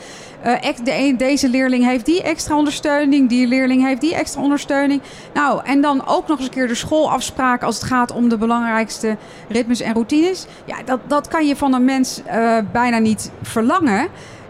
Uh, 0.45 0.55
de, 0.83 1.13
deze 1.17 1.49
leerling 1.49 1.85
heeft 1.85 2.05
die 2.05 2.21
extra 2.21 2.57
ondersteuning, 2.57 3.29
die 3.29 3.47
leerling 3.47 3.85
heeft 3.85 4.01
die 4.01 4.15
extra 4.15 4.41
ondersteuning. 4.41 5.01
Nou, 5.33 5.61
en 5.63 5.81
dan 5.81 6.07
ook 6.07 6.27
nog 6.27 6.37
eens 6.37 6.47
een 6.47 6.53
keer 6.53 6.67
de 6.67 6.75
schoolafspraken 6.75 7.67
als 7.67 7.75
het 7.75 7.85
gaat 7.85 8.11
om 8.11 8.29
de 8.29 8.37
belangrijkste 8.37 9.17
ritmes 9.49 9.81
en 9.81 9.93
routines. 9.93 10.45
Ja, 10.65 10.75
dat, 10.85 10.99
dat 11.07 11.27
kan 11.27 11.47
je 11.47 11.55
van 11.55 11.73
een 11.73 11.85
mens 11.85 12.21
uh, 12.27 12.57
bijna 12.71 12.94
niet 13.01 13.31
verlangen. 13.41 14.07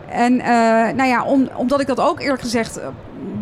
En 0.10 0.34
uh, 0.34 0.46
nou 0.96 1.04
ja, 1.04 1.24
om, 1.24 1.50
omdat 1.56 1.82
ik 1.82 1.88
dat 1.88 2.00
ook 2.00 2.20
eerlijk 2.20 2.42
gezegd 2.42 2.80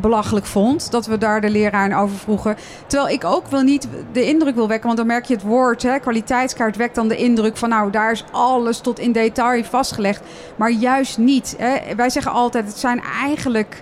belachelijk 0.02 0.46
vond. 0.46 0.92
Dat 0.92 1.06
we 1.06 1.18
daar 1.18 1.42
de 1.42 1.50
leraar 1.50 2.02
over 2.02 2.18
vroegen. 2.18 2.56
Terwijl 2.88 3.13
ik 3.13 3.24
ook 3.24 3.48
wel 3.48 3.62
niet 3.62 3.88
de 4.12 4.26
indruk 4.26 4.56
wil 4.56 4.68
wekken. 4.68 4.86
Want 4.86 4.98
dan 4.98 5.08
merk 5.08 5.26
je 5.26 5.34
het 5.34 5.44
woord, 5.44 5.84
hè, 5.84 6.00
kwaliteitskaart, 6.00 6.76
wekt 6.76 6.96
dan 6.96 7.08
de 7.08 7.16
indruk 7.16 7.58
van... 7.58 7.70
nou, 7.70 7.92
daar 7.92 8.12
is 8.12 8.26
alles 8.32 8.80
tot 8.80 9.00
in 9.00 9.12
detail 9.12 9.63
vastgelegd. 9.63 10.22
Maar 10.56 10.72
juist 10.72 11.18
niet. 11.18 11.56
Hè. 11.58 11.96
Wij 11.96 12.10
zeggen 12.10 12.32
altijd, 12.32 12.66
het 12.66 12.78
zijn 12.78 13.02
eigenlijk 13.22 13.82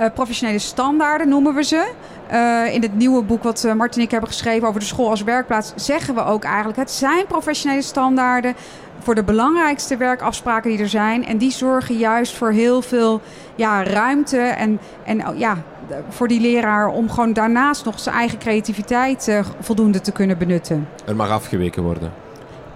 uh, 0.00 0.06
professionele 0.14 0.58
standaarden, 0.58 1.28
noemen 1.28 1.54
we 1.54 1.64
ze. 1.64 1.90
In 2.72 2.82
het 2.82 2.94
nieuwe 2.94 3.22
boek 3.22 3.42
wat 3.42 3.64
uh, 3.64 3.70
en 3.70 4.00
ik 4.00 4.10
hebben 4.10 4.28
geschreven 4.28 4.68
over 4.68 4.80
de 4.80 4.86
school 4.86 5.10
als 5.10 5.22
werkplaats... 5.22 5.72
zeggen 5.74 6.14
we 6.14 6.24
ook 6.24 6.44
eigenlijk, 6.44 6.78
het 6.78 6.90
zijn 6.90 7.26
professionele 7.26 7.82
standaarden 7.82 8.54
voor 9.02 9.14
de 9.14 9.24
belangrijkste 9.24 9.96
werkafspraken 9.96 10.70
die 10.70 10.78
er 10.78 10.88
zijn. 10.88 11.26
En 11.26 11.38
die 11.38 11.50
zorgen 11.50 11.96
juist 11.96 12.36
voor 12.36 12.50
heel 12.50 12.82
veel 12.82 13.20
ja, 13.54 13.84
ruimte 13.84 14.38
en, 14.38 14.80
en 15.04 15.28
oh, 15.28 15.38
ja, 15.38 15.56
voor 16.08 16.28
die 16.28 16.40
leraar 16.40 16.88
om 16.88 17.10
gewoon 17.10 17.32
daarnaast 17.32 17.84
nog 17.84 18.00
zijn 18.00 18.14
eigen 18.14 18.38
creativiteit 18.38 19.28
uh, 19.28 19.44
voldoende 19.60 20.00
te 20.00 20.12
kunnen 20.12 20.38
benutten. 20.38 20.88
Er 21.04 21.16
mag 21.16 21.30
afgeweken 21.30 21.82
worden. 21.82 22.12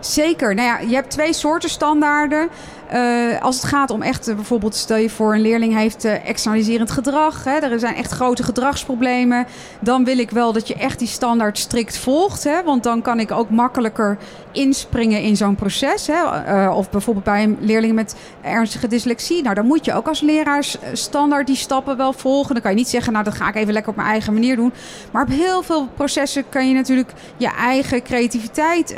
Zeker. 0.01 0.55
Nou 0.55 0.69
ja, 0.69 0.89
je 0.89 0.95
hebt 0.95 1.11
twee 1.11 1.33
soorten 1.33 1.71
standaarden. 1.71 2.49
Uh, 2.95 3.43
als 3.43 3.57
het 3.57 3.65
gaat 3.65 3.91
om 3.91 4.03
echt, 4.03 4.29
uh, 4.29 4.35
bijvoorbeeld, 4.35 4.75
stel 4.75 4.97
je 4.97 5.11
voor 5.11 5.35
een 5.35 5.41
leerling 5.41 5.75
heeft 5.75 6.05
uh, 6.05 6.29
externaliserend 6.29 6.91
gedrag. 6.91 7.45
Hè, 7.45 7.59
er 7.59 7.79
zijn 7.79 7.95
echt 7.95 8.13
grote 8.13 8.43
gedragsproblemen. 8.43 9.47
Dan 9.81 10.05
wil 10.05 10.19
ik 10.19 10.31
wel 10.31 10.53
dat 10.53 10.69
je 10.69 10.75
echt 10.75 10.99
die 10.99 11.09
standaard 11.09 11.59
strikt 11.59 11.99
volgt. 11.99 12.45
Hè, 12.45 12.63
want 12.63 12.83
dan 12.83 13.03
kan 13.03 13.21
ik 13.21 13.31
ook 13.31 13.51
makkelijker 13.51 14.19
inspringen 14.53 15.23
in 15.23 15.37
zo'n 15.37 15.55
proces. 15.55 16.07
Hè. 16.07 16.69
of 16.69 16.91
bijvoorbeeld 16.91 17.25
bij 17.25 17.43
een 17.43 17.59
leerling 17.61 17.95
met 17.95 18.17
ernstige 18.43 18.87
dyslexie. 18.87 19.43
Nou, 19.43 19.55
dan 19.55 19.67
moet 19.67 19.85
je 19.85 19.95
ook 19.95 20.09
als 20.09 20.21
leraar 20.21 20.65
standaard 20.93 21.47
die 21.47 21.57
stappen 21.57 21.97
wel 21.97 22.13
volgen. 22.13 22.53
Dan 22.53 22.63
kan 22.63 22.71
je 22.71 22.77
niet 22.77 22.89
zeggen, 22.89 23.13
nou, 23.13 23.25
dat 23.25 23.35
ga 23.35 23.49
ik 23.49 23.55
even 23.55 23.73
lekker 23.73 23.91
op 23.91 23.97
mijn 23.97 24.09
eigen 24.09 24.33
manier 24.33 24.57
doen. 24.57 24.73
Maar 25.11 25.23
op 25.23 25.29
heel 25.29 25.63
veel 25.63 25.89
processen 25.95 26.49
kan 26.49 26.69
je 26.69 26.75
natuurlijk 26.75 27.13
je 27.37 27.51
eigen 27.59 28.03
creativiteit. 28.03 28.95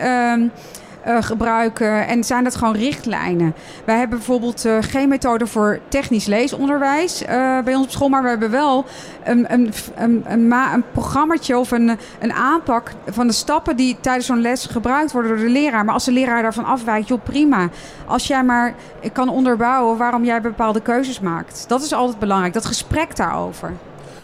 Uh, 1.08 1.16
gebruiken. 1.20 2.06
En 2.06 2.24
zijn 2.24 2.44
dat 2.44 2.56
gewoon 2.56 2.74
richtlijnen. 2.74 3.54
Wij 3.84 3.98
hebben 3.98 4.18
bijvoorbeeld 4.18 4.66
uh, 4.66 4.76
geen 4.80 5.08
methode 5.08 5.46
voor 5.46 5.78
technisch 5.88 6.26
leesonderwijs 6.26 7.22
uh, 7.22 7.28
bij 7.64 7.74
ons 7.74 7.84
op 7.84 7.90
school. 7.90 8.08
Maar 8.08 8.22
we 8.22 8.28
hebben 8.28 8.50
wel 8.50 8.84
een, 9.24 9.52
een, 9.52 9.72
een, 9.94 10.24
een, 10.26 10.52
een 10.52 10.84
programmaatje 10.92 11.58
of 11.58 11.70
een, 11.70 11.98
een 12.18 12.32
aanpak 12.32 12.92
van 13.06 13.26
de 13.26 13.32
stappen 13.32 13.76
die 13.76 13.96
tijdens 14.00 14.26
zo'n 14.26 14.40
les 14.40 14.66
gebruikt 14.66 15.12
worden 15.12 15.36
door 15.36 15.46
de 15.46 15.52
leraar. 15.52 15.84
Maar 15.84 15.94
als 15.94 16.04
de 16.04 16.12
leraar 16.12 16.42
daarvan 16.42 16.64
afwijkt, 16.64 17.08
joh 17.08 17.22
prima. 17.22 17.68
Als 18.06 18.26
jij 18.26 18.44
maar 18.44 18.74
kan 19.12 19.28
onderbouwen 19.28 19.96
waarom 19.96 20.24
jij 20.24 20.40
bepaalde 20.40 20.80
keuzes 20.80 21.20
maakt. 21.20 21.64
Dat 21.68 21.82
is 21.82 21.92
altijd 21.92 22.18
belangrijk. 22.18 22.52
Dat 22.52 22.64
gesprek 22.64 23.16
daarover. 23.16 23.72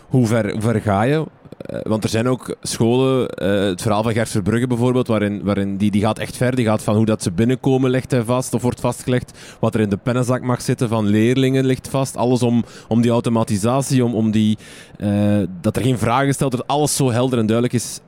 Hoe 0.08 0.26
ver, 0.26 0.50
hoe 0.50 0.60
ver 0.60 0.80
ga 0.80 1.02
je? 1.02 1.24
Uh, 1.70 1.78
want 1.82 2.04
er 2.04 2.10
zijn 2.10 2.28
ook 2.28 2.56
scholen, 2.62 3.28
uh, 3.42 3.68
het 3.68 3.82
verhaal 3.82 4.02
van 4.02 4.12
Gert 4.12 4.28
Verbrugge 4.28 4.66
bijvoorbeeld, 4.66 5.06
waarin, 5.06 5.42
waarin 5.42 5.76
die, 5.76 5.90
die 5.90 6.00
gaat 6.00 6.18
echt 6.18 6.36
ver. 6.36 6.56
Die 6.56 6.64
gaat 6.64 6.82
van 6.82 6.96
hoe 6.96 7.04
dat 7.04 7.22
ze 7.22 7.32
binnenkomen 7.32 7.90
legt 7.90 8.10
hij 8.10 8.22
vast 8.22 8.54
of 8.54 8.62
wordt 8.62 8.80
vastgelegd. 8.80 9.38
Wat 9.60 9.74
er 9.74 9.80
in 9.80 9.88
de 9.88 9.96
pennenzak 9.96 10.42
mag 10.42 10.62
zitten 10.62 10.88
van 10.88 11.06
leerlingen 11.06 11.64
ligt 11.64 11.88
vast. 11.88 12.16
Alles 12.16 12.42
om, 12.42 12.64
om 12.88 13.02
die 13.02 13.10
automatisatie, 13.10 14.04
om, 14.04 14.14
om 14.14 14.30
die, 14.30 14.58
uh, 14.98 15.38
dat 15.60 15.76
er 15.76 15.82
geen 15.82 15.98
vragen 15.98 16.26
gesteld 16.26 16.50
dat 16.50 16.66
alles 16.66 16.96
zo 16.96 17.10
helder 17.10 17.38
en 17.38 17.46
duidelijk 17.46 17.74
is, 17.74 18.00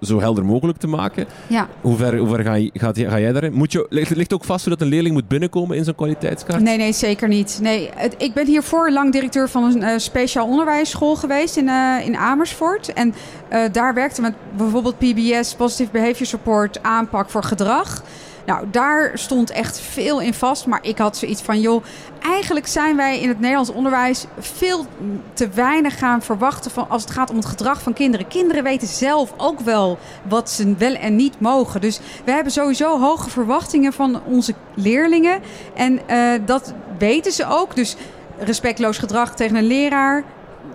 zo 0.00 0.20
helder 0.20 0.44
mogelijk 0.44 0.78
te 0.78 0.86
maken. 0.86 1.26
Ja. 1.46 1.68
Hoe 1.80 1.96
ver, 1.96 2.18
hoe 2.18 2.28
ver 2.28 2.44
ga, 2.44 2.54
je, 2.54 2.70
gaat, 2.72 2.98
ga 2.98 3.18
jij 3.18 3.32
daarin? 3.32 3.52
Moet 3.52 3.72
je, 3.72 3.86
ligt, 3.88 4.16
ligt 4.16 4.32
ook 4.32 4.44
vast 4.44 4.64
hoe 4.64 4.72
dat 4.76 4.82
een 4.82 4.92
leerling 4.92 5.14
moet 5.14 5.28
binnenkomen 5.28 5.76
in 5.76 5.84
zo'n 5.84 5.94
kwaliteitskaart? 5.94 6.62
Nee, 6.62 6.76
nee, 6.76 6.92
zeker 6.92 7.28
niet. 7.28 7.58
Nee, 7.62 7.90
het, 7.94 8.14
ik 8.18 8.34
ben 8.34 8.46
hiervoor 8.46 8.90
lang 8.90 9.12
directeur 9.12 9.48
van 9.48 9.82
een 9.82 10.00
speciaal 10.00 10.46
onderwijsschool 10.46 11.16
geweest 11.16 11.56
in, 11.56 11.68
in 12.04 12.16
Amersfoort. 12.16 12.77
En 12.86 13.14
uh, 13.52 13.60
daar 13.72 13.94
werkte 13.94 14.20
met 14.20 14.34
bijvoorbeeld 14.56 14.98
PBS, 14.98 15.54
Positive 15.54 15.90
Behavior 15.90 16.26
Support, 16.26 16.82
aanpak 16.82 17.30
voor 17.30 17.42
gedrag. 17.42 18.02
Nou, 18.48 18.66
daar 18.70 19.10
stond 19.14 19.50
echt 19.50 19.80
veel 19.80 20.20
in 20.20 20.34
vast. 20.34 20.66
Maar 20.66 20.78
ik 20.82 20.98
had 20.98 21.16
zoiets 21.16 21.42
van, 21.42 21.60
joh, 21.60 21.84
eigenlijk 22.22 22.66
zijn 22.66 22.96
wij 22.96 23.20
in 23.20 23.28
het 23.28 23.40
Nederlands 23.40 23.70
onderwijs 23.70 24.24
veel 24.38 24.86
te 25.32 25.48
weinig 25.48 25.98
gaan 25.98 26.22
verwachten 26.22 26.70
van 26.70 26.90
als 26.90 27.02
het 27.02 27.10
gaat 27.10 27.30
om 27.30 27.36
het 27.36 27.46
gedrag 27.46 27.82
van 27.82 27.92
kinderen. 27.92 28.28
Kinderen 28.28 28.62
weten 28.62 28.88
zelf 28.88 29.32
ook 29.36 29.60
wel 29.60 29.98
wat 30.28 30.50
ze 30.50 30.74
wel 30.78 30.94
en 30.94 31.16
niet 31.16 31.40
mogen. 31.40 31.80
Dus 31.80 32.00
we 32.24 32.30
hebben 32.30 32.52
sowieso 32.52 33.00
hoge 33.00 33.30
verwachtingen 33.30 33.92
van 33.92 34.20
onze 34.24 34.54
leerlingen. 34.74 35.40
En 35.74 36.00
uh, 36.10 36.32
dat 36.44 36.74
weten 36.98 37.32
ze 37.32 37.46
ook. 37.48 37.76
Dus 37.76 37.96
respectloos 38.38 38.98
gedrag 38.98 39.34
tegen 39.34 39.56
een 39.56 39.66
leraar, 39.66 40.24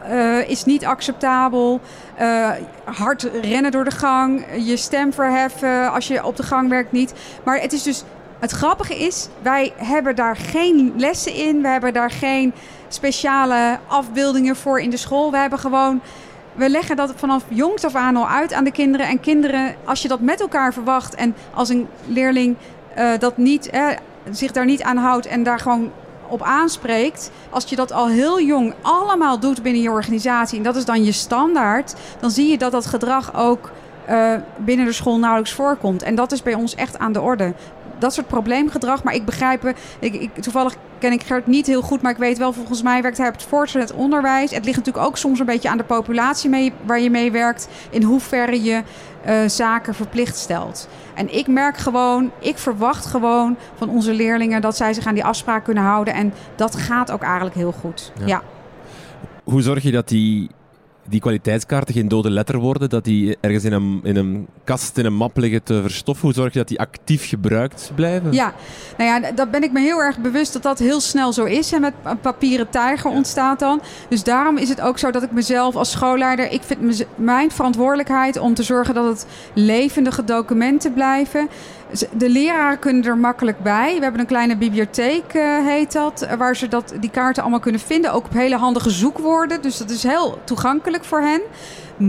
uh, 0.09 0.49
is 0.49 0.65
niet 0.65 0.85
acceptabel. 0.85 1.81
Uh, 2.21 2.49
hard 2.83 3.29
rennen 3.41 3.71
door 3.71 3.83
de 3.83 3.91
gang, 3.91 4.45
je 4.57 4.77
stem 4.77 5.13
verheffen 5.13 5.91
als 5.91 6.07
je 6.07 6.25
op 6.25 6.35
de 6.35 6.43
gang 6.43 6.69
werkt 6.69 6.91
niet. 6.91 7.13
Maar 7.43 7.59
het 7.59 7.73
is 7.73 7.83
dus. 7.83 8.03
Het 8.39 8.51
grappige 8.51 8.95
is, 8.95 9.27
wij 9.41 9.73
hebben 9.75 10.15
daar 10.15 10.35
geen 10.35 10.93
lessen 10.97 11.33
in. 11.33 11.61
We 11.61 11.67
hebben 11.67 11.93
daar 11.93 12.11
geen 12.11 12.53
speciale 12.87 13.79
afbeeldingen 13.87 14.55
voor 14.55 14.79
in 14.79 14.89
de 14.89 14.97
school. 14.97 15.31
We 15.31 15.37
hebben 15.37 15.59
gewoon. 15.59 16.01
We 16.53 16.69
leggen 16.69 16.95
dat 16.95 17.13
vanaf 17.15 17.43
jongs 17.47 17.85
af 17.85 17.95
aan 17.95 18.15
al 18.15 18.27
uit 18.27 18.53
aan 18.53 18.63
de 18.63 18.71
kinderen. 18.71 19.07
En 19.07 19.19
kinderen, 19.19 19.75
als 19.85 20.01
je 20.01 20.07
dat 20.07 20.19
met 20.19 20.41
elkaar 20.41 20.73
verwacht 20.73 21.15
en 21.15 21.35
als 21.53 21.69
een 21.69 21.87
leerling 22.05 22.55
uh, 22.97 23.11
dat 23.19 23.37
niet, 23.37 23.69
eh, 23.69 23.87
zich 24.31 24.51
daar 24.51 24.65
niet 24.65 24.83
aan 24.83 24.97
houdt 24.97 25.25
en 25.25 25.43
daar 25.43 25.59
gewoon 25.59 25.91
op 26.33 26.41
aanspreekt, 26.41 27.31
als 27.49 27.65
je 27.65 27.75
dat 27.75 27.91
al 27.91 28.07
heel 28.07 28.41
jong 28.41 28.73
allemaal 28.81 29.39
doet 29.39 29.61
binnen 29.63 29.81
je 29.81 29.91
organisatie 29.91 30.57
en 30.57 30.63
dat 30.63 30.75
is 30.75 30.85
dan 30.85 31.03
je 31.03 31.11
standaard, 31.11 31.93
dan 32.19 32.31
zie 32.31 32.47
je 32.47 32.57
dat 32.57 32.71
dat 32.71 32.85
gedrag 32.85 33.35
ook 33.35 33.71
uh, 34.09 34.33
binnen 34.57 34.85
de 34.85 34.91
school 34.91 35.19
nauwelijks 35.19 35.53
voorkomt. 35.53 36.03
En 36.03 36.15
dat 36.15 36.31
is 36.31 36.43
bij 36.43 36.53
ons 36.53 36.75
echt 36.75 36.97
aan 36.99 37.11
de 37.11 37.21
orde. 37.21 37.53
Dat 37.99 38.13
soort 38.13 38.27
probleemgedrag, 38.27 39.03
maar 39.03 39.13
ik 39.13 39.25
begrijp, 39.25 39.73
ik, 39.99 40.13
ik, 40.13 40.35
toevallig 40.35 40.75
ken 40.99 41.11
ik 41.11 41.23
Gert 41.23 41.47
niet 41.47 41.67
heel 41.67 41.81
goed, 41.81 42.01
maar 42.01 42.11
ik 42.11 42.17
weet 42.17 42.37
wel, 42.37 42.53
volgens 42.53 42.81
mij 42.81 43.01
werkt 43.01 43.17
hij 43.17 43.27
op 43.27 43.33
het 43.33 43.43
voortgezet 43.43 43.93
onderwijs. 43.93 44.51
Het 44.51 44.65
ligt 44.65 44.77
natuurlijk 44.77 45.05
ook 45.05 45.17
soms 45.17 45.39
een 45.39 45.45
beetje 45.45 45.69
aan 45.69 45.77
de 45.77 45.83
populatie 45.83 46.49
mee, 46.49 46.73
waar 46.85 46.99
je 46.99 47.09
mee 47.09 47.31
werkt, 47.31 47.67
in 47.89 48.03
hoeverre 48.03 48.63
je 48.63 48.83
uh, 49.27 49.47
zaken 49.47 49.93
verplicht 49.93 50.37
stelt. 50.37 50.87
En 51.13 51.35
ik 51.35 51.47
merk 51.47 51.77
gewoon, 51.77 52.31
ik 52.39 52.57
verwacht 52.57 53.05
gewoon 53.05 53.57
van 53.75 53.89
onze 53.89 54.13
leerlingen 54.13 54.61
dat 54.61 54.77
zij 54.77 54.93
zich 54.93 55.05
aan 55.05 55.13
die 55.13 55.25
afspraak 55.25 55.63
kunnen 55.63 55.83
houden. 55.83 56.13
En 56.13 56.33
dat 56.55 56.75
gaat 56.75 57.11
ook 57.11 57.21
eigenlijk 57.21 57.55
heel 57.55 57.71
goed. 57.71 58.11
Ja. 58.19 58.27
ja. 58.27 58.41
Hoe 59.43 59.61
zorg 59.61 59.83
je 59.83 59.91
dat 59.91 60.07
die 60.07 60.49
die 61.09 61.19
kwaliteitskaarten 61.19 61.93
geen 61.93 62.07
dode 62.07 62.29
letter 62.29 62.59
worden, 62.59 62.89
dat 62.89 63.03
die 63.03 63.37
ergens 63.41 63.63
in 63.63 63.73
een, 63.73 63.99
in 64.03 64.15
een 64.15 64.47
kast, 64.63 64.97
in 64.97 65.05
een 65.05 65.13
map 65.13 65.37
liggen 65.37 65.63
te 65.63 65.81
verstoffen? 65.81 66.25
Hoe 66.25 66.33
zorg 66.33 66.53
je 66.53 66.59
dat 66.59 66.67
die 66.67 66.79
actief 66.79 67.29
gebruikt 67.29 67.91
blijven? 67.95 68.33
Ja, 68.33 68.53
nou 68.97 69.09
ja, 69.09 69.31
dat 69.31 69.51
ben 69.51 69.63
ik 69.63 69.71
me 69.71 69.79
heel 69.79 69.97
erg 69.97 70.19
bewust 70.19 70.53
dat 70.53 70.63
dat 70.63 70.79
heel 70.79 70.99
snel 70.99 71.33
zo 71.33 71.43
is. 71.43 71.71
En 71.71 71.81
met 71.81 71.93
een 72.03 72.19
papieren 72.19 72.69
tijger 72.69 73.11
ontstaat 73.11 73.59
dan. 73.59 73.81
Dus 74.09 74.23
daarom 74.23 74.57
is 74.57 74.69
het 74.69 74.81
ook 74.81 74.97
zo 74.99 75.11
dat 75.11 75.23
ik 75.23 75.31
mezelf 75.31 75.75
als 75.75 75.91
schoolleider, 75.91 76.51
ik 76.51 76.63
vind 76.63 77.05
mijn 77.15 77.51
verantwoordelijkheid 77.51 78.39
om 78.39 78.53
te 78.53 78.63
zorgen 78.63 78.93
dat 78.93 79.05
het 79.05 79.25
levendige 79.53 80.23
documenten 80.23 80.93
blijven. 80.93 81.49
De 82.11 82.29
leraren 82.29 82.79
kunnen 82.79 83.03
er 83.03 83.17
makkelijk 83.17 83.59
bij. 83.59 83.95
We 83.95 84.03
hebben 84.03 84.21
een 84.21 84.27
kleine 84.27 84.57
bibliotheek, 84.57 85.33
uh, 85.33 85.65
heet 85.67 85.91
dat, 85.91 86.21
eh, 86.21 86.37
waar 86.37 86.55
ze 86.55 86.67
dat, 86.67 86.93
die 86.99 87.09
kaarten 87.09 87.41
allemaal 87.41 87.59
kunnen 87.59 87.81
vinden. 87.81 88.13
Ook 88.13 88.25
op 88.25 88.33
hele 88.33 88.55
handige 88.57 88.89
zoekwoorden. 88.89 89.61
Dus 89.61 89.77
dat 89.77 89.89
is 89.89 90.03
heel 90.03 90.39
toegankelijk 90.43 91.03
voor 91.03 91.21
hen. 91.21 91.41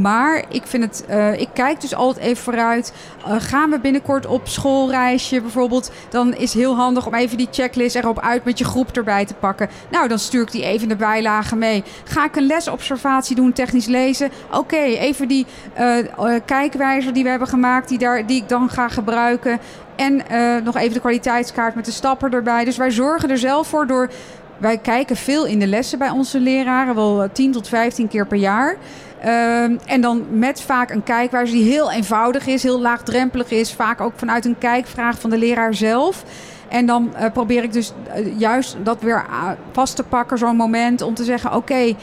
Maar 0.00 0.44
ik 0.48 0.66
vind 0.66 0.84
het, 0.84 1.04
uh, 1.10 1.40
ik 1.40 1.48
kijk 1.52 1.80
dus 1.80 1.94
altijd 1.94 2.26
even 2.26 2.42
vooruit. 2.42 2.92
Uh, 3.28 3.34
gaan 3.38 3.70
we 3.70 3.78
binnenkort 3.78 4.26
op 4.26 4.48
schoolreisje 4.48 5.40
bijvoorbeeld, 5.40 5.90
dan 6.08 6.34
is 6.34 6.54
heel 6.54 6.76
handig 6.76 7.06
om 7.06 7.14
even 7.14 7.36
die 7.36 7.48
checklist 7.50 7.96
erop 7.96 8.20
uit 8.20 8.44
met 8.44 8.58
je 8.58 8.64
groep 8.64 8.96
erbij 8.96 9.24
te 9.24 9.34
pakken. 9.34 9.68
Nou, 9.90 10.08
dan 10.08 10.18
stuur 10.18 10.42
ik 10.42 10.50
die 10.50 10.64
even 10.64 10.88
de 10.88 10.96
bijlage 10.96 11.56
mee. 11.56 11.84
Ga 12.04 12.24
ik 12.24 12.36
een 12.36 12.46
lesobservatie 12.46 13.36
doen, 13.36 13.52
technisch 13.52 13.86
lezen? 13.86 14.30
Oké, 14.52 14.76
even 14.76 15.28
die 15.28 15.46
uh, 15.80 16.34
kijkwijzer 16.44 17.12
die 17.12 17.22
we 17.22 17.28
hebben 17.30 17.48
gemaakt, 17.48 17.88
die, 17.88 17.98
daar, 17.98 18.26
die 18.26 18.42
ik 18.42 18.48
dan 18.48 18.68
ga 18.70 18.88
gebruiken. 18.88 19.58
En 19.96 20.22
nog 20.64 20.76
even 20.76 20.94
de 20.94 21.00
kwaliteitskaart 21.00 21.74
met 21.74 21.84
de 21.84 21.90
stapper 21.90 22.34
erbij. 22.34 22.64
Dus 22.64 22.76
wij 22.76 22.90
zorgen 22.90 23.30
er 23.30 23.38
zelf 23.38 23.66
voor 23.66 23.86
door. 23.86 24.10
Wij 24.58 24.78
kijken 24.78 25.16
veel 25.16 25.46
in 25.46 25.58
de 25.58 25.66
lessen 25.66 25.98
bij 25.98 26.10
onze 26.10 26.40
leraren, 26.40 26.94
wel 26.94 27.28
10 27.32 27.52
tot 27.52 27.68
15 27.68 28.08
keer 28.08 28.26
per 28.26 28.38
jaar. 28.38 28.76
Ehm, 29.24 29.76
en 29.86 30.00
dan 30.00 30.38
met 30.38 30.62
vaak 30.62 30.90
een 30.90 31.02
kijkwijze 31.02 31.52
die 31.52 31.64
heel 31.64 31.92
eenvoudig 31.92 32.46
is, 32.46 32.62
heel 32.62 32.80
laagdrempelig 32.80 33.50
is. 33.50 33.72
Vaak 33.72 34.00
ook 34.00 34.12
vanuit 34.16 34.44
een 34.44 34.58
kijkvraag 34.58 35.20
van 35.20 35.30
de 35.30 35.38
leraar 35.38 35.74
zelf. 35.74 36.24
En 36.68 36.86
dan 36.86 37.14
uh, 37.20 37.32
probeer 37.32 37.62
ik 37.62 37.72
dus 37.72 37.92
uh, 38.16 38.38
juist 38.38 38.76
dat 38.82 39.02
weer 39.02 39.24
uh, 39.30 39.50
vast 39.72 39.96
te 39.96 40.02
pakken, 40.02 40.38
zo'n 40.38 40.56
moment, 40.56 41.02
om 41.02 41.14
te 41.14 41.24
zeggen: 41.24 41.54
oké, 41.54 41.94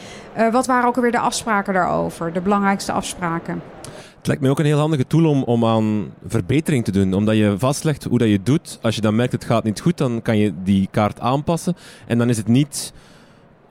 wat 0.52 0.66
waren 0.66 0.88
ook 0.88 0.96
alweer 0.96 1.10
de 1.10 1.18
afspraken 1.18 1.74
daarover? 1.74 2.32
De 2.32 2.40
belangrijkste 2.40 2.92
afspraken. 2.92 3.62
Het 4.16 4.26
lijkt 4.26 4.42
mij 4.42 4.50
ook 4.50 4.58
een 4.58 4.64
heel 4.64 4.78
handige 4.78 5.06
tool 5.06 5.24
om, 5.24 5.42
om 5.42 5.64
aan 5.64 6.12
verbetering 6.26 6.84
te 6.84 6.92
doen. 6.92 7.14
Omdat 7.14 7.36
je 7.36 7.54
vastlegt 7.58 8.04
hoe 8.04 8.18
dat 8.18 8.28
je 8.28 8.42
doet. 8.42 8.78
Als 8.82 8.94
je 8.94 9.00
dan 9.00 9.14
merkt 9.14 9.32
het 9.32 9.44
gaat 9.44 9.64
niet 9.64 9.80
goed, 9.80 9.98
dan 9.98 10.22
kan 10.22 10.38
je 10.38 10.52
die 10.62 10.88
kaart 10.90 11.20
aanpassen. 11.20 11.76
En 12.06 12.18
dan 12.18 12.28
is 12.28 12.36
het 12.36 12.48
niet 12.48 12.92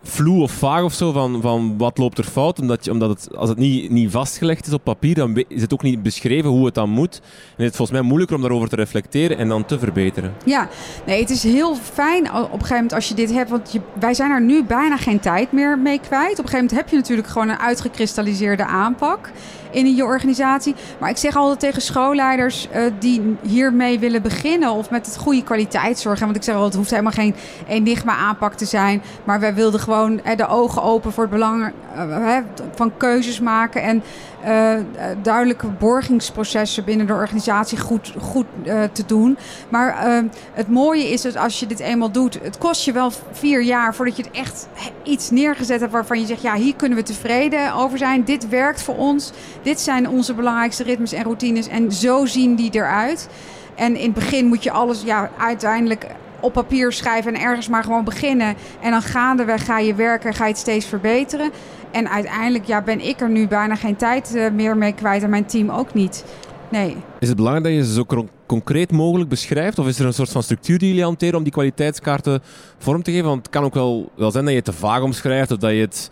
vloe 0.04 0.42
of 0.42 0.52
vaag 0.52 0.84
of 0.84 0.94
zo 0.94 1.12
van, 1.12 1.42
van 1.42 1.78
wat 1.78 1.98
loopt 1.98 2.18
er 2.18 2.24
fout. 2.24 2.60
Omdat, 2.60 2.86
je, 2.86 2.92
omdat 2.92 3.10
het, 3.10 3.36
als 3.36 3.50
het 3.50 3.58
niet, 3.58 3.90
niet 3.90 4.12
vastgelegd 4.12 4.68
is 4.68 4.74
op 4.74 4.84
papier, 4.84 5.16
dan 5.16 5.44
is 5.48 5.62
het 5.62 5.74
ook 5.74 5.84
niet 5.84 6.04
beschreven 6.04 6.50
hoe 6.50 6.66
het 6.66 6.74
dan 6.74 6.90
moet. 6.90 7.22
En 7.58 7.64
het 7.64 7.72
is 7.72 7.78
volgens 7.78 7.98
mij 7.98 8.08
moeilijker 8.08 8.36
om 8.36 8.42
daarover 8.42 8.70
te 8.70 8.76
reflecteren 8.76 9.38
en 9.38 9.48
dan 9.48 9.66
te 9.66 9.80
verbeteren. 9.80 10.34
Ja, 10.46 10.70
nee, 11.06 11.20
het 11.20 11.30
is 11.30 11.44
heel 11.44 11.76
fijn 11.76 12.34
op 12.34 12.36
een 12.36 12.52
gegeven 12.52 12.76
moment 12.76 12.94
als 12.94 13.08
je 13.08 13.14
dit 13.14 13.32
hebt. 13.34 13.50
Want 13.50 13.72
je, 13.72 13.82
wij 14.00 14.14
zijn 14.14 14.32
er 14.32 14.42
nu 14.42 14.64
bijna 14.64 14.98
geen 14.98 15.20
tijd 15.20 15.52
meer 15.52 15.80
mee 15.80 16.00
kwijt. 16.00 16.32
Op 16.32 16.46
een 16.46 16.50
gegeven 16.50 16.66
moment 16.66 16.78
heb 16.78 16.90
je 16.90 16.96
natuurlijk 16.96 17.28
gewoon 17.28 17.50
een 17.50 17.60
uitgekristalliseerde 17.60 18.66
aanpak 18.66 19.32
in 19.72 19.96
je 19.96 20.04
organisatie. 20.04 20.76
Maar 21.00 21.10
ik 21.10 21.18
zeg 21.18 21.36
altijd 21.36 21.60
tegen 21.60 21.82
schoolleiders 21.82 22.68
uh, 22.76 22.84
die 23.00 23.38
hiermee 23.42 24.00
willen 24.00 24.22
beginnen 24.22 24.72
of 24.72 24.90
met 24.90 25.06
het 25.06 25.18
goede 25.18 25.44
kwaliteitszorg. 25.44 26.20
Want 26.20 26.36
ik 26.36 26.44
zeg 26.44 26.56
altijd, 26.56 26.74
het 26.74 26.82
hoeft 26.82 26.92
helemaal 26.92 27.12
geen 27.12 27.36
enigma 27.68 28.16
aanpak 28.16 28.54
te 28.54 28.66
zijn. 28.66 29.02
Maar 29.24 29.40
wij 29.40 29.54
wilden 29.54 29.80
gewoon 29.80 30.12
uh, 30.14 30.36
de 30.36 30.48
ogen 30.48 30.84
open 30.84 31.12
voor 31.12 31.24
het 31.24 31.32
belang 31.32 31.72
uh, 31.96 32.38
van 32.76 32.92
keuzes 32.98 33.40
maken. 33.40 33.82
En 33.82 34.04
uh, 34.48 34.74
duidelijke 35.22 35.68
borgingsprocessen 35.68 36.84
binnen 36.84 37.08
de 37.08 37.14
organisatie 37.14 37.78
goed, 37.78 38.14
goed 38.20 38.46
uh, 38.64 38.84
te 38.92 39.06
doen. 39.06 39.38
Maar 39.70 40.24
het 40.54 40.68
mooie 40.68 41.10
is 41.10 41.22
dat 41.22 41.38
als 41.38 41.60
je 41.60 41.66
dit 41.66 41.80
eenmaal 41.80 42.12
doet, 42.12 42.40
het 42.44 42.58
kost 42.58 42.86
je 42.86 42.92
wel 42.92 43.12
vier 43.32 43.62
jaar 43.62 43.96
voordat 43.96 44.18
je 44.18 44.24
het 44.24 44.32
echt 44.32 44.68
iets 45.04 45.30
neergezet 45.30 45.80
hebt 45.80 45.92
waarvan 45.92 46.20
je 46.20 46.26
zegt, 46.26 46.42
ja, 46.42 46.56
hier 46.56 46.76
kunnen 46.76 46.98
we 46.98 47.04
tevreden 47.04 47.74
over 47.74 47.98
zijn. 47.98 48.24
Dit 48.24 48.50
werkt 48.50 48.82
voor 48.82 48.96
ons. 48.96 49.32
Dit 49.62 49.80
zijn 49.80 50.10
onze 50.10 50.34
belangrijkste 50.34 50.84
ritmes 50.84 51.14
en 51.14 51.24
routines 51.24 51.68
en 51.68 51.92
zo 51.92 52.26
zien 52.26 52.56
die 52.56 52.70
eruit. 52.74 53.30
En 53.76 53.96
in 53.96 54.06
het 54.06 54.14
begin 54.14 54.46
moet 54.46 54.64
je 54.64 54.72
alles, 54.72 55.02
ja, 55.02 55.30
uiteindelijk 55.38 56.06
op 56.42 56.54
papier 56.54 56.92
schrijven 56.92 57.34
en 57.34 57.42
ergens 57.42 57.68
maar 57.68 57.84
gewoon 57.84 58.04
beginnen. 58.04 58.56
En 58.82 58.92
dan 58.92 59.02
gaandeweg 59.02 59.66
ga 59.66 59.80
je 59.80 59.96
werken, 59.96 60.34
ga 60.34 60.46
je 60.46 60.52
het 60.52 60.60
steeds 60.60 60.86
verbeteren. 60.86 61.52
En 61.92 62.10
uiteindelijk 62.10 62.66
ja, 62.66 62.82
ben 62.82 63.08
ik 63.08 63.22
er 63.22 63.30
nu 63.30 63.48
bijna 63.48 63.76
geen 63.76 63.96
tijd 63.96 64.36
uh, 64.36 64.52
meer 64.52 64.78
mee 64.78 64.94
kwijt 64.94 65.24
en 65.24 65.30
mijn 65.30 65.46
team 65.46 65.70
ook 65.70 65.94
niet. 65.94 66.26
Nee. 66.70 66.98
Is 67.20 67.28
het 67.28 67.38
belangrijk 67.38 67.66
dat 67.66 67.76
je 67.76 67.86
ze 67.86 67.94
zo 67.94 68.28
concreet 68.46 68.92
mogelijk 68.92 69.30
beschrijft? 69.30 69.80
Of 69.80 69.88
is 69.88 70.00
er 70.00 70.06
een 70.06 70.14
soort 70.14 70.30
van 70.30 70.44
structuur 70.44 70.78
die 70.78 70.88
jullie 70.88 71.04
hanteren 71.04 71.36
om 71.36 71.44
die 71.44 71.52
kwaliteitskaarten 71.52 72.42
vorm 72.78 73.04
te 73.04 73.12
geven? 73.12 73.28
Want 73.28 73.42
het 73.42 73.50
kan 73.50 73.64
ook 73.64 73.74
wel, 73.74 74.12
wel 74.16 74.32
zijn 74.32 74.44
dat 74.44 74.54
je 74.54 74.60
het 74.60 74.68
te 74.68 74.74
vaag 74.74 75.02
omschrijft 75.02 75.52
of 75.52 75.58
dat 75.58 75.72
je 75.72 75.80
het 75.80 76.12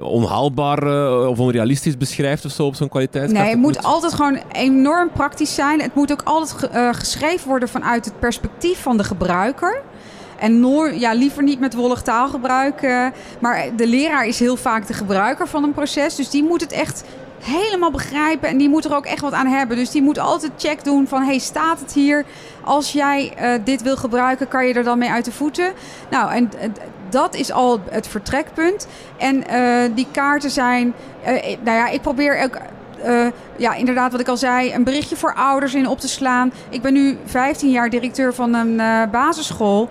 onhaalbaar 0.00 0.86
uh, 0.86 1.28
of 1.28 1.38
onrealistisch 1.38 1.96
beschrijft 1.96 2.44
of 2.44 2.50
zo 2.50 2.66
op 2.66 2.74
zo'n 2.74 2.88
kwaliteitskaart? 2.88 3.44
Nee, 3.44 3.54
het 3.54 3.62
moet 3.62 3.82
altijd 3.82 4.12
gewoon 4.12 4.38
enorm 4.52 5.10
praktisch 5.10 5.54
zijn. 5.54 5.80
Het 5.80 5.94
moet 5.94 6.12
ook 6.12 6.22
altijd 6.24 6.74
uh, 6.74 6.88
geschreven 6.92 7.48
worden 7.48 7.68
vanuit 7.68 8.04
het 8.04 8.18
perspectief 8.18 8.82
van 8.82 8.96
de 8.96 9.04
gebruiker. 9.04 9.82
En 10.38 10.60
noor, 10.60 10.94
ja, 10.94 11.12
liever 11.12 11.42
niet 11.42 11.60
met 11.60 11.74
wollig 11.74 12.02
taalgebruik. 12.02 12.82
Uh, 12.82 13.06
maar 13.40 13.68
de 13.76 13.86
leraar 13.86 14.26
is 14.26 14.38
heel 14.38 14.56
vaak 14.56 14.86
de 14.86 14.94
gebruiker 14.94 15.48
van 15.48 15.62
een 15.62 15.72
proces. 15.72 16.14
Dus 16.14 16.30
die 16.30 16.44
moet 16.44 16.60
het 16.60 16.72
echt 16.72 17.04
helemaal 17.40 17.90
begrijpen. 17.90 18.48
En 18.48 18.58
die 18.58 18.68
moet 18.68 18.84
er 18.84 18.94
ook 18.94 19.06
echt 19.06 19.20
wat 19.20 19.32
aan 19.32 19.46
hebben. 19.46 19.76
Dus 19.76 19.90
die 19.90 20.02
moet 20.02 20.18
altijd 20.18 20.52
check 20.56 20.84
doen 20.84 21.06
van... 21.06 21.22
hey, 21.22 21.38
staat 21.38 21.80
het 21.80 21.92
hier? 21.92 22.24
Als 22.64 22.92
jij 22.92 23.32
uh, 23.40 23.64
dit 23.64 23.82
wil 23.82 23.96
gebruiken, 23.96 24.48
kan 24.48 24.66
je 24.66 24.74
er 24.74 24.84
dan 24.84 24.98
mee 24.98 25.10
uit 25.10 25.24
de 25.24 25.32
voeten? 25.32 25.72
Nou, 26.10 26.32
en 26.32 26.50
uh, 26.54 26.60
dat 27.08 27.34
is 27.34 27.52
al 27.52 27.80
het 27.90 28.08
vertrekpunt. 28.08 28.86
En 29.16 29.44
uh, 29.50 29.94
die 29.94 30.06
kaarten 30.12 30.50
zijn... 30.50 30.94
nou 31.64 31.76
ja, 31.76 31.88
ik 31.88 32.00
probeer 32.00 32.42
ook... 32.42 32.58
Uh, 33.06 33.26
ja, 33.56 33.74
inderdaad, 33.74 34.12
wat 34.12 34.20
ik 34.20 34.28
al 34.28 34.36
zei, 34.36 34.74
een 34.74 34.84
berichtje 34.84 35.16
voor 35.16 35.34
ouders 35.34 35.74
in 35.74 35.88
op 35.88 36.00
te 36.00 36.08
slaan. 36.08 36.52
Ik 36.68 36.82
ben 36.82 36.92
nu 36.92 37.18
15 37.24 37.70
jaar 37.70 37.90
directeur 37.90 38.34
van 38.34 38.54
een 38.54 38.80
basisschool. 39.10 39.88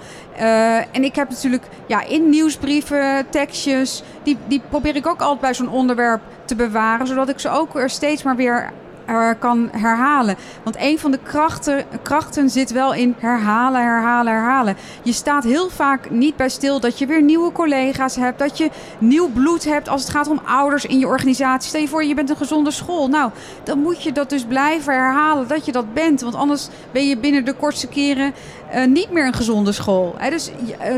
En 0.91 1.04
ik 1.04 1.15
heb 1.15 1.30
natuurlijk 1.30 1.63
ja, 1.86 2.04
in 2.04 2.30
nieuwsbrieven, 2.30 3.25
tekstjes, 3.30 4.04
die, 4.23 4.38
die 4.47 4.62
probeer 4.69 4.95
ik 4.95 5.08
ook 5.08 5.21
altijd 5.21 5.41
bij 5.41 5.54
zo'n 5.54 5.69
onderwerp 5.69 6.21
te 6.45 6.56
bewaren, 6.56 7.08
zodat 7.08 7.30
ik 7.30 7.39
ze 7.39 7.49
ook 7.49 7.82
steeds 7.86 8.23
maar 8.23 8.36
weer 8.36 8.71
kan 9.39 9.70
herhalen. 9.72 10.36
Want 10.63 10.76
een 10.80 11.00
van 11.00 11.12
de 11.12 11.20
krachten, 11.24 11.86
krachten 12.02 12.50
zit 12.50 12.72
wel 12.72 12.94
in 12.94 13.15
herhalen, 13.20 13.82
herhalen, 13.82 14.34
herhalen. 14.34 14.76
Je 15.04 15.12
staat 15.12 15.44
heel 15.44 15.70
vaak 15.70 16.10
niet 16.10 16.36
bij 16.36 16.50
stil 16.50 16.80
dat 16.80 17.00
je 17.00 17.06
weer 17.06 17.22
nieuwe 17.22 17.52
collega's 17.52 18.15
hebt. 18.15 18.39
Dat 18.39 18.58
je 18.58 18.70
nieuw 18.98 19.30
bloed 19.30 19.65
hebt 19.65 19.89
als 19.89 20.02
het 20.02 20.12
gaat 20.12 20.28
om 20.28 20.41
ouders 20.46 20.86
in 20.86 21.00
je 21.00 21.08
organisatie. 21.08 21.70
Stel 21.70 21.82
je 21.82 21.88
voor, 21.88 22.04
je 22.04 22.15
bent 22.15 22.30
een 22.30 22.36
gezonde 22.36 22.72
school. 22.72 23.08
Nou, 23.08 23.32
dan 23.63 23.80
moet 23.80 24.04
je 24.04 24.12
dat 24.12 24.30
dus 24.30 24.44
blijven 24.44 24.94
herhalen 24.94 25.48
dat 25.48 25.65
je 25.65 25.72
dat 25.72 25.94
bent. 25.94 26.22
Want 26.22 26.36
anders 26.36 26.68
ben 26.91 27.08
je 27.08 27.18
binnen 27.18 27.46
de 27.46 27.54
kortste 27.54 27.88
keren 27.88 28.34
uh, 28.76 28.86
niet 28.86 29.12
meer 29.12 29.26
een 29.26 29.34
gezonde 29.34 29.72
school. 29.72 30.15
He, 30.18 30.30
dus 30.30 30.50
uh, 30.50 30.96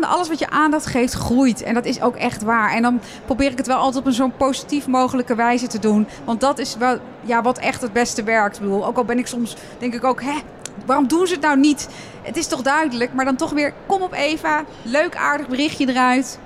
alles 0.00 0.28
wat 0.28 0.38
je 0.38 0.50
aandacht 0.50 0.86
geeft, 0.86 1.12
groeit. 1.12 1.62
En 1.62 1.74
dat 1.74 1.84
is 1.84 2.00
ook 2.00 2.16
echt 2.16 2.42
waar. 2.42 2.72
En 2.72 2.82
dan 2.82 3.00
probeer 3.24 3.50
ik 3.50 3.58
het 3.58 3.66
wel 3.66 3.76
altijd 3.76 3.96
op 3.96 4.06
een 4.06 4.12
zo'n 4.12 4.36
positief 4.36 4.86
mogelijke 4.86 5.34
wijze 5.34 5.66
te 5.66 5.78
doen. 5.78 6.06
Want 6.24 6.40
dat 6.40 6.58
is 6.58 6.76
wel 6.76 6.98
ja, 7.20 7.42
wat 7.42 7.58
echt 7.58 7.82
het 7.82 7.92
beste 7.92 8.22
werkt. 8.22 8.60
Bedoel, 8.60 8.86
ook 8.86 8.96
al 8.96 9.04
ben 9.04 9.18
ik 9.18 9.26
soms, 9.26 9.56
denk 9.78 9.94
ik 9.94 10.04
ook, 10.04 10.22
hè, 10.22 10.38
waarom 10.86 11.08
doen 11.08 11.26
ze 11.26 11.32
het 11.32 11.42
nou 11.42 11.58
niet? 11.58 11.88
Het 12.22 12.36
is 12.36 12.46
toch 12.46 12.62
duidelijk, 12.62 13.12
maar 13.12 13.24
dan 13.24 13.36
toch 13.36 13.50
weer, 13.50 13.72
kom 13.86 14.02
op 14.02 14.12
Eva, 14.12 14.64
leuk 14.82 15.16
aardig 15.16 15.48
berichtje 15.48 15.88
eruit. 15.88 16.38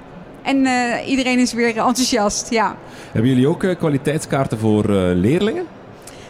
En 0.43 0.65
uh, 0.65 1.09
iedereen 1.09 1.39
is 1.39 1.53
weer 1.53 1.67
enthousiast, 1.67 2.51
ja. 2.51 2.77
Hebben 3.13 3.31
jullie 3.31 3.49
ook 3.49 3.63
uh, 3.63 3.77
kwaliteitskaarten 3.77 4.59
voor 4.59 4.91
uh, 4.91 4.97
leerlingen? 5.15 5.67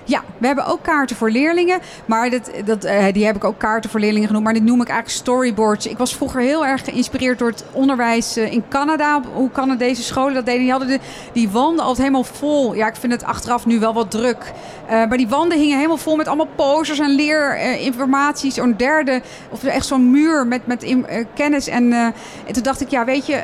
Ja, 0.07 0.23
we 0.39 0.47
hebben 0.47 0.67
ook 0.67 0.83
kaarten 0.83 1.17
voor 1.17 1.31
leerlingen. 1.31 1.81
Maar 2.07 2.31
dat, 2.31 2.51
dat, 2.65 2.85
uh, 2.85 3.05
die 3.13 3.27
heb 3.27 3.37
ik 3.37 3.45
ook 3.45 3.59
kaarten 3.59 3.91
voor 3.91 4.01
leerlingen 4.01 4.27
genoemd. 4.27 4.45
Maar 4.45 4.55
dit 4.55 4.65
noem 4.65 4.81
ik 4.81 4.89
eigenlijk 4.89 5.19
storyboards. 5.19 5.87
Ik 5.87 5.99
was 5.99 6.17
vroeger 6.17 6.41
heel 6.41 6.67
erg 6.67 6.85
geïnspireerd 6.85 7.39
door 7.39 7.49
het 7.49 7.65
onderwijs 7.73 8.39
uh, 8.39 8.53
in 8.53 8.65
Canada. 8.69 9.21
Hoe 9.35 9.51
Canadese 9.51 10.03
scholen 10.03 10.35
dat 10.35 10.47
deden. 10.47 10.61
Die 10.61 10.71
hadden 10.71 10.89
de, 10.89 10.99
die 11.33 11.49
wanden 11.49 11.85
altijd 11.85 12.07
helemaal 12.07 12.25
vol. 12.25 12.75
Ja, 12.75 12.87
ik 12.87 12.97
vind 12.97 13.13
het 13.13 13.25
achteraf 13.25 13.67
nu 13.67 13.79
wel 13.79 13.95
wat 13.95 14.11
druk. 14.11 14.53
Uh, 14.85 14.91
maar 14.91 15.17
die 15.17 15.29
wanden 15.29 15.59
hingen 15.59 15.77
helemaal 15.77 15.97
vol 15.97 16.17
met 16.17 16.27
allemaal 16.27 16.49
posters 16.55 16.99
en 16.99 17.11
leerinformatie. 17.11 18.53
Zo'n 18.53 18.75
derde, 18.77 19.23
of 19.51 19.65
echt 19.65 19.87
zo'n 19.87 20.11
muur 20.11 20.47
met, 20.47 20.67
met 20.67 20.97
kennis. 21.35 21.67
En, 21.67 21.93
en, 21.93 22.13
toen 22.53 22.63
dacht 22.63 22.81
ik, 22.81 22.89
ja, 22.89 23.05
weet 23.05 23.27
je, 23.27 23.43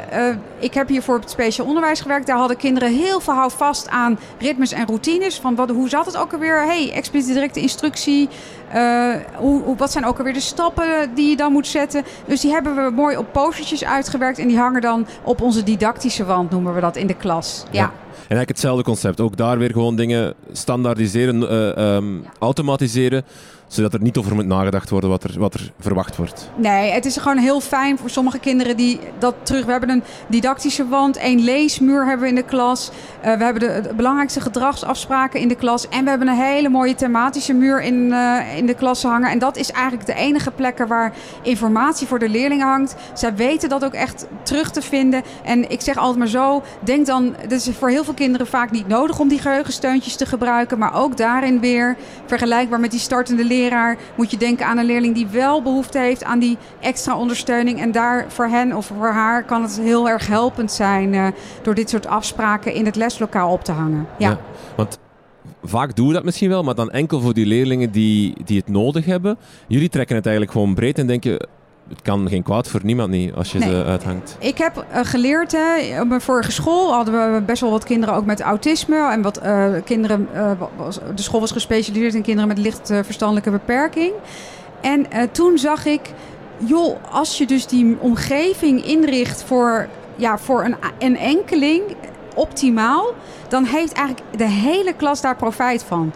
ik 0.59 0.75
heb 0.75 0.89
hier 0.89 1.03
voor 1.03 1.19
het 1.19 1.31
speciaal 1.31 1.67
onderwijs 1.67 2.01
gewerkt. 2.01 2.27
Daar 2.27 2.37
hadden 2.37 2.57
kinderen 2.57 2.93
heel 2.93 3.21
veel 3.21 3.35
houvast 3.35 3.89
aan 3.89 4.19
ritmes 4.39 4.73
en 4.73 4.87
routines. 4.87 5.41
Van 5.41 5.55
wat, 5.55 5.71
hoe 5.71 5.89
zat 5.89 6.07
het 6.07 6.17
ook 6.17 6.33
alweer? 6.33 6.50
Hey, 6.57 6.93
expliciete 6.93 7.35
directe 7.35 7.61
instructie. 7.61 8.29
Uh, 8.75 9.15
hoe, 9.37 9.63
hoe, 9.63 9.77
wat 9.77 9.93
zijn 9.93 10.05
ook 10.07 10.19
alweer 10.19 10.33
de 10.33 10.41
stappen 10.41 11.15
die 11.15 11.29
je 11.29 11.37
dan 11.37 11.53
moet 11.53 11.67
zetten? 11.67 12.05
Dus 12.27 12.41
die 12.41 12.51
hebben 12.51 12.75
we 12.75 12.91
mooi 12.91 13.17
op 13.17 13.33
postertjes 13.33 13.85
uitgewerkt. 13.85 14.39
En 14.39 14.49
die 14.49 14.59
hangen 14.59 14.81
dan 14.81 15.07
op 15.23 15.41
onze 15.41 15.63
didactische 15.63 16.25
wand, 16.25 16.51
noemen 16.51 16.75
we 16.75 16.81
dat, 16.81 16.97
in 16.97 17.07
de 17.07 17.15
klas. 17.15 17.65
ja. 17.71 17.81
ja. 17.81 17.93
En 18.31 18.37
eigenlijk 18.37 18.61
hetzelfde 18.61 18.91
concept. 18.91 19.21
Ook 19.21 19.37
daar 19.37 19.59
weer 19.59 19.71
gewoon 19.71 19.97
dingen 19.97 20.35
standaardiseren, 20.53 21.43
uh, 21.43 21.95
um, 21.95 22.25
automatiseren 22.39 23.25
zodat 23.73 23.93
er 23.93 24.03
niet 24.03 24.17
over 24.17 24.35
moet 24.35 24.47
nagedacht 24.47 24.91
worden 24.91 25.11
wat 25.11 25.25
er, 25.25 25.39
wat 25.39 25.55
er 25.55 25.73
verwacht 25.79 26.17
wordt. 26.17 26.51
Nee, 26.57 26.91
het 26.91 27.05
is 27.05 27.17
gewoon 27.17 27.37
heel 27.39 27.61
fijn 27.61 27.99
voor 27.99 28.11
sommige 28.11 28.39
kinderen 28.39 28.77
die 28.77 29.01
dat 29.19 29.35
terug. 29.43 29.65
We 29.65 29.71
hebben 29.71 29.91
een 29.91 30.03
didactische 30.29 30.89
wand, 30.89 31.17
één 31.17 31.41
leesmuur 31.41 32.07
hebben 32.07 32.21
we 32.21 32.29
in 32.29 32.35
de 32.35 32.43
klas. 32.43 32.91
Uh, 32.91 33.37
we 33.37 33.45
hebben 33.45 33.83
de, 33.83 33.95
belangrijkste 33.97 34.41
gedragsafspraken 34.41 35.41
in 35.41 35.49
de 35.49 35.55
klas. 35.55 35.89
En 35.89 36.05
we 36.05 36.11
hebben 36.11 36.29
een 36.29 36.35
hele 36.35 36.69
mooie 36.69 36.95
thematische 36.95 37.53
muur 37.53 37.83
in, 37.83 37.95
uh, 37.95 38.57
in 38.57 38.67
de 38.67 38.75
klas 38.75 39.03
hangen. 39.03 39.31
En 39.31 39.39
dat 39.39 39.57
is 39.57 39.71
eigenlijk 39.71 40.07
de 40.07 40.15
enige 40.15 40.51
plekken 40.51 40.87
waar 40.87 41.13
informatie 41.43 42.07
voor 42.07 42.19
de 42.19 42.29
leerlingen 42.29 42.67
hangt. 42.67 42.95
Zij 43.15 43.35
weten 43.35 43.69
dat 43.69 43.85
ook 43.85 43.95
echt 43.95 44.27
terug 44.43 44.71
te 44.71 44.83
vinden. 44.83 45.23
En 45.45 45.71
ik 45.71 45.81
zeg 45.81 45.97
altijd 45.97 46.19
maar 46.19 46.27
zo, 46.27 46.63
denk 46.81 47.07
dan, 47.07 47.35
het 47.39 47.53
is 47.53 47.69
voor 47.79 47.89
heel 47.89 48.05
veel 48.05 48.15
kinderen 48.15 48.47
vaak 48.47 48.71
niet 48.71 48.89
nodig 48.89 49.19
om 49.19 49.29
die 49.29 49.39
geheugensteuntjes 49.39 50.17
te 50.17 50.27
gebruiken. 50.27 50.79
Maar 50.79 50.95
ook 50.95 51.17
daarin 51.17 51.61
weer, 51.61 51.97
vergelijkbaar 52.27 52.81
met 52.81 52.91
die 52.91 53.01
startende 53.01 53.45
leerlingen 53.45 53.59
leraar 53.61 53.97
moet 54.15 54.31
je 54.31 54.37
denken 54.37 54.67
aan 54.67 54.79
een 54.79 54.85
leerling 54.85 55.15
die 55.15 55.27
wel 55.27 55.63
behoefte 55.63 55.99
heeft 55.99 56.25
aan 56.25 56.39
die 56.39 56.59
extra 56.81 57.17
ondersteuning. 57.17 57.81
En 57.81 57.93
daar 57.93 58.25
voor 58.29 58.47
hen 58.47 58.77
of 58.77 58.87
voor 58.87 59.13
haar 59.13 59.45
kan 59.45 59.63
het 59.63 59.81
heel 59.81 60.09
erg 60.09 60.27
helpend 60.27 60.73
zijn 60.73 61.13
uh, 61.13 61.27
door 61.63 61.75
dit 61.75 61.91
soort 61.91 62.07
afspraken 62.07 62.75
in 62.75 62.87
het 62.87 62.97
leslokaal 62.97 63.53
op 63.53 63.65
te 63.65 63.73
hangen. 63.73 64.07
Ja, 64.19 64.29
ja 64.29 64.39
want 64.77 64.99
vaak 65.63 65.97
doen 65.97 66.07
we 66.07 66.13
dat 66.13 66.25
misschien 66.25 66.49
wel, 66.49 66.63
maar 66.63 66.75
dan 66.75 66.91
enkel 66.91 67.21
voor 67.21 67.35
die 67.35 67.47
leerlingen 67.47 67.91
die, 67.91 68.35
die 68.45 68.59
het 68.59 68.69
nodig 68.69 69.05
hebben. 69.05 69.37
Jullie 69.67 69.89
trekken 69.89 70.17
het 70.17 70.27
eigenlijk 70.27 70.57
gewoon 70.57 70.75
breed 70.75 70.99
en 70.99 71.07
denken 71.07 71.49
het 71.91 72.03
kan 72.03 72.29
geen 72.29 72.43
kwaad 72.43 72.69
voor 72.69 72.81
niemand 72.83 73.11
niet 73.11 73.35
als 73.35 73.53
je 73.53 73.61
ze 73.61 73.85
uithangt. 73.85 74.37
Ik 74.39 74.59
heb 74.59 74.87
uh, 74.93 75.01
geleerd, 75.03 75.53
hè, 75.53 76.01
op 76.01 76.09
mijn 76.09 76.21
vorige 76.21 76.53
school 76.53 76.93
hadden 76.93 77.35
we 77.35 77.41
best 77.41 77.61
wel 77.61 77.71
wat 77.71 77.85
kinderen 77.85 78.15
ook 78.15 78.25
met 78.25 78.41
autisme. 78.41 79.11
En 79.11 79.23
wat 79.23 79.43
uh, 79.43 79.67
kinderen, 79.85 80.29
uh, 80.35 80.53
was, 80.77 80.99
de 81.15 81.23
school 81.23 81.41
was 81.41 81.51
gespecialiseerd 81.51 82.15
in 82.15 82.23
kinderen 82.23 82.49
met 82.49 82.59
licht 82.59 82.87
verstandelijke 82.87 83.51
beperking. 83.51 84.13
En 84.81 85.07
toen 85.33 85.59
zag 85.59 85.87
ik, 85.87 86.01
joh, 86.57 86.97
als 87.11 87.39
je 87.39 87.47
dus 87.47 87.67
die 87.67 87.97
omgeving 88.01 88.85
inricht 88.85 89.43
voor, 89.43 89.89
ja, 90.17 90.39
voor 90.39 90.65
een, 90.65 90.77
een 90.99 91.17
enkeling 91.17 91.83
optimaal, 92.35 93.15
dan 93.49 93.65
heeft 93.65 93.93
eigenlijk 93.93 94.27
de 94.37 94.49
hele 94.49 94.93
klas 94.93 95.21
daar 95.21 95.37
profijt 95.37 95.83
van. 95.83 96.13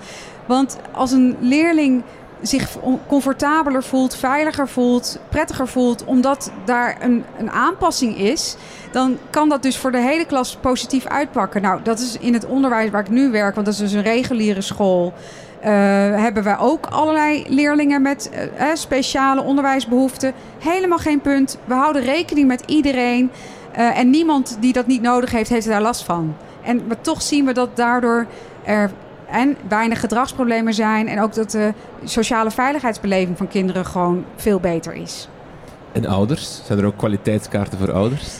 Want 0.47 0.79
als 0.93 1.13
een 1.13 1.37
leerling 1.41 2.03
zich 2.43 2.77
comfortabeler 3.07 3.83
voelt, 3.83 4.17
veiliger 4.17 4.69
voelt, 4.69 5.19
prettiger 5.29 5.69
voelt, 5.69 6.05
omdat 6.05 6.51
daar 6.65 6.97
een, 7.01 7.25
een 7.39 7.51
aanpassing 7.51 8.19
is, 8.19 8.57
dan 8.91 9.19
kan 9.31 9.49
dat 9.49 9.63
dus 9.63 9.77
voor 9.79 9.93
de 9.93 10.01
hele 10.01 10.25
klas 10.25 10.57
positief 10.57 11.07
uitpakken. 11.07 11.63
Nou, 11.63 11.81
dat 11.83 11.99
is 11.99 12.19
in 12.19 12.33
het 12.33 12.47
onderwijs 12.47 12.91
waar 12.91 13.01
ik 13.01 13.11
nu 13.11 13.31
werk, 13.31 13.55
want 13.55 13.67
dat 13.67 13.75
is 13.75 13.81
dus 13.81 13.93
een 13.93 14.03
reguliere 14.03 14.61
school. 14.61 15.13
Uh, 15.61 15.71
hebben 16.21 16.43
we 16.43 16.57
ook 16.59 16.87
allerlei 16.87 17.45
leerlingen 17.49 18.03
met 18.03 18.31
uh, 18.33 18.67
speciale 18.75 19.43
onderwijsbehoeften. 19.43 20.33
Helemaal 20.59 20.99
geen 20.99 21.21
punt. 21.21 21.59
We 21.65 21.75
houden 21.75 22.03
rekening 22.03 22.49
met 22.49 22.63
iedereen. 22.67 23.31
En 23.73 24.11
niemand 24.11 24.57
die 24.61 24.73
dat 24.73 24.87
niet 24.87 25.03
nodig 25.03 25.31
heeft, 25.31 25.51
heeft 25.51 25.67
daar 25.67 25.83
last 25.83 26.03
van. 26.03 26.37
En 26.63 26.87
maar 26.87 27.01
toch 27.01 27.23
zien 27.23 27.45
we 27.45 27.53
dat 27.53 27.77
daardoor 27.77 28.27
er 28.65 28.91
en 29.35 29.57
weinig 29.69 30.01
gedragsproblemen 30.01 30.75
zijn. 30.75 31.09
En 31.09 31.21
ook 31.21 31.35
dat 31.35 31.51
de 31.51 31.73
sociale 32.05 32.51
veiligheidsbeleving 32.51 33.37
van 33.37 33.49
kinderen 33.49 33.87
gewoon 33.87 34.25
veel 34.37 34.61
beter 34.61 34.95
is. 34.95 35.29
En 35.93 36.07
ouders? 36.07 36.61
Zijn 36.65 36.79
er 36.79 36.85
ook 36.85 36.97
kwaliteitskaarten 36.97 37.79
voor 37.79 37.93
ouders? 37.93 38.37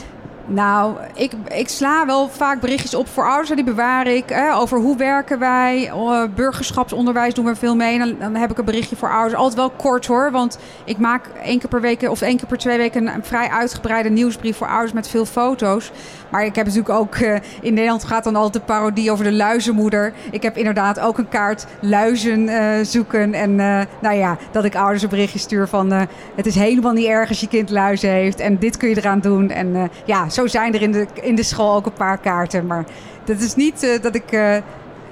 Nou, 0.47 0.95
ik, 1.13 1.31
ik 1.47 1.69
sla 1.69 2.05
wel 2.05 2.29
vaak 2.29 2.59
berichtjes 2.59 2.95
op 2.95 3.07
voor 3.07 3.27
ouders. 3.27 3.49
Die 3.49 3.63
bewaar 3.63 4.07
ik. 4.07 4.29
Hè, 4.29 4.55
over 4.55 4.79
hoe 4.79 4.97
werken 4.97 5.39
wij. 5.39 5.91
Uh, 5.95 6.23
burgerschapsonderwijs 6.35 7.33
doen 7.33 7.45
we 7.45 7.55
veel 7.55 7.75
mee. 7.75 7.99
En 7.99 8.15
dan, 8.19 8.35
heb 8.35 8.51
ik 8.51 8.57
een 8.57 8.65
berichtje 8.65 8.95
voor 8.95 9.09
ouders. 9.09 9.35
Altijd 9.35 9.55
wel 9.55 9.69
kort 9.69 10.05
hoor. 10.05 10.31
Want 10.31 10.59
ik 10.83 10.97
maak 10.97 11.27
één 11.43 11.59
keer 11.59 11.69
per 11.69 11.81
week 11.81 12.09
of 12.09 12.21
één 12.21 12.37
keer 12.37 12.47
per 12.47 12.57
twee 12.57 12.77
weken... 12.77 13.07
een, 13.07 13.23
vrij 13.23 13.49
uitgebreide 13.49 14.09
nieuwsbrief 14.09 14.57
voor 14.57 14.67
ouders 14.67 14.93
met 14.93 15.07
veel 15.07 15.25
foto's. 15.25 15.91
Maar 16.29 16.45
ik 16.45 16.55
heb 16.55 16.65
natuurlijk 16.65 16.99
ook... 16.99 17.15
Uh, 17.15 17.35
in 17.61 17.73
Nederland 17.73 18.03
gaat 18.03 18.23
dan 18.23 18.35
altijd 18.35 18.53
de 18.53 18.73
parodie 18.73 19.11
over 19.11 19.23
de 19.23 19.33
luizenmoeder. 19.33 20.13
Ik 20.31 20.43
heb 20.43 20.57
inderdaad 20.57 20.99
ook 20.99 21.17
een 21.17 21.29
kaart 21.29 21.65
luizen 21.79 22.39
uh, 22.39 22.73
zoeken. 22.81 23.33
En 23.33 23.55
nou 23.99 24.15
ja, 24.15 24.37
dat 24.51 24.65
ik 24.65 24.75
ouders 24.75 25.03
een 25.03 25.09
berichtje 25.09 25.39
stuur 25.39 25.67
van... 25.67 25.91
het 26.35 26.45
is 26.45 26.55
helemaal 26.55 26.93
niet 26.93 27.07
erg 27.07 27.29
als 27.29 27.39
je 27.39 27.47
kind 27.47 27.69
luizen 27.69 28.09
heeft. 28.09 28.39
En 28.39 28.57
dit 28.57 28.77
kun 28.77 28.89
je 28.89 28.97
eraan 28.97 29.19
doen. 29.19 29.49
En 29.49 29.89
ja 30.05 30.29
zo 30.35 30.47
zijn 30.47 30.73
er 30.73 30.81
in 30.81 30.91
de, 30.91 31.07
in 31.21 31.35
de 31.35 31.43
school 31.43 31.75
ook 31.75 31.85
een 31.85 31.93
paar 31.93 32.17
kaarten. 32.17 32.65
Maar 32.65 32.85
dat 33.23 33.39
is 33.39 33.55
niet 33.55 33.83
uh, 33.83 34.01
dat 34.01 34.15
ik 34.15 34.31
uh, 34.31 34.57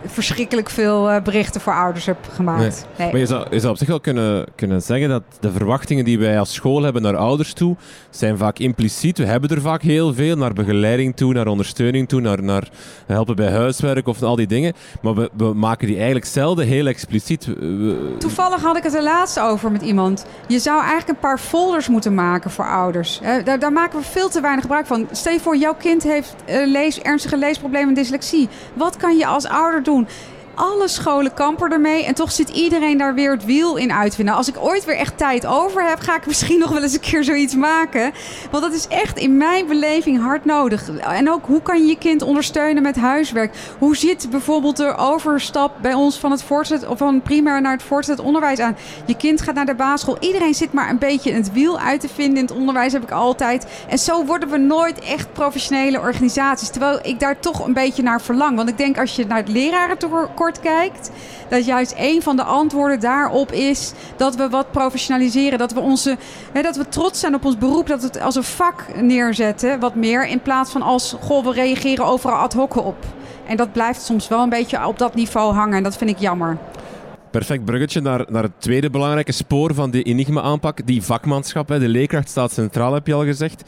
verschrikkelijk 0.06 0.70
veel 0.70 1.10
uh, 1.10 1.22
berichten 1.22 1.62
voor 1.62 1.74
ouders 1.74 2.06
heb 2.06 2.18
gemaakt. 2.32 2.86
Nee. 2.98 3.12
Maar 3.12 3.20
je 3.20 3.26
zou, 3.26 3.48
je 3.52 3.60
zou 3.60 3.72
op 3.72 3.78
zich 3.78 3.88
wel 3.88 4.00
kunnen, 4.00 4.46
kunnen 4.56 4.82
zeggen 4.82 5.10
dat 5.10 5.24
de 5.40 5.52
verwachtingen 5.52 6.06
die 6.06 6.20
wij 6.20 6.40
als 6.40 6.54
school 6.54 6.84
hebben 6.84 7.02
naar 7.02 7.16
ouders 7.16 7.54
toe, 7.54 7.76
zijn 8.10 8.38
vaak 8.38 8.60
impliciet. 8.60 9.18
We 9.18 9.26
hebben 9.26 9.50
er 9.50 9.62
vaak 9.62 9.82
heel 9.82 10.14
veel 10.14 10.36
naar 10.36 10.54
begeleiding 10.54 11.16
toe, 11.16 11.34
naar 11.34 11.48
ondersteuning 11.48 12.08
toe, 12.08 12.22
naar, 12.22 12.44
naar 12.44 12.70
helpen 13.06 13.36
bij 13.36 13.52
huiswerk 13.52 14.08
of 14.08 14.22
al 14.22 14.36
die 14.36 14.48
dingen. 14.48 14.74
Maar 15.02 15.16
we, 15.16 15.30
we 15.38 15.54
maken 15.54 15.88
die 15.88 15.96
eigenlijk 15.96 16.26
zelden 16.26 16.66
heel 16.66 16.88
expliciet. 16.88 17.48
Toevallig 18.18 18.62
had 18.62 18.78
ik 18.78 18.84
het 18.84 18.94
er 18.94 19.04
laatst 19.04 19.40
over 19.40 19.72
met 19.72 19.82
iemand. 19.82 20.26
Je 20.48 20.60
zou 20.60 20.80
eigenlijk 20.80 21.10
een 21.10 21.30
paar 21.30 21.40
folders 21.40 21.88
moeten 21.88 22.14
maken 22.14 22.52
voor 22.52 22.66
ouders. 22.66 23.20
Daar, 23.44 23.60
daar 23.60 23.72
maken 23.72 24.00
we 24.00 24.06
veel 24.06 24.30
te 24.30 24.42
weinig 24.42 24.62
gebruik 24.64 24.86
van. 24.86 25.08
Stel 25.12 25.34
je 25.34 25.40
voor, 25.40 25.58
jouw 25.58 25.76
kind 25.76 26.04
heeft 26.04 26.36
uh, 26.50 26.68
lees, 26.68 27.02
ernstige 27.02 27.38
leesproblemen 27.38 27.88
en 27.88 27.94
dyslexie. 27.94 28.50
Wat 28.74 28.98
kan 28.98 29.18
je 29.18 29.26
als 29.26 29.48
ouder 29.48 29.84
doen? 29.84 29.93
Doen. 29.94 30.08
Alle 30.56 30.88
scholen 30.88 31.34
kampen 31.34 31.72
ermee 31.72 32.06
en 32.06 32.14
toch 32.14 32.32
zit 32.32 32.50
iedereen 32.50 32.98
daar 32.98 33.14
weer 33.14 33.32
het 33.32 33.46
wiel 33.46 33.76
in 33.76 33.94
uitvinden. 33.94 34.36
Als 34.36 34.48
ik 34.48 34.58
ooit 34.60 34.86
weer 34.86 34.96
echt 34.96 35.18
tijd 35.18 35.46
over 35.46 35.88
heb, 35.88 36.00
ga 36.00 36.16
ik 36.16 36.26
misschien 36.34 36.60
nog 36.60 36.70
wel 36.70 36.84
eens 36.84 36.94
een 36.94 37.00
keer 37.00 37.24
zoiets 37.24 37.56
maken. 37.56 38.12
Want 38.52 38.64
dat 38.64 38.74
is 38.74 38.88
echt 38.88 39.18
in 39.18 39.38
mijn 39.38 39.68
beleving 39.68 40.22
hard 40.22 40.46
nodig. 40.46 40.90
En 40.98 41.32
ook 41.32 41.46
hoe 41.46 41.62
kan 41.62 41.82
je 41.82 41.88
je 41.88 41.98
kind 41.98 42.22
ondersteunen 42.22 42.84
met 42.84 42.96
huiswerk? 42.96 43.56
Hoe 43.78 43.98
zit 43.98 44.28
bijvoorbeeld 44.30 44.78
de 44.78 44.96
overstap 44.96 45.76
bij 45.82 45.94
ons 45.94 46.18
van 46.18 46.32
het 46.32 46.44
voortzet 46.44 46.88
of 46.88 46.98
van 46.98 47.22
primair 47.22 47.62
naar 47.62 47.72
het 47.72 47.84
voortzet 47.84 48.20
onderwijs 48.20 48.60
aan? 48.60 48.78
Je 49.06 49.16
kind 49.18 49.42
gaat 49.42 49.56
naar 49.56 49.66
de 49.66 49.76
basisschool. 49.76 50.18
Iedereen 50.20 50.54
zit 50.54 50.74
maar 50.74 50.90
een 50.90 50.98
beetje 50.98 51.34
het 51.34 51.52
wiel 51.52 51.80
uit 51.80 52.02
te 52.02 52.10
vinden 52.10 52.38
in 52.38 52.46
het 52.46 52.56
onderwijs, 52.56 52.94
heb 52.94 53.04
ik 53.04 53.12
altijd. 53.12 53.68
En 53.88 54.00
zo 54.00 54.26
worden 54.26 54.50
we 54.50 54.58
nooit 54.58 55.00
echt 55.00 55.34
professionele 55.34 56.00
organisaties. 56.00 56.70
Terwijl 56.70 57.00
ik 57.04 57.20
daar 57.20 57.40
toch 57.40 57.66
een 57.66 57.74
beetje 57.74 58.04
naar 58.04 58.22
verlang. 58.22 58.56
Want 58.56 58.70
ik 58.70 58.78
denk 58.78 59.00
als 59.00 59.16
je 59.16 59.26
naar 59.26 59.38
het 59.38 59.50
lerarentekort 59.50 60.42
kijkt, 60.52 61.12
dat 61.50 61.66
juist 61.66 61.94
een 61.98 62.22
van 62.22 62.36
de 62.36 62.44
antwoorden 62.44 63.00
daarop 63.00 63.52
is 63.52 63.94
dat 64.16 64.36
we 64.36 64.50
wat 64.50 64.72
professionaliseren. 64.72 65.58
Dat 65.58 65.74
we, 65.74 65.80
onze, 65.80 66.18
hè, 66.52 66.62
dat 66.62 66.76
we 66.76 66.90
trots 66.90 67.20
zijn 67.20 67.36
op 67.36 67.46
ons 67.46 67.58
beroep, 67.58 67.88
dat 67.88 68.00
we 68.00 68.06
het 68.06 68.22
als 68.22 68.36
een 68.36 68.44
vak 68.44 68.86
neerzetten, 69.02 69.80
wat 69.80 69.96
meer, 69.96 70.28
in 70.28 70.42
plaats 70.42 70.72
van 70.72 70.82
als, 70.82 71.16
goh, 71.22 71.44
we 71.44 71.52
reageren 71.52 72.06
overal 72.06 72.38
ad 72.38 72.54
hoc 72.54 72.76
op. 72.76 73.06
En 73.48 73.58
dat 73.58 73.72
blijft 73.72 74.02
soms 74.02 74.28
wel 74.28 74.44
een 74.44 74.50
beetje 74.50 74.88
op 74.88 74.98
dat 74.98 75.16
niveau 75.16 75.54
hangen 75.54 75.78
en 75.78 75.84
dat 75.84 75.98
vind 75.98 76.10
ik 76.10 76.20
jammer. 76.20 76.58
Perfect 77.32 77.66
bruggetje 77.66 78.02
naar, 78.02 78.26
naar 78.30 78.44
het 78.44 78.62
tweede 78.62 78.90
belangrijke 78.90 79.32
spoor 79.32 79.74
van 79.74 79.92
de 79.92 80.04
Enigma-aanpak, 80.04 80.88
die 80.88 81.04
vakmanschap. 81.04 81.70
Hè. 81.70 81.80
De 81.80 81.88
leerkracht 81.88 82.30
staat 82.30 82.52
centraal, 82.52 82.94
heb 82.94 83.08
je 83.08 83.14
al 83.14 83.24
gezegd. 83.24 83.64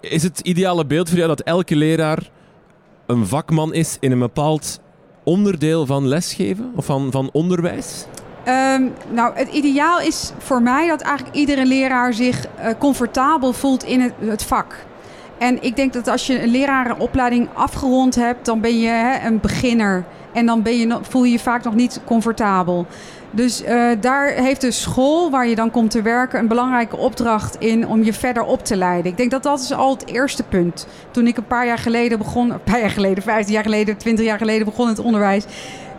Is 0.00 0.22
het 0.22 0.40
ideale 0.40 0.86
beeld 0.86 1.08
voor 1.08 1.18
jou 1.18 1.28
dat 1.28 1.40
elke 1.40 1.76
leraar 1.76 2.30
een 3.06 3.26
vakman 3.26 3.74
is 3.74 3.96
in 4.00 4.12
een 4.12 4.18
bepaald 4.18 4.80
onderdeel 5.22 5.86
van 5.86 6.08
lesgeven 6.08 6.72
of 6.76 6.84
van, 6.84 7.10
van 7.10 7.28
onderwijs? 7.32 8.06
Um, 8.48 8.92
nou, 9.10 9.36
het 9.36 9.48
ideaal 9.48 10.00
is 10.00 10.32
voor 10.38 10.62
mij 10.62 10.88
dat 10.88 11.00
eigenlijk 11.00 11.36
iedere 11.36 11.66
leraar 11.66 12.14
zich 12.14 12.46
uh, 12.46 12.66
comfortabel 12.78 13.52
voelt 13.52 13.84
in 13.84 14.00
het, 14.00 14.12
het, 14.18 14.42
vak. 14.42 14.76
En 15.42 15.62
ik 15.62 15.76
denk 15.76 15.92
dat 15.92 16.08
als 16.08 16.26
je 16.26 16.42
een 16.42 16.50
lerarenopleiding 16.50 17.48
afgerond 17.54 18.14
hebt, 18.14 18.44
dan 18.44 18.60
ben 18.60 18.80
je 18.80 18.88
hè, 18.88 19.26
een 19.26 19.40
beginner. 19.40 20.04
En 20.32 20.46
dan 20.46 20.62
ben 20.62 20.78
je, 20.78 20.98
voel 21.02 21.24
je 21.24 21.32
je 21.32 21.38
vaak 21.38 21.64
nog 21.64 21.74
niet 21.74 22.00
comfortabel. 22.04 22.86
Dus 23.30 23.62
uh, 23.62 23.90
daar 24.00 24.26
heeft 24.26 24.60
de 24.60 24.70
school 24.70 25.30
waar 25.30 25.46
je 25.46 25.54
dan 25.54 25.70
komt 25.70 25.90
te 25.90 26.02
werken 26.02 26.38
een 26.38 26.48
belangrijke 26.48 26.96
opdracht 26.96 27.56
in 27.58 27.86
om 27.86 28.02
je 28.02 28.12
verder 28.12 28.44
op 28.44 28.64
te 28.64 28.76
leiden. 28.76 29.10
Ik 29.10 29.16
denk 29.16 29.30
dat 29.30 29.42
dat 29.42 29.60
is 29.60 29.72
al 29.72 29.90
het 29.90 30.06
eerste 30.06 30.42
punt. 30.42 30.86
Toen 31.10 31.26
ik 31.26 31.36
een 31.36 31.46
paar 31.46 31.66
jaar 31.66 31.78
geleden 31.78 32.18
begon, 32.18 32.50
een 32.50 32.62
paar 32.62 32.80
jaar 32.80 32.90
geleden, 32.90 33.22
15 33.22 33.54
jaar 33.54 33.62
geleden, 33.62 33.96
20 33.96 34.24
jaar 34.24 34.38
geleden 34.38 34.64
begon 34.64 34.88
het 34.88 34.98
onderwijs 34.98 35.44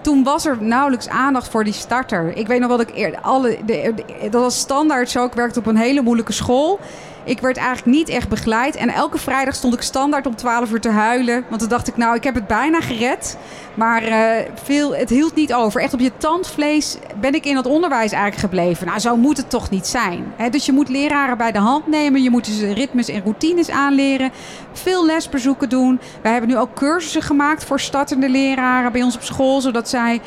toen 0.02 0.24
was 0.24 0.46
er 0.46 0.58
nauwelijks 0.60 1.10
aandacht 1.10 1.48
voor 1.48 1.64
die 1.64 1.74
starter. 1.74 2.38
Ik 2.38 2.48
weet 2.48 2.60
nog 2.60 2.68
wel 2.68 2.78
dat 2.78 2.89
ik 2.89 2.96
eerder 2.96 3.20
alle. 3.22 3.58
De, 3.66 3.94
dat 4.22 4.41
was 4.41 4.60
standaard 4.60 5.10
zo. 5.10 5.26
Ik 5.26 5.34
werkte 5.34 5.60
op 5.60 5.66
een 5.66 5.78
hele 5.78 6.02
moeilijke 6.02 6.34
school. 6.34 6.80
Ik 7.26 7.39
werd 7.39 7.57
eigenlijk 7.57 7.97
niet 7.97 8.09
echt 8.09 8.30
begeleid. 8.30 8.76
En 8.76 8.89
elke 8.89 9.17
vrijdag 9.17 9.55
stond 9.55 9.74
ik 9.74 9.82
standaard 9.82 10.26
om 10.26 10.36
12 10.36 10.71
uur 10.71 10.82
te 10.82 10.89
huilen. 10.89 11.45
Want 11.49 11.61
toen 11.61 11.69
dacht 11.69 11.88
ik, 11.88 11.97
nou, 11.97 12.15
ik 12.15 12.24
heb 12.24 12.36
het 12.36 12.47
bijna 12.47 12.82
gered. 12.82 13.38
Maar 13.74 14.07
uh, 14.07 14.17
veel, 14.63 14.95
het 14.95 15.09
hield 15.09 15.36
niet 15.36 15.53
over. 15.53 15.82
Echt 15.82 15.93
op 15.93 15.99
je 15.99 16.11
tandvlees 16.17 16.97
ben 17.21 17.34
ik 17.34 17.45
in 17.45 17.55
het 17.55 17.65
onderwijs 17.65 18.11
eigenlijk 18.11 18.41
gebleven. 18.41 18.88
Nou, 18.88 18.99
zo 18.99 19.17
moet 19.17 19.38
het 19.38 19.49
toch 19.49 19.69
niet 19.69 19.88
zijn. 19.88 20.34
Dus 20.51 20.65
je 20.65 20.71
moet 20.71 20.89
leraren 20.89 21.38
bij 21.38 21.51
de 21.51 21.59
hand 21.59 21.88
nemen. 21.88 22.24
Je 22.24 22.30
moet 22.30 22.45
dus 22.45 22.74
ritmes 22.74 23.07
en 23.07 23.21
routines 23.21 23.69
aanleren. 23.69 24.32
Veel 24.74 25.05
lesbezoeken 25.05 25.69
doen. 25.69 25.99
Wij 26.21 26.32
hebben 26.32 26.49
nu 26.49 26.57
ook 26.57 26.74
cursussen 26.74 27.21
gemaakt 27.21 27.63
voor 27.63 27.80
startende 27.80 28.30
leraren 28.30 28.91
bij 28.91 29.03
ons 29.03 29.15
op 29.15 29.24
school. 29.24 29.61
Zodat 29.61 29.89
zij 29.89 30.21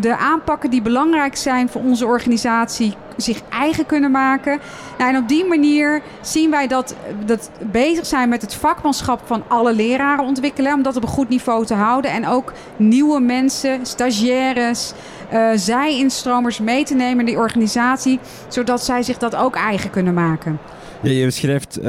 de 0.00 0.16
aanpakken 0.16 0.70
die 0.70 0.82
belangrijk 0.82 1.36
zijn 1.36 1.68
voor 1.68 1.80
onze 1.80 2.06
organisatie 2.06 2.94
zich 3.16 3.42
eigen 3.48 3.86
kunnen 3.86 4.10
maken. 4.10 4.58
Nou, 4.98 5.14
en 5.14 5.20
op 5.22 5.28
die 5.28 5.44
manier 5.44 6.02
zien 6.20 6.50
wij 6.50 6.66
dat, 6.66 6.94
dat 7.26 7.50
bezig 7.70 8.06
zijn 8.06 8.28
met 8.28 8.42
het 8.42 8.54
vakmanschap 8.54 9.20
van 9.24 9.42
alle 9.48 9.74
leraren 9.74 10.24
ontwikkelen. 10.24 10.74
Om 10.74 10.82
dat 10.82 10.96
op 10.96 11.02
een 11.02 11.08
goed 11.08 11.28
niveau 11.28 11.66
te 11.66 11.74
houden. 11.74 12.10
En 12.10 12.26
ook 12.26 12.52
nieuwe 12.76 13.20
mensen, 13.20 13.86
stagiaires, 13.86 14.92
uh, 15.32 15.50
zij-instromers 15.54 16.58
mee 16.58 16.84
te 16.84 16.94
nemen 16.94 17.18
in 17.18 17.26
die 17.26 17.36
organisatie. 17.36 18.18
Zodat 18.48 18.84
zij 18.84 19.02
zich 19.02 19.18
dat 19.18 19.36
ook 19.36 19.56
eigen 19.56 19.90
kunnen 19.90 20.14
maken. 20.14 20.58
Ja, 21.02 21.10
je 21.10 21.24
beschrijft 21.24 21.78
uh, 21.78 21.84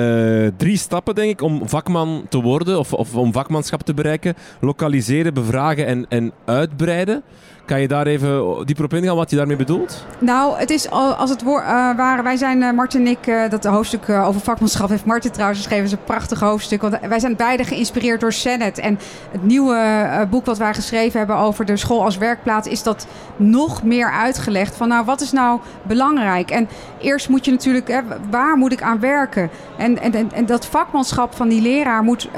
drie 0.57 0.77
stappen, 0.77 1.15
denk 1.15 1.31
ik, 1.31 1.41
om 1.41 1.61
vakman 1.69 2.25
te 2.29 2.41
worden 2.41 2.79
of, 2.79 2.93
of 2.93 3.15
om 3.15 3.33
vakmanschap 3.33 3.81
te 3.81 3.93
bereiken. 3.93 4.35
Lokaliseren, 4.59 5.33
bevragen 5.33 5.85
en, 5.85 6.05
en 6.09 6.31
uitbreiden. 6.45 7.23
Kan 7.69 7.81
je 7.81 7.87
daar 7.87 8.07
even 8.07 8.65
dieper 8.65 8.85
op 8.85 8.93
ingaan 8.93 9.15
wat 9.15 9.29
je 9.29 9.35
daarmee 9.35 9.55
bedoelt? 9.55 10.05
Nou, 10.19 10.57
het 10.59 10.69
is 10.69 10.89
als 10.89 11.29
het 11.29 11.43
uh, 11.43 11.49
waren. 11.95 12.23
Wij 12.23 12.35
zijn, 12.35 12.61
uh, 12.61 12.71
Martin 12.71 13.05
en 13.05 13.07
ik, 13.07 13.27
uh, 13.27 13.49
dat 13.49 13.63
hoofdstuk 13.63 14.09
over 14.09 14.41
vakmanschap 14.41 14.89
heeft 14.89 15.05
Martin 15.05 15.31
trouwens 15.31 15.59
geschreven. 15.59 15.85
is 15.85 15.91
een 15.91 16.03
prachtig 16.03 16.39
hoofdstuk. 16.39 16.81
Want 16.81 16.99
wij 17.07 17.19
zijn 17.19 17.35
beide 17.35 17.63
geïnspireerd 17.63 18.19
door 18.19 18.33
Senet. 18.33 18.77
En 18.77 18.99
het 19.31 19.43
nieuwe 19.43 20.27
boek 20.29 20.45
wat 20.45 20.57
wij 20.57 20.73
geschreven 20.73 21.17
hebben 21.17 21.37
over 21.37 21.65
de 21.65 21.77
school 21.77 22.03
als 22.03 22.17
werkplaats, 22.17 22.67
is 22.67 22.83
dat 22.83 23.07
nog 23.35 23.83
meer 23.83 24.11
uitgelegd. 24.11 24.75
Van 24.75 24.87
nou, 24.87 25.05
wat 25.05 25.21
is 25.21 25.31
nou 25.31 25.59
belangrijk? 25.83 26.51
En 26.51 26.69
eerst 26.99 27.29
moet 27.29 27.45
je 27.45 27.51
natuurlijk, 27.51 28.03
waar 28.29 28.57
moet 28.57 28.71
ik 28.71 28.81
aan 28.81 28.99
werken? 28.99 29.49
En, 29.77 30.01
en, 30.01 30.31
en 30.31 30.45
dat 30.45 30.65
vakmanschap 30.65 31.35
van 31.35 31.49
die 31.49 31.61
leraar 31.61 32.03
moet, 32.03 32.29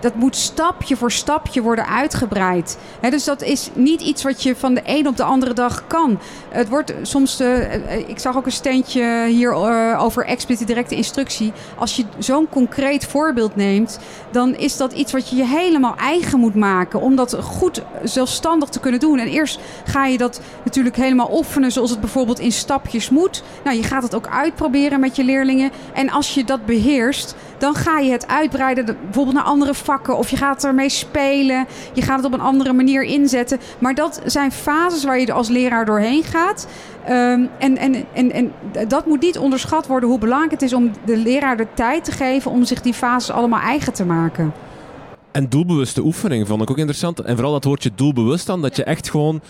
dat 0.00 0.14
moet 0.14 0.36
stapje 0.36 0.96
voor 0.96 1.12
stapje 1.12 1.62
worden 1.62 1.88
uitgebreid. 1.88 2.78
Dus 3.10 3.24
dat 3.24 3.42
is 3.42 3.70
niet 3.74 4.00
iets 4.00 4.22
wat 4.22 4.42
je 4.42 4.56
van 4.56 4.65
de 4.74 4.82
een 4.84 5.08
op 5.08 5.16
de 5.16 5.22
andere 5.22 5.52
dag 5.52 5.86
kan. 5.86 6.18
Het 6.48 6.68
wordt 6.68 6.94
soms, 7.02 7.40
uh, 7.40 7.98
ik 8.08 8.18
zag 8.18 8.36
ook 8.36 8.46
een 8.46 8.52
steentje 8.52 9.26
hier 9.26 9.50
uh, 9.50 10.02
over 10.02 10.24
expliciete 10.24 10.72
directe 10.72 10.94
instructie. 10.94 11.52
Als 11.78 11.96
je 11.96 12.04
zo'n 12.18 12.48
concreet 12.48 13.06
voorbeeld 13.06 13.56
neemt, 13.56 13.98
dan 14.30 14.56
is 14.56 14.76
dat 14.76 14.92
iets 14.92 15.12
wat 15.12 15.28
je 15.28 15.36
je 15.36 15.46
helemaal 15.46 15.96
eigen 15.96 16.40
moet 16.40 16.54
maken. 16.54 17.00
Om 17.00 17.16
dat 17.16 17.36
goed 17.42 17.82
zelfstandig 18.02 18.68
te 18.68 18.80
kunnen 18.80 19.00
doen. 19.00 19.18
En 19.18 19.26
eerst 19.26 19.58
ga 19.84 20.06
je 20.06 20.18
dat 20.18 20.40
natuurlijk 20.64 20.96
helemaal 20.96 21.36
oefenen 21.36 21.72
zoals 21.72 21.90
het 21.90 22.00
bijvoorbeeld 22.00 22.38
in 22.38 22.52
stapjes 22.52 23.10
moet. 23.10 23.42
Nou, 23.64 23.76
je 23.76 23.82
gaat 23.82 24.02
het 24.02 24.14
ook 24.14 24.26
uitproberen 24.26 25.00
met 25.00 25.16
je 25.16 25.24
leerlingen. 25.24 25.70
En 25.92 26.10
als 26.10 26.34
je 26.34 26.44
dat 26.44 26.66
beheerst, 26.66 27.34
dan 27.58 27.74
ga 27.74 27.98
je 27.98 28.10
het 28.10 28.26
uitbreiden, 28.26 28.84
bijvoorbeeld 28.84 29.36
naar 29.36 29.44
andere 29.44 29.74
vakken. 29.74 30.16
Of 30.16 30.28
je 30.28 30.36
gaat 30.36 30.64
ermee 30.64 30.88
spelen. 30.88 31.66
Je 31.92 32.02
gaat 32.02 32.16
het 32.16 32.26
op 32.26 32.32
een 32.32 32.40
andere 32.40 32.72
manier 32.72 33.02
inzetten. 33.02 33.58
Maar 33.78 33.94
dat 33.94 34.20
zijn 34.24 34.52
fases 34.52 35.04
waar 35.04 35.20
je 35.20 35.32
als 35.32 35.48
leraar 35.48 35.84
doorheen 35.84 36.24
gaat. 36.24 36.66
Um, 37.08 37.48
en, 37.58 37.76
en, 37.76 38.04
en, 38.12 38.32
en 38.32 38.52
dat 38.88 39.06
moet 39.06 39.20
niet 39.20 39.38
onderschat 39.38 39.86
worden 39.86 40.08
hoe 40.08 40.18
belangrijk 40.18 40.52
het 40.52 40.62
is 40.62 40.72
om 40.72 40.90
de 41.04 41.16
leraar 41.16 41.56
de 41.56 41.66
tijd 41.74 42.04
te 42.04 42.12
geven 42.12 42.50
om 42.50 42.64
zich 42.64 42.80
die 42.80 42.94
fases 42.94 43.30
allemaal 43.30 43.60
eigen 43.60 43.92
te 43.92 44.04
maken. 44.04 44.52
En 45.32 45.48
doelbewuste 45.48 46.02
oefening 46.02 46.46
vond 46.46 46.62
ik 46.62 46.70
ook 46.70 46.78
interessant. 46.78 47.20
En 47.20 47.34
vooral 47.34 47.52
dat 47.52 47.64
woordje 47.64 47.90
doelbewust 47.94 48.46
dan, 48.46 48.62
dat 48.62 48.76
je 48.76 48.84
echt 48.84 49.10
gewoon 49.10 49.40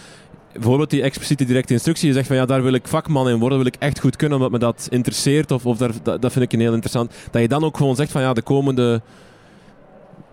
bijvoorbeeld 0.56 0.90
die 0.90 1.02
expliciete 1.02 1.44
directe 1.44 1.72
instructie. 1.72 2.08
Je 2.08 2.14
zegt 2.14 2.26
van 2.26 2.36
ja, 2.36 2.46
daar 2.46 2.62
wil 2.62 2.72
ik 2.72 2.88
vakman 2.88 3.28
in 3.28 3.38
worden, 3.38 3.58
wil 3.58 3.66
ik 3.66 3.76
echt 3.78 4.00
goed 4.00 4.16
kunnen 4.16 4.36
omdat 4.36 4.52
me 4.52 4.58
dat 4.58 4.86
interesseert. 4.90 5.50
Of, 5.50 5.66
of 5.66 5.78
daar, 5.78 5.90
dat, 6.02 6.22
dat 6.22 6.32
vind 6.32 6.44
ik 6.44 6.52
een 6.52 6.60
heel 6.60 6.72
interessant. 6.72 7.12
Dat 7.30 7.42
je 7.42 7.48
dan 7.48 7.64
ook 7.64 7.76
gewoon 7.76 7.96
zegt 7.96 8.12
van 8.12 8.22
ja, 8.22 8.32
de 8.32 8.42
komende 8.42 9.00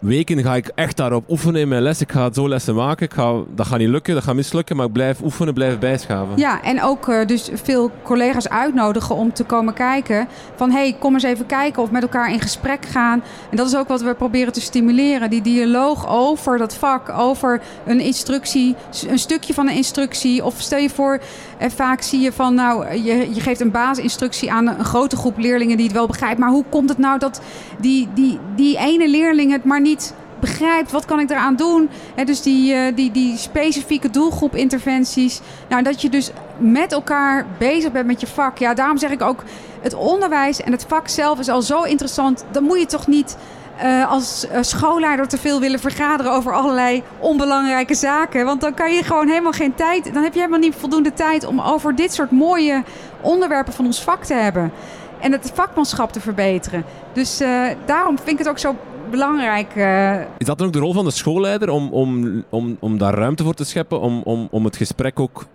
weken 0.04 0.44
ga 0.44 0.56
ik 0.56 0.72
echt 0.76 0.98
daarop 0.98 1.30
oefenen 1.30 1.62
in 1.62 1.68
mijn 1.68 1.82
les. 1.82 2.02
Ik 2.02 2.12
ga 2.12 2.34
zo 2.34 2.50
lessen 2.50 2.76
maken. 2.76 3.06
Ik 3.06 3.14
ga, 3.14 3.34
dat 3.56 3.68
gaat 3.68 3.78
niet 3.78 3.90
lukken, 3.90 4.14
dat 4.14 4.24
gaat 4.24 4.36
mislukken, 4.36 4.76
maar 4.76 4.86
ik 4.86 4.92
blijf 4.92 5.22
oefenen, 5.22 5.54
blijf 5.54 5.80
bijschaven. 5.80 6.38
Ja, 6.38 6.62
en 6.64 6.82
ook 6.82 7.08
uh, 7.08 7.26
dus 7.26 7.50
veel 7.54 7.92
collega's 8.04 8.50
uitnodigen 8.50 9.16
om 9.16 9.34
te 9.34 9.44
komen 9.44 9.74
kijken. 9.74 10.28
Van 10.56 10.72
hey, 10.72 10.96
kom 11.00 11.14
eens 11.14 11.24
even 11.24 11.46
kijken 11.46 11.82
of 11.82 11.92
met 11.92 12.02
elkaar 12.02 12.32
in 12.32 12.40
gesprek 12.40 12.86
gaan. 12.86 13.24
En 13.50 13.58
dat 13.58 13.68
is 13.68 13.76
ook 13.76 13.88
wat 13.88 14.02
we 14.02 14.14
proberen 14.14 14.54
te 14.54 14.62
stimuleren. 14.62 15.30
Die 15.30 15.42
dialoog 15.42 16.08
over 16.08 16.58
dat 16.58 16.76
vak, 16.76 17.10
over 17.10 17.62
een 17.86 18.00
instructie, 18.00 18.76
een 19.08 19.20
stukje 19.20 19.54
van 19.54 19.68
een 19.68 19.76
instructie. 19.76 20.46
Of 20.46 20.56
stel 20.58 20.80
je 20.80 20.90
voor, 20.90 21.20
en 21.64 21.72
vaak 21.72 22.02
zie 22.02 22.20
je 22.20 22.32
van 22.32 22.54
nou, 22.54 22.94
je, 22.94 23.34
je 23.34 23.40
geeft 23.40 23.60
een 23.60 23.72
basisinstructie 23.72 24.52
aan 24.52 24.68
een 24.68 24.86
grote 24.86 25.16
groep 25.16 25.38
leerlingen 25.38 25.78
die 25.78 25.86
het 25.86 25.96
wel 25.96 26.08
begrijpt. 26.08 26.40
Maar 26.40 26.50
hoe 26.50 26.64
komt 26.70 26.90
het 26.90 26.98
nou 26.98 27.20
dat 27.20 27.42
die, 27.80 28.08
die, 28.14 28.40
die 28.56 28.78
ene 28.78 29.10
leerling 29.10 29.52
het 29.52 29.64
maar 29.64 29.82
niet 29.82 30.14
begrijpt, 30.40 30.92
wat 30.92 31.06
kan 31.06 31.20
ik 31.20 31.30
eraan 31.30 31.56
doen? 31.56 31.90
He, 32.16 32.24
dus 32.24 32.42
die, 32.42 32.74
uh, 32.74 32.96
die, 32.96 33.12
die 33.12 33.38
specifieke 33.38 34.10
doelgroep 34.10 34.56
interventies. 34.56 35.42
Nou, 35.70 35.84
dat 35.84 36.02
je 36.02 36.10
dus 36.10 36.32
met 36.58 36.92
elkaar 36.92 37.46
bezig 37.58 37.92
bent 37.92 38.06
met 38.06 38.22
je 38.22 38.28
vak. 38.28 38.58
Ja, 38.58 38.74
daarom 38.74 38.98
zeg 38.98 39.12
ik 39.12 39.22
ook, 39.22 39.44
het 39.82 39.94
onderwijs 39.94 40.62
en 40.62 40.72
het 40.72 40.86
vak 40.88 41.08
zelf 41.08 41.40
is 41.40 41.50
al 41.50 41.62
zo 41.62 41.82
interessant. 41.82 42.46
Dan 42.52 42.64
moet 42.64 42.80
je 42.80 42.86
toch 42.86 43.08
niet 43.08 43.38
uh, 43.84 44.12
als 44.12 44.46
uh, 44.46 44.58
schoolleider 44.62 45.28
te 45.28 45.38
veel 45.38 45.60
willen 45.60 45.80
vergaderen 45.80 46.32
over 46.32 46.54
allerlei 46.54 47.04
onbelangrijke 47.20 47.96
zaken. 47.96 48.46
Want 48.46 48.62
dan 48.62 48.74
kan 48.74 48.94
je 48.94 49.04
gewoon 49.04 49.28
helemaal 49.28 49.52
geen 49.52 49.76
tijd. 49.76 50.14
Dan 50.14 50.24
heb 50.24 50.34
je 50.34 50.40
helemaal 50.40 50.60
niet 50.60 50.76
voldoende 50.76 51.14
tijd 51.14 51.46
om 51.46 51.62
over 51.62 51.96
dit 51.96 52.14
soort 52.14 52.32
mooie 52.32 52.84
onderwerpen 53.22 53.74
van 53.74 53.86
ons 53.86 54.02
vak 54.02 54.24
te 54.24 54.34
hebben. 54.34 54.72
En 55.20 55.32
het 55.32 55.52
vakmanschap 55.54 56.12
te 56.12 56.20
verbeteren. 56.20 56.86
Dus 57.14 57.42
uh, 57.42 57.68
daarom 57.86 58.18
vind 58.18 58.30
ik 58.30 58.38
het 58.38 58.50
ook 58.50 58.60
zo 58.60 58.76
belangrijk. 59.10 59.76
Is 60.38 60.46
dat 60.46 60.58
dan 60.58 60.68
ook 60.68 60.74
de 60.74 60.80
rol 60.80 60.94
van 60.94 61.06
de 61.06 61.12
schoolleider 61.12 61.70
om, 61.70 61.90
om, 61.92 62.44
om, 62.50 62.78
om 62.80 62.98
daar 62.98 63.14
ruimte 63.14 63.44
voor 63.44 63.54
te 63.54 63.66
scheppen? 63.66 64.00
Om, 64.00 64.22
om, 64.24 64.48
om 64.52 64.66
het 64.66 64.78
gesprek 64.78 65.20
ook 65.20 65.46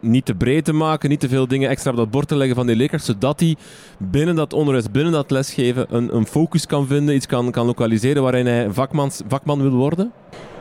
niet 0.00 0.24
te 0.24 0.34
breed 0.34 0.64
te 0.64 0.72
maken, 0.72 1.08
niet 1.08 1.20
te 1.20 1.28
veel 1.28 1.48
dingen 1.48 1.68
extra 1.70 1.90
op 1.90 1.96
dat 1.96 2.10
bord 2.10 2.28
te 2.28 2.36
leggen 2.36 2.56
van 2.56 2.66
die 2.66 2.76
leerkracht, 2.76 3.04
zodat 3.04 3.40
hij 3.40 3.56
binnen 3.98 4.36
dat 4.36 4.52
onderwijs, 4.52 4.90
binnen 4.90 5.12
dat 5.12 5.30
lesgeven, 5.30 5.86
een, 5.90 6.16
een 6.16 6.26
focus 6.26 6.66
kan 6.66 6.86
vinden, 6.86 7.14
iets 7.14 7.26
kan, 7.26 7.50
kan 7.50 7.66
lokaliseren 7.66 8.22
waarin 8.22 8.46
hij 8.46 8.70
vakmans, 8.70 9.20
vakman 9.28 9.62
wil 9.62 9.70
worden? 9.70 10.12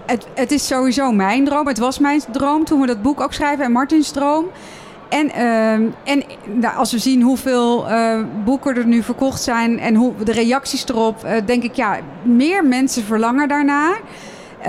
Het, 0.06 0.28
het 0.36 0.52
is 0.52 0.68
sowieso 0.68 1.12
mijn 1.12 1.46
droom. 1.46 1.68
Het 1.68 1.78
was 1.78 2.00
mijn 2.00 2.22
droom 2.32 2.66
toen 2.66 2.82
we 2.82 2.88
dat 2.88 3.02
boek 3.02 3.22
ook 3.22 3.34
schrijven 3.34 3.66
en 3.66 3.72
Martins 3.72 4.12
droom. 4.12 4.46
En, 5.10 5.28
uh, 5.28 5.74
en 6.04 6.24
nou, 6.54 6.76
als 6.76 6.92
we 6.92 6.98
zien 6.98 7.22
hoeveel 7.22 7.90
uh, 7.90 8.22
boeken 8.46 8.76
er 8.76 8.86
nu 8.86 9.04
verkocht 9.04 9.42
zijn 9.42 9.80
en 9.80 9.96
hoe, 9.96 10.14
de 10.24 10.32
reacties 10.32 10.88
erop, 10.88 11.26
uh, 11.26 11.32
denk 11.46 11.64
ik, 11.64 11.74
ja, 11.74 12.00
meer 12.24 12.66
mensen 12.66 13.04
verlangen 13.04 13.48
daarna. 13.48 13.98
Uh, 14.62 14.68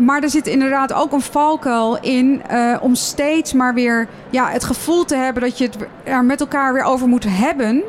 maar 0.00 0.22
er 0.22 0.30
zit 0.30 0.46
inderdaad 0.46 0.92
ook 0.92 1.12
een 1.12 1.20
valkuil 1.20 1.98
in 2.00 2.42
om 2.80 2.94
steeds 2.94 3.52
maar 3.52 3.74
weer 3.74 4.08
ja, 4.30 4.48
het 4.48 4.64
gevoel 4.64 5.04
te 5.04 5.16
hebben 5.16 5.42
dat 5.42 5.58
je 5.58 5.64
het 5.64 5.76
er 6.04 6.24
met 6.24 6.40
elkaar 6.40 6.72
weer 6.72 6.82
over 6.82 7.08
moet 7.08 7.24
hebben. 7.28 7.82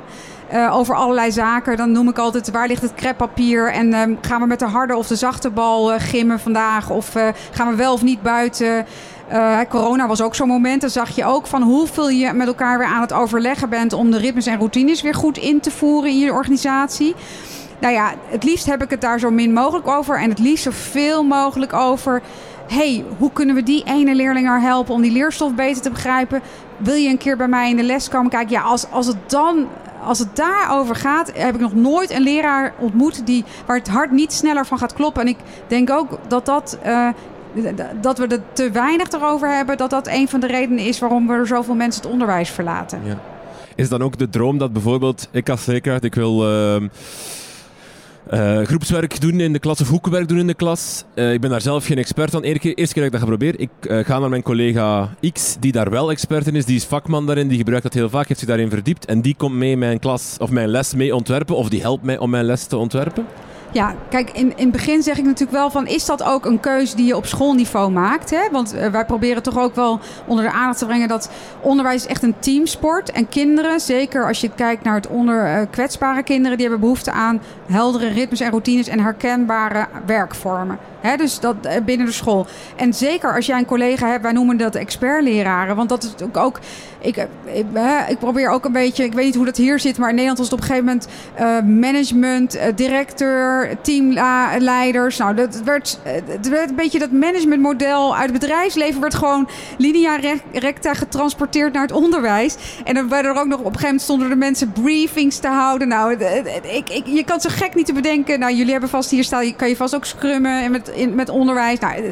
over 0.71 0.95
allerlei 0.95 1.31
zaken. 1.31 1.77
Dan 1.77 1.91
noem 1.91 2.09
ik 2.09 2.17
altijd 2.17 2.51
waar 2.51 2.67
ligt 2.67 2.81
het 2.81 2.93
kreppapier 2.93 3.71
en 3.71 3.93
ehm, 3.93 4.15
gaan 4.21 4.41
we 4.41 4.47
met 4.47 4.59
de 4.59 4.65
harde 4.65 4.95
of 4.95 5.07
de 5.07 5.15
zachte 5.15 5.49
bal 5.49 5.99
gimmen 5.99 6.39
vandaag 6.39 6.89
of 6.89 7.13
gaan 7.51 7.69
we 7.69 7.75
wel 7.75 7.93
of 7.93 8.03
niet 8.03 8.21
buiten. 8.21 8.85
Uh, 9.31 9.59
corona 9.69 10.07
was 10.07 10.21
ook 10.21 10.35
zo'n 10.35 10.47
moment. 10.47 10.81
Dan 10.81 10.89
zag 10.89 11.15
je 11.15 11.25
ook 11.25 11.47
van 11.47 11.61
hoeveel 11.61 12.09
je 12.09 12.33
met 12.33 12.47
elkaar 12.47 12.77
weer 12.77 12.87
aan 12.87 13.01
het 13.01 13.13
overleggen 13.13 13.69
bent 13.69 13.93
om 13.93 14.11
de 14.11 14.17
ritmes 14.17 14.45
en 14.45 14.57
routines 14.57 15.01
weer 15.01 15.13
goed 15.13 15.37
in 15.37 15.59
te 15.59 15.71
voeren 15.71 16.09
in 16.09 16.19
je 16.19 16.33
organisatie. 16.33 17.15
Nou 17.79 17.93
ja, 17.93 18.13
het 18.25 18.43
liefst 18.43 18.65
heb 18.65 18.83
ik 18.83 18.89
het 18.89 19.01
daar 19.01 19.19
zo 19.19 19.31
min 19.31 19.53
mogelijk 19.53 19.87
over. 19.87 20.19
En 20.19 20.29
het 20.29 20.39
liefst 20.39 20.63
zoveel 20.63 21.23
mogelijk 21.23 21.73
over. 21.73 22.21
hey, 22.67 23.03
hoe 23.17 23.31
kunnen 23.31 23.55
we 23.55 23.63
die 23.63 23.83
ene 23.85 24.15
leerling 24.15 24.47
er 24.47 24.61
helpen 24.61 24.93
om 24.93 25.01
die 25.01 25.11
leerstof 25.11 25.55
beter 25.55 25.81
te 25.81 25.89
begrijpen? 25.89 26.41
Wil 26.77 26.95
je 26.95 27.09
een 27.09 27.17
keer 27.17 27.37
bij 27.37 27.47
mij 27.47 27.69
in 27.69 27.77
de 27.77 27.83
les 27.83 28.09
komen 28.09 28.29
kijken? 28.29 28.51
Ja, 28.51 28.61
als, 28.61 28.91
als 28.91 29.07
het 29.07 29.29
dan 29.29 29.67
als 30.03 30.19
het 30.19 30.35
daarover 30.35 30.95
gaat, 30.95 31.31
heb 31.35 31.55
ik 31.55 31.61
nog 31.61 31.73
nooit 31.73 32.11
een 32.11 32.21
leraar 32.21 32.73
ontmoet 32.79 33.25
die, 33.25 33.43
waar 33.65 33.77
het 33.77 33.87
hart 33.87 34.11
niet 34.11 34.33
sneller 34.33 34.65
van 34.65 34.77
gaat 34.77 34.93
kloppen. 34.93 35.21
En 35.21 35.27
ik 35.27 35.37
denk 35.67 35.89
ook 35.89 36.19
dat 36.27 36.45
dat 36.45 36.77
uh, 36.85 37.09
dat 38.01 38.17
we 38.17 38.27
er 38.27 38.41
te 38.53 38.71
weinig 38.71 39.11
erover 39.11 39.55
hebben, 39.55 39.77
dat 39.77 39.89
dat 39.89 40.07
een 40.07 40.27
van 40.27 40.39
de 40.39 40.47
redenen 40.47 40.85
is 40.85 40.99
waarom 40.99 41.29
er 41.29 41.47
zoveel 41.47 41.75
mensen 41.75 42.01
het 42.01 42.11
onderwijs 42.11 42.49
verlaten. 42.49 43.01
Ja. 43.03 43.19
Is 43.75 43.89
dan 43.89 44.01
ook 44.01 44.17
de 44.17 44.29
droom 44.29 44.57
dat 44.57 44.73
bijvoorbeeld, 44.73 45.27
ik 45.31 45.49
als 45.49 45.65
leerkracht, 45.65 46.03
ik 46.03 46.15
wil. 46.15 46.51
Uh, 46.51 46.89
eh, 48.29 48.61
groepswerk 48.61 49.21
doen 49.21 49.39
in 49.39 49.53
de 49.53 49.59
klas 49.59 49.81
of 49.81 49.89
hoekenwerk 49.89 50.27
doen 50.27 50.39
in 50.39 50.47
de 50.47 50.53
klas. 50.53 51.03
Eh, 51.13 51.33
ik 51.33 51.41
ben 51.41 51.49
daar 51.49 51.61
zelf 51.61 51.85
geen 51.85 51.97
expert 51.97 52.29
van. 52.29 52.43
Eerste 52.43 52.59
keer, 52.59 52.73
eerste 52.73 52.93
keer 52.93 53.03
dat 53.03 53.13
ik 53.13 53.19
dat 53.19 53.29
geprobeerd. 53.29 53.61
Ik 53.61 53.69
eh, 53.81 54.05
ga 54.05 54.19
naar 54.19 54.29
mijn 54.29 54.41
collega 54.41 55.15
X, 55.33 55.55
die 55.59 55.71
daar 55.71 55.89
wel 55.89 56.11
expert 56.11 56.47
in 56.47 56.55
is. 56.55 56.65
Die 56.65 56.75
is 56.75 56.83
vakman 56.83 57.25
daarin, 57.25 57.47
die 57.47 57.57
gebruikt 57.57 57.83
dat 57.83 57.93
heel 57.93 58.09
vaak, 58.09 58.27
heeft 58.27 58.39
zich 58.39 58.49
daarin 58.49 58.69
verdiept. 58.69 59.05
En 59.05 59.21
die 59.21 59.35
komt 59.35 59.55
mee 59.55 59.77
mijn 59.77 59.99
klas 59.99 60.35
of 60.39 60.49
mijn 60.49 60.67
les 60.67 60.93
mee 60.93 61.15
ontwerpen. 61.15 61.55
Of 61.55 61.69
die 61.69 61.81
helpt 61.81 62.03
mij 62.03 62.17
om 62.17 62.29
mijn 62.29 62.45
les 62.45 62.65
te 62.65 62.77
ontwerpen. 62.77 63.25
Ja, 63.71 63.95
kijk, 64.09 64.31
in, 64.31 64.53
in 64.55 64.63
het 64.63 64.71
begin 64.71 65.03
zeg 65.03 65.17
ik 65.17 65.23
natuurlijk 65.23 65.57
wel 65.57 65.69
van... 65.69 65.87
is 65.87 66.05
dat 66.05 66.23
ook 66.23 66.45
een 66.45 66.59
keuze 66.59 66.95
die 66.95 67.05
je 67.05 67.15
op 67.15 67.25
schoolniveau 67.25 67.91
maakt? 67.91 68.29
Hè? 68.29 68.49
Want 68.51 68.75
uh, 68.75 68.87
wij 68.87 69.05
proberen 69.05 69.43
toch 69.43 69.57
ook 69.57 69.75
wel 69.75 69.99
onder 70.25 70.45
de 70.45 70.51
aandacht 70.51 70.77
te 70.77 70.85
brengen... 70.85 71.07
dat 71.07 71.29
onderwijs 71.61 72.05
echt 72.05 72.23
een 72.23 72.39
teamsport. 72.39 73.11
En 73.11 73.29
kinderen, 73.29 73.79
zeker 73.79 74.27
als 74.27 74.41
je 74.41 74.49
kijkt 74.55 74.83
naar 74.83 74.95
het 74.95 75.07
onder 75.07 75.45
uh, 75.47 75.61
kwetsbare 75.69 76.23
kinderen... 76.23 76.57
die 76.57 76.67
hebben 76.67 76.83
behoefte 76.85 77.11
aan 77.11 77.41
heldere 77.65 78.07
ritmes 78.07 78.39
en 78.39 78.49
routines... 78.49 78.87
en 78.87 78.99
herkenbare 78.99 79.87
werkvormen. 80.05 80.77
Dus 81.17 81.39
dat 81.39 81.55
uh, 81.65 81.71
binnen 81.85 82.05
de 82.05 82.11
school. 82.11 82.45
En 82.75 82.93
zeker 82.93 83.35
als 83.35 83.45
jij 83.45 83.57
een 83.57 83.65
collega 83.65 84.07
hebt, 84.07 84.23
wij 84.23 84.31
noemen 84.31 84.57
dat 84.57 84.75
expertleraren. 84.75 85.75
Want 85.75 85.89
dat 85.89 86.03
is 86.03 86.25
ook... 86.25 86.37
ook 86.37 86.59
ik, 86.99 87.15
ik, 87.45 87.65
ik, 88.07 88.17
probeer 88.19 88.49
ook 88.49 88.65
een 88.65 88.71
beetje... 88.71 89.03
Ik 89.03 89.13
weet 89.13 89.25
niet 89.25 89.35
hoe 89.35 89.45
dat 89.45 89.57
hier 89.57 89.79
zit... 89.79 89.97
maar 89.97 90.09
in 90.09 90.15
Nederland 90.15 90.37
was 90.37 90.49
het 90.49 90.59
op 90.59 90.69
een 90.69 90.75
gegeven 90.75 90.99
moment... 91.37 91.79
management, 91.79 92.59
directeur 92.75 93.77
teamleiders. 93.81 95.17
Nou, 95.17 95.35
dat 95.35 95.61
werd, 95.63 95.99
het 96.03 96.49
werd 96.49 96.69
een 96.69 96.75
beetje 96.75 96.99
dat 96.99 97.11
managementmodel 97.11 98.15
uit 98.15 98.29
het 98.29 98.39
bedrijfsleven 98.39 99.01
werd 99.01 99.15
gewoon 99.15 99.49
linea 99.77 100.19
recta 100.53 100.93
getransporteerd 100.93 101.73
naar 101.73 101.81
het 101.81 101.91
onderwijs. 101.91 102.55
En 102.83 102.93
dan 102.93 103.09
werden 103.09 103.31
er 103.31 103.39
ook 103.39 103.47
nog 103.47 103.59
op 103.59 103.65
een 103.65 103.71
gegeven 103.71 103.87
moment 103.87 104.01
stonden 104.01 104.29
er 104.29 104.37
mensen 104.37 104.71
briefings 104.71 105.37
te 105.37 105.47
houden. 105.47 105.87
Nou, 105.87 106.13
ik, 106.13 106.89
ik, 106.89 107.05
je 107.05 107.23
kan 107.23 107.41
zo 107.41 107.49
gek 107.51 107.75
niet 107.75 107.85
te 107.85 107.93
bedenken. 107.93 108.39
Nou, 108.39 108.53
jullie 108.53 108.71
hebben 108.71 108.89
vast 108.89 109.09
hier 109.09 109.23
staan, 109.23 109.55
kan 109.55 109.69
je 109.69 109.75
vast 109.75 109.95
ook 109.95 110.05
scrummen 110.05 110.63
en 110.63 110.71
in, 110.93 111.15
met 111.15 111.29
onderwijs. 111.29 111.79
Nou, 111.79 112.11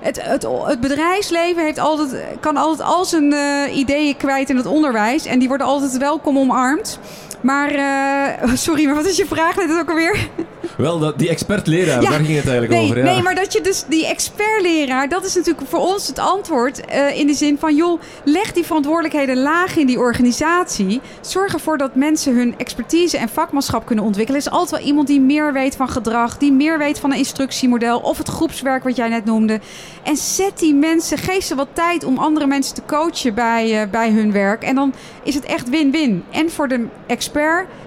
het, 0.00 0.22
het, 0.22 0.46
het, 0.66 0.80
bedrijfsleven 0.80 1.62
heeft 1.62 1.78
altijd, 1.78 2.24
kan 2.40 2.56
altijd 2.56 2.88
al 2.88 3.04
zijn 3.04 3.32
uh, 3.32 3.76
ideeën 3.76 4.16
kwijt 4.16 4.50
in 4.50 4.56
het 4.56 4.66
onderwijs. 4.66 5.26
En 5.26 5.38
die 5.38 5.48
worden 5.48 5.66
altijd 5.66 5.96
welkom 5.96 6.38
omarmd. 6.38 6.98
Maar, 7.42 7.74
uh, 7.74 8.54
sorry, 8.54 8.84
maar 8.84 8.94
wat 8.94 9.06
is 9.06 9.16
je 9.16 9.26
vraag 9.26 9.56
net 9.56 9.78
ook 9.78 9.88
alweer? 9.88 10.28
Wel, 10.76 10.98
dat, 10.98 11.18
die 11.18 11.28
expert-leraar, 11.28 12.02
ja, 12.02 12.10
daar 12.10 12.24
ging 12.24 12.36
het 12.36 12.48
eigenlijk 12.48 12.72
nee, 12.72 12.82
over. 12.84 12.96
Ja. 12.98 13.04
Nee, 13.04 13.22
maar 13.22 13.34
dat 13.34 13.52
je 13.52 13.60
dus 13.60 13.84
die 13.88 14.06
expert-leraar, 14.06 15.08
dat 15.08 15.24
is 15.24 15.34
natuurlijk 15.34 15.68
voor 15.68 15.78
ons 15.78 16.06
het 16.06 16.18
antwoord. 16.18 16.80
Uh, 16.94 17.18
in 17.18 17.26
de 17.26 17.34
zin 17.34 17.58
van, 17.58 17.76
joh, 17.76 18.00
leg 18.24 18.52
die 18.52 18.64
verantwoordelijkheden 18.64 19.36
laag 19.42 19.76
in 19.76 19.86
die 19.86 19.98
organisatie. 19.98 21.00
Zorg 21.20 21.52
ervoor 21.52 21.78
dat 21.78 21.94
mensen 21.94 22.36
hun 22.36 22.54
expertise 22.58 23.18
en 23.18 23.28
vakmanschap 23.28 23.86
kunnen 23.86 24.04
ontwikkelen. 24.04 24.40
Er 24.40 24.46
is 24.46 24.52
altijd 24.52 24.80
wel 24.80 24.88
iemand 24.88 25.06
die 25.06 25.20
meer 25.20 25.52
weet 25.52 25.76
van 25.76 25.88
gedrag, 25.88 26.38
die 26.38 26.52
meer 26.52 26.78
weet 26.78 26.98
van 26.98 27.10
een 27.10 27.18
instructiemodel 27.18 27.98
of 27.98 28.18
het 28.18 28.28
groepswerk 28.28 28.84
wat 28.84 28.96
jij 28.96 29.08
net 29.08 29.24
noemde. 29.24 29.60
En 30.02 30.16
zet 30.16 30.58
die 30.58 30.74
mensen, 30.74 31.18
geef 31.18 31.44
ze 31.44 31.54
wat 31.54 31.68
tijd 31.72 32.04
om 32.04 32.18
andere 32.18 32.46
mensen 32.46 32.74
te 32.74 32.82
coachen 32.86 33.34
bij, 33.34 33.82
uh, 33.82 33.90
bij 33.90 34.10
hun 34.10 34.32
werk. 34.32 34.62
En 34.62 34.74
dan 34.74 34.94
is 35.22 35.34
het 35.34 35.44
echt 35.44 35.68
win-win. 35.68 36.24
En 36.30 36.50
voor 36.50 36.68
de 36.68 36.86
expert 37.06 37.30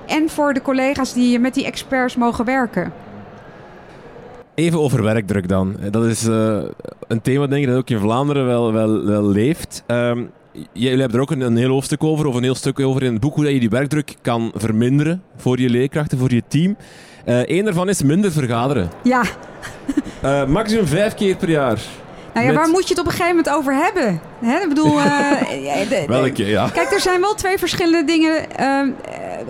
en 0.05 0.29
voor 0.29 0.53
de 0.53 0.61
collega's 0.61 1.13
die 1.13 1.39
met 1.39 1.53
die 1.53 1.65
experts 1.65 2.15
mogen 2.15 2.45
werken. 2.45 2.93
Even 4.55 4.79
over 4.79 5.03
werkdruk 5.03 5.47
dan. 5.47 5.75
Dat 5.91 6.05
is 6.05 6.27
uh, 6.27 6.63
een 7.07 7.21
thema 7.21 7.47
denk 7.47 7.61
ik 7.61 7.67
dat 7.69 7.77
ook 7.77 7.89
in 7.89 7.99
Vlaanderen 7.99 8.45
wel, 8.45 8.73
wel, 8.73 9.05
wel 9.05 9.23
leeft. 9.23 9.83
Um, 9.87 10.31
jullie 10.71 10.99
hebben 10.99 11.15
er 11.15 11.21
ook 11.21 11.31
een, 11.31 11.41
een, 11.41 11.57
heel 11.57 11.69
hoofdstuk 11.69 12.03
over, 12.03 12.25
of 12.25 12.35
een 12.35 12.43
heel 12.43 12.55
stuk 12.55 12.79
over 12.79 13.03
in 13.03 13.11
het 13.11 13.21
boek, 13.21 13.35
hoe 13.35 13.43
dat 13.43 13.53
je 13.53 13.59
die 13.59 13.69
werkdruk 13.69 14.15
kan 14.21 14.51
verminderen 14.55 15.23
voor 15.35 15.59
je 15.59 15.69
leerkrachten, 15.69 16.17
voor 16.17 16.33
je 16.33 16.43
team. 16.47 16.77
Uh, 17.25 17.45
Eén 17.45 17.63
daarvan 17.63 17.89
is 17.89 18.03
minder 18.03 18.31
vergaderen. 18.31 18.89
Ja. 19.03 19.23
uh, 20.23 20.45
maximum 20.45 20.87
vijf 20.87 21.13
keer 21.13 21.35
per 21.35 21.49
jaar. 21.49 21.81
Nou 22.35 22.47
ja, 22.47 22.53
met... 22.53 22.61
waar 22.61 22.71
moet 22.71 22.83
je 22.87 22.89
het 22.89 22.99
op 22.99 23.05
een 23.05 23.11
gegeven 23.11 23.35
moment 23.35 23.55
over 23.55 23.75
hebben? 23.75 24.21
Hè? 24.39 24.59
Ik 24.59 24.69
bedoel, 24.69 24.99
uh, 24.99 26.07
welke? 26.07 26.45
Ja. 26.45 26.69
Kijk, 26.69 26.91
er 26.91 26.99
zijn 26.99 27.21
wel 27.21 27.35
twee 27.35 27.57
verschillende 27.57 28.03
dingen. 28.03 28.45
Uh, 28.59 28.81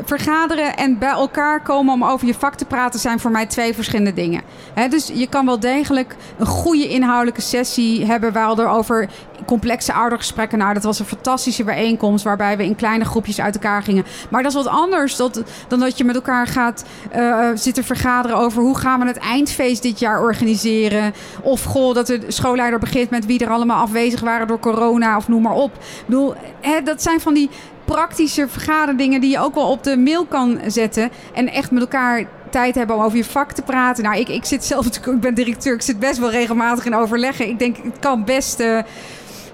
vergaderen 0.04 0.78
en 0.78 0.98
bij 0.98 1.10
elkaar 1.10 1.62
komen 1.62 1.94
om 1.94 2.04
over 2.04 2.28
je 2.28 2.34
vak 2.34 2.56
te 2.56 2.66
praten 2.66 3.00
zijn 3.00 3.20
voor 3.20 3.32
mij 3.32 3.46
twee 3.46 3.74
verschillende 3.74 4.14
dingen. 4.14 4.42
Hè? 4.74 4.88
Dus 4.88 5.12
je 5.14 5.28
kan 5.28 5.46
wel 5.46 5.60
degelijk 5.60 6.16
een 6.38 6.46
goede 6.46 6.88
inhoudelijke 6.88 7.42
sessie 7.42 8.06
hebben 8.06 8.34
waar 8.34 8.60
er 8.60 8.68
over 8.68 9.10
complexe 9.46 9.94
oudergesprekken. 9.94 10.58
Nou, 10.58 10.74
dat 10.74 10.84
was 10.84 11.00
een 11.00 11.06
fantastische 11.06 11.64
bijeenkomst 11.64 12.24
waarbij 12.24 12.58
we 12.58 12.64
in 12.64 12.76
kleine 12.76 13.06
groepjes 13.06 13.42
uit 13.42 13.56
elkaar 13.56 13.84
gingen. 13.84 14.06
Maar 14.30 14.44
dat 14.44 14.52
is 14.52 14.64
wat 14.64 14.74
anders 14.74 15.16
dat, 15.16 15.44
dan 15.68 15.80
dat 15.80 15.98
je 15.98 16.04
met 16.04 16.16
elkaar 16.16 16.48
gaat 16.48 16.86
uh, 17.16 17.50
zitten 17.54 17.84
vergaderen 17.84 18.38
over 18.38 18.62
hoe 18.62 18.78
gaan 18.78 19.00
we 19.00 19.06
het 19.06 19.18
eindfeest 19.18 19.82
dit 19.82 20.00
jaar 20.00 20.22
organiseren. 20.22 21.14
Of 21.42 21.64
goh, 21.64 21.94
dat 21.94 22.08
de 22.08 22.22
schoolleider 22.28 22.75
begint 22.80 23.10
met 23.10 23.26
wie 23.26 23.40
er 23.40 23.50
allemaal 23.50 23.82
afwezig 23.82 24.22
waren 24.22 24.48
door 24.48 24.60
corona 24.60 25.18
of 25.18 25.28
noem 25.28 25.42
maar 25.42 25.54
op. 25.54 25.74
Ik 25.74 26.04
bedoel, 26.06 26.34
hè, 26.62 26.82
dat 26.82 27.02
zijn 27.02 27.20
van 27.20 27.34
die 27.34 27.50
praktische 27.86 28.48
vergaderdingen 28.48 29.22
die 29.22 29.32
je 29.32 29.40
ook 29.40 29.56
wel 29.56 29.70
op 29.70 29.84
de 29.84 29.98
mail 29.98 30.26
kan 30.26 30.60
zetten. 30.68 31.10
En 31.34 31.52
echt 31.52 31.72
met 31.72 31.82
elkaar 31.82 32.26
tijd 32.50 32.76
hebben 32.76 32.96
om 32.96 33.02
over 33.02 33.18
je 33.18 33.24
vak 33.24 33.52
te 33.52 33.62
praten. 33.62 34.04
Nou, 34.04 34.20
ik, 34.20 34.30
ik 34.30 34.46
zit 34.46 34.66
zelf, 34.66 34.86
ik 34.86 35.20
ben 35.20 35.34
directeur, 35.34 35.74
ik 35.74 35.82
zit 35.82 36.00
best 36.00 36.20
wel 36.20 36.32
regelmatig 36.32 36.86
in 36.86 36.96
overleggen. 36.96 37.48
Ik 37.48 37.60
denk, 37.60 37.78
het 37.84 38.00
kan 38.00 38.24
best 38.24 38.60
uh, 38.60 38.80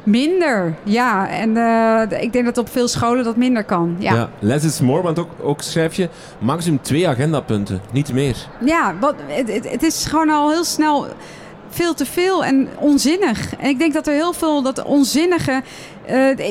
minder. 0.03 0.75
Ja, 0.83 1.29
en 1.29 1.49
uh, 1.49 2.21
ik 2.21 2.33
denk 2.33 2.45
dat 2.45 2.57
op 2.57 2.69
veel 2.69 2.87
scholen 2.87 3.23
dat 3.23 3.35
minder 3.35 3.63
kan. 3.63 3.95
Ja, 3.99 4.13
ja 4.13 4.29
less 4.39 4.65
is 4.65 4.81
more, 4.81 5.01
want 5.01 5.19
ook, 5.19 5.29
ook 5.41 5.61
schrijf 5.61 5.95
je 5.95 6.09
maximum 6.39 6.81
twee 6.81 7.07
agendapunten, 7.07 7.81
niet 7.91 8.13
meer. 8.13 8.35
Ja, 8.65 8.93
wat, 8.99 9.15
het, 9.27 9.53
het, 9.53 9.71
het 9.71 9.83
is 9.83 10.05
gewoon 10.05 10.29
al 10.29 10.49
heel 10.49 10.63
snel 10.63 11.07
veel 11.71 11.93
te 11.93 12.05
veel 12.05 12.45
en 12.45 12.69
onzinnig. 12.79 13.55
En 13.55 13.69
ik 13.69 13.79
denk 13.79 13.93
dat 13.93 14.07
er 14.07 14.13
heel 14.13 14.33
veel 14.33 14.61
dat 14.61 14.83
onzinnige. 14.83 15.63
Uh, 16.09 16.49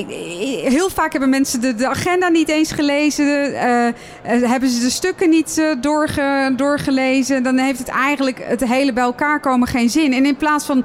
heel 0.70 0.90
vaak 0.90 1.12
hebben 1.12 1.30
mensen 1.30 1.76
de, 1.76 1.86
agenda 1.86 2.28
niet 2.28 2.48
eens 2.48 2.72
gelezen. 2.72 3.50
Uh, 3.52 3.88
hebben 4.22 4.68
ze 4.68 4.80
de 4.80 4.90
stukken 4.90 5.30
niet 5.30 5.62
doorge, 5.80 6.52
doorgelezen. 6.56 7.42
Dan 7.42 7.58
heeft 7.58 7.78
het 7.78 7.88
eigenlijk 7.88 8.38
het 8.44 8.64
hele 8.64 8.92
bij 8.92 9.02
elkaar 9.02 9.40
komen 9.40 9.68
geen 9.68 9.90
zin. 9.90 10.12
En 10.12 10.26
in 10.26 10.36
plaats 10.36 10.64
van 10.64 10.84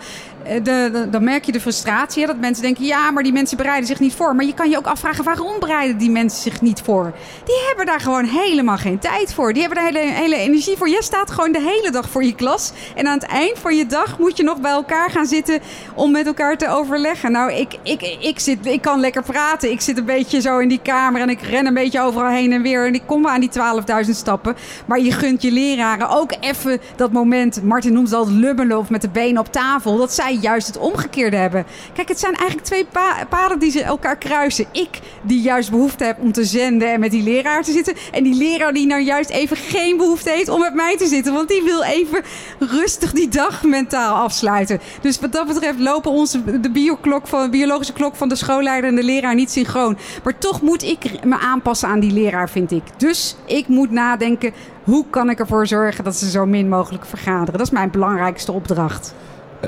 de, 0.64 1.08
dan 1.12 1.24
merk 1.24 1.44
je 1.46 1.52
de 1.52 1.62
frustratie. 1.62 2.28
Dat 2.28 2.38
mensen 2.38 2.64
denken, 2.64 2.86
ja, 2.86 3.12
maar 3.12 3.24
die 3.24 3.32
mensen 3.32 3.58
bereiden 3.58 3.88
zich 3.88 4.00
niet 4.00 4.14
voor. 4.14 4.36
Maar 4.36 4.46
je 4.46 4.54
kan 4.54 4.70
je 4.70 4.78
ook 4.78 4.86
afvragen, 4.86 5.24
waarom 5.24 5.60
bereiden 5.60 5.98
die 5.98 6.10
mensen 6.10 6.42
zich 6.42 6.62
niet 6.62 6.82
voor? 6.82 7.14
Die 7.46 7.64
hebben 7.68 7.86
daar 7.86 8.00
gewoon 8.00 8.26
helemaal 8.26 8.78
geen 8.78 9.00
tijd 9.00 9.34
voor. 9.34 9.54
Die 9.54 9.62
hebben 9.62 9.84
daar 9.84 9.94
hele, 9.94 10.14
hele 10.14 10.36
energie 10.36 10.78
voor. 10.78 10.90
Jij 10.90 11.02
staat 11.02 11.32
gewoon 11.32 11.52
de 11.52 11.62
hele 11.62 11.92
dag 11.92 12.10
voor 12.10 12.24
je 12.24 12.36
klas. 12.36 12.72
En 12.96 13.08
aan 13.08 13.20
het 13.20 13.28
eind 13.30 13.60
van 13.60 13.76
je 13.76 13.86
dag 13.86 14.20
moet 14.20 14.38
je 14.38 14.44
nog 14.44 14.62
bij 14.62 14.72
elkaar 14.72 15.10
gaan 15.10 15.26
zitten 15.26 15.60
om 15.96 16.12
met 16.12 16.26
elkaar 16.26 16.58
te 16.58 16.68
overleggen. 16.70 17.32
Nou, 17.32 17.54
ik, 17.54 17.78
ik, 17.84 18.02
ik, 18.20 18.40
zit, 18.40 18.55
ik 18.62 18.82
kan 18.82 19.00
lekker 19.00 19.24
praten. 19.24 19.72
Ik 19.72 19.82
zit 19.82 19.98
een 19.98 20.06
beetje 20.06 20.42
zo 20.42 20.58
in 20.58 20.68
die 20.68 20.80
kamer 20.84 21.22
en 21.22 21.30
ik 21.30 21.42
ren 21.42 21.66
een 21.66 21.74
beetje 21.74 22.02
overal 22.02 22.30
heen 22.30 22.52
en 22.52 22.62
weer. 22.62 22.86
En 22.86 22.94
ik 22.94 23.04
kom 23.06 23.28
aan 23.28 23.40
die 23.40 23.50
12.000 24.06 24.10
stappen. 24.10 24.56
Maar 24.86 25.00
je 25.00 25.12
gunt 25.12 25.42
je 25.42 25.52
leraren 25.52 26.10
ook 26.10 26.32
even 26.40 26.82
dat 26.96 27.12
moment. 27.12 27.64
Martin 27.64 27.94
noemt 27.94 28.14
altijd 28.14 28.36
lummelen 28.36 28.78
of 28.78 28.90
met 28.90 29.02
de 29.02 29.10
benen 29.10 29.40
op 29.40 29.52
tafel. 29.52 29.98
Dat 29.98 30.14
zij 30.14 30.34
juist 30.34 30.68
het 30.68 30.78
omgekeerde 30.78 31.38
hebben. 31.38 31.66
Kijk, 31.94 32.08
het 32.08 32.20
zijn 32.20 32.34
eigenlijk 32.34 32.68
twee 32.68 32.86
pa 32.86 33.26
paden 33.30 33.60
die 33.60 33.72
ze 33.72 33.84
elkaar 33.84 34.18
kruisen. 34.18 34.66
Ik 34.72 35.00
die 35.22 35.42
juist 35.42 35.70
behoefte 35.70 36.04
heb 36.04 36.20
om 36.20 36.32
te 36.32 36.46
zenden 36.46 36.92
en 36.92 37.00
met 37.00 37.12
die 37.12 37.24
leraar 37.24 37.64
te 37.64 37.72
zitten. 37.72 37.94
En 38.12 38.24
die 38.24 38.36
leraar 38.36 38.74
die 38.74 38.86
nou 38.86 39.02
juist 39.02 39.30
even 39.30 39.58
geen 39.58 39.98
behoefte 39.98 40.30
heeft 40.30 40.50
om 40.50 40.60
met 40.60 40.74
mij 40.74 40.98
te 40.98 41.08
zitten. 41.08 41.34
Want 41.34 41.50
die 41.50 41.64
wil 41.64 41.84
even 41.84 42.24
rustig 42.60 43.12
die 43.12 43.28
dag 43.28 43.64
mentaal 43.64 44.16
afsluiten. 44.16 44.80
Dus 45.02 45.20
wat 45.20 45.32
dat 45.32 45.48
betreft 45.48 45.80
lopen 45.80 46.12
onze, 46.12 46.60
de 46.62 46.72
bioklok 46.72 47.28
van, 47.28 47.50
biologische 47.50 47.94
klok 47.94 48.16
van 48.16 48.30
de 48.30 48.36
schoolleider 48.46 48.90
en 48.90 48.96
de 48.96 49.04
leraar 49.04 49.36
niet 49.36 49.52
synchroon. 49.52 49.98
Maar 50.24 50.38
toch 50.38 50.62
moet 50.62 50.84
ik 50.84 51.24
me 51.24 51.40
aanpassen 51.40 51.90
aan 51.90 52.00
die 52.00 52.12
leraar, 52.12 52.50
vind 52.50 52.72
ik. 52.72 52.84
Dus 52.98 53.36
ik 53.46 53.68
moet 53.68 53.92
nadenken, 53.92 54.54
hoe 54.84 55.06
kan 55.10 55.30
ik 55.30 55.40
ervoor 55.40 55.68
zorgen 55.68 56.04
dat 56.04 56.16
ze 56.16 56.30
zo 56.30 56.46
min 56.46 56.70
mogelijk 56.70 57.06
vergaderen? 57.06 57.52
Dat 57.52 57.68
is 57.68 57.74
mijn 57.74 57.92
belangrijkste 57.92 58.52
opdracht. 58.52 59.16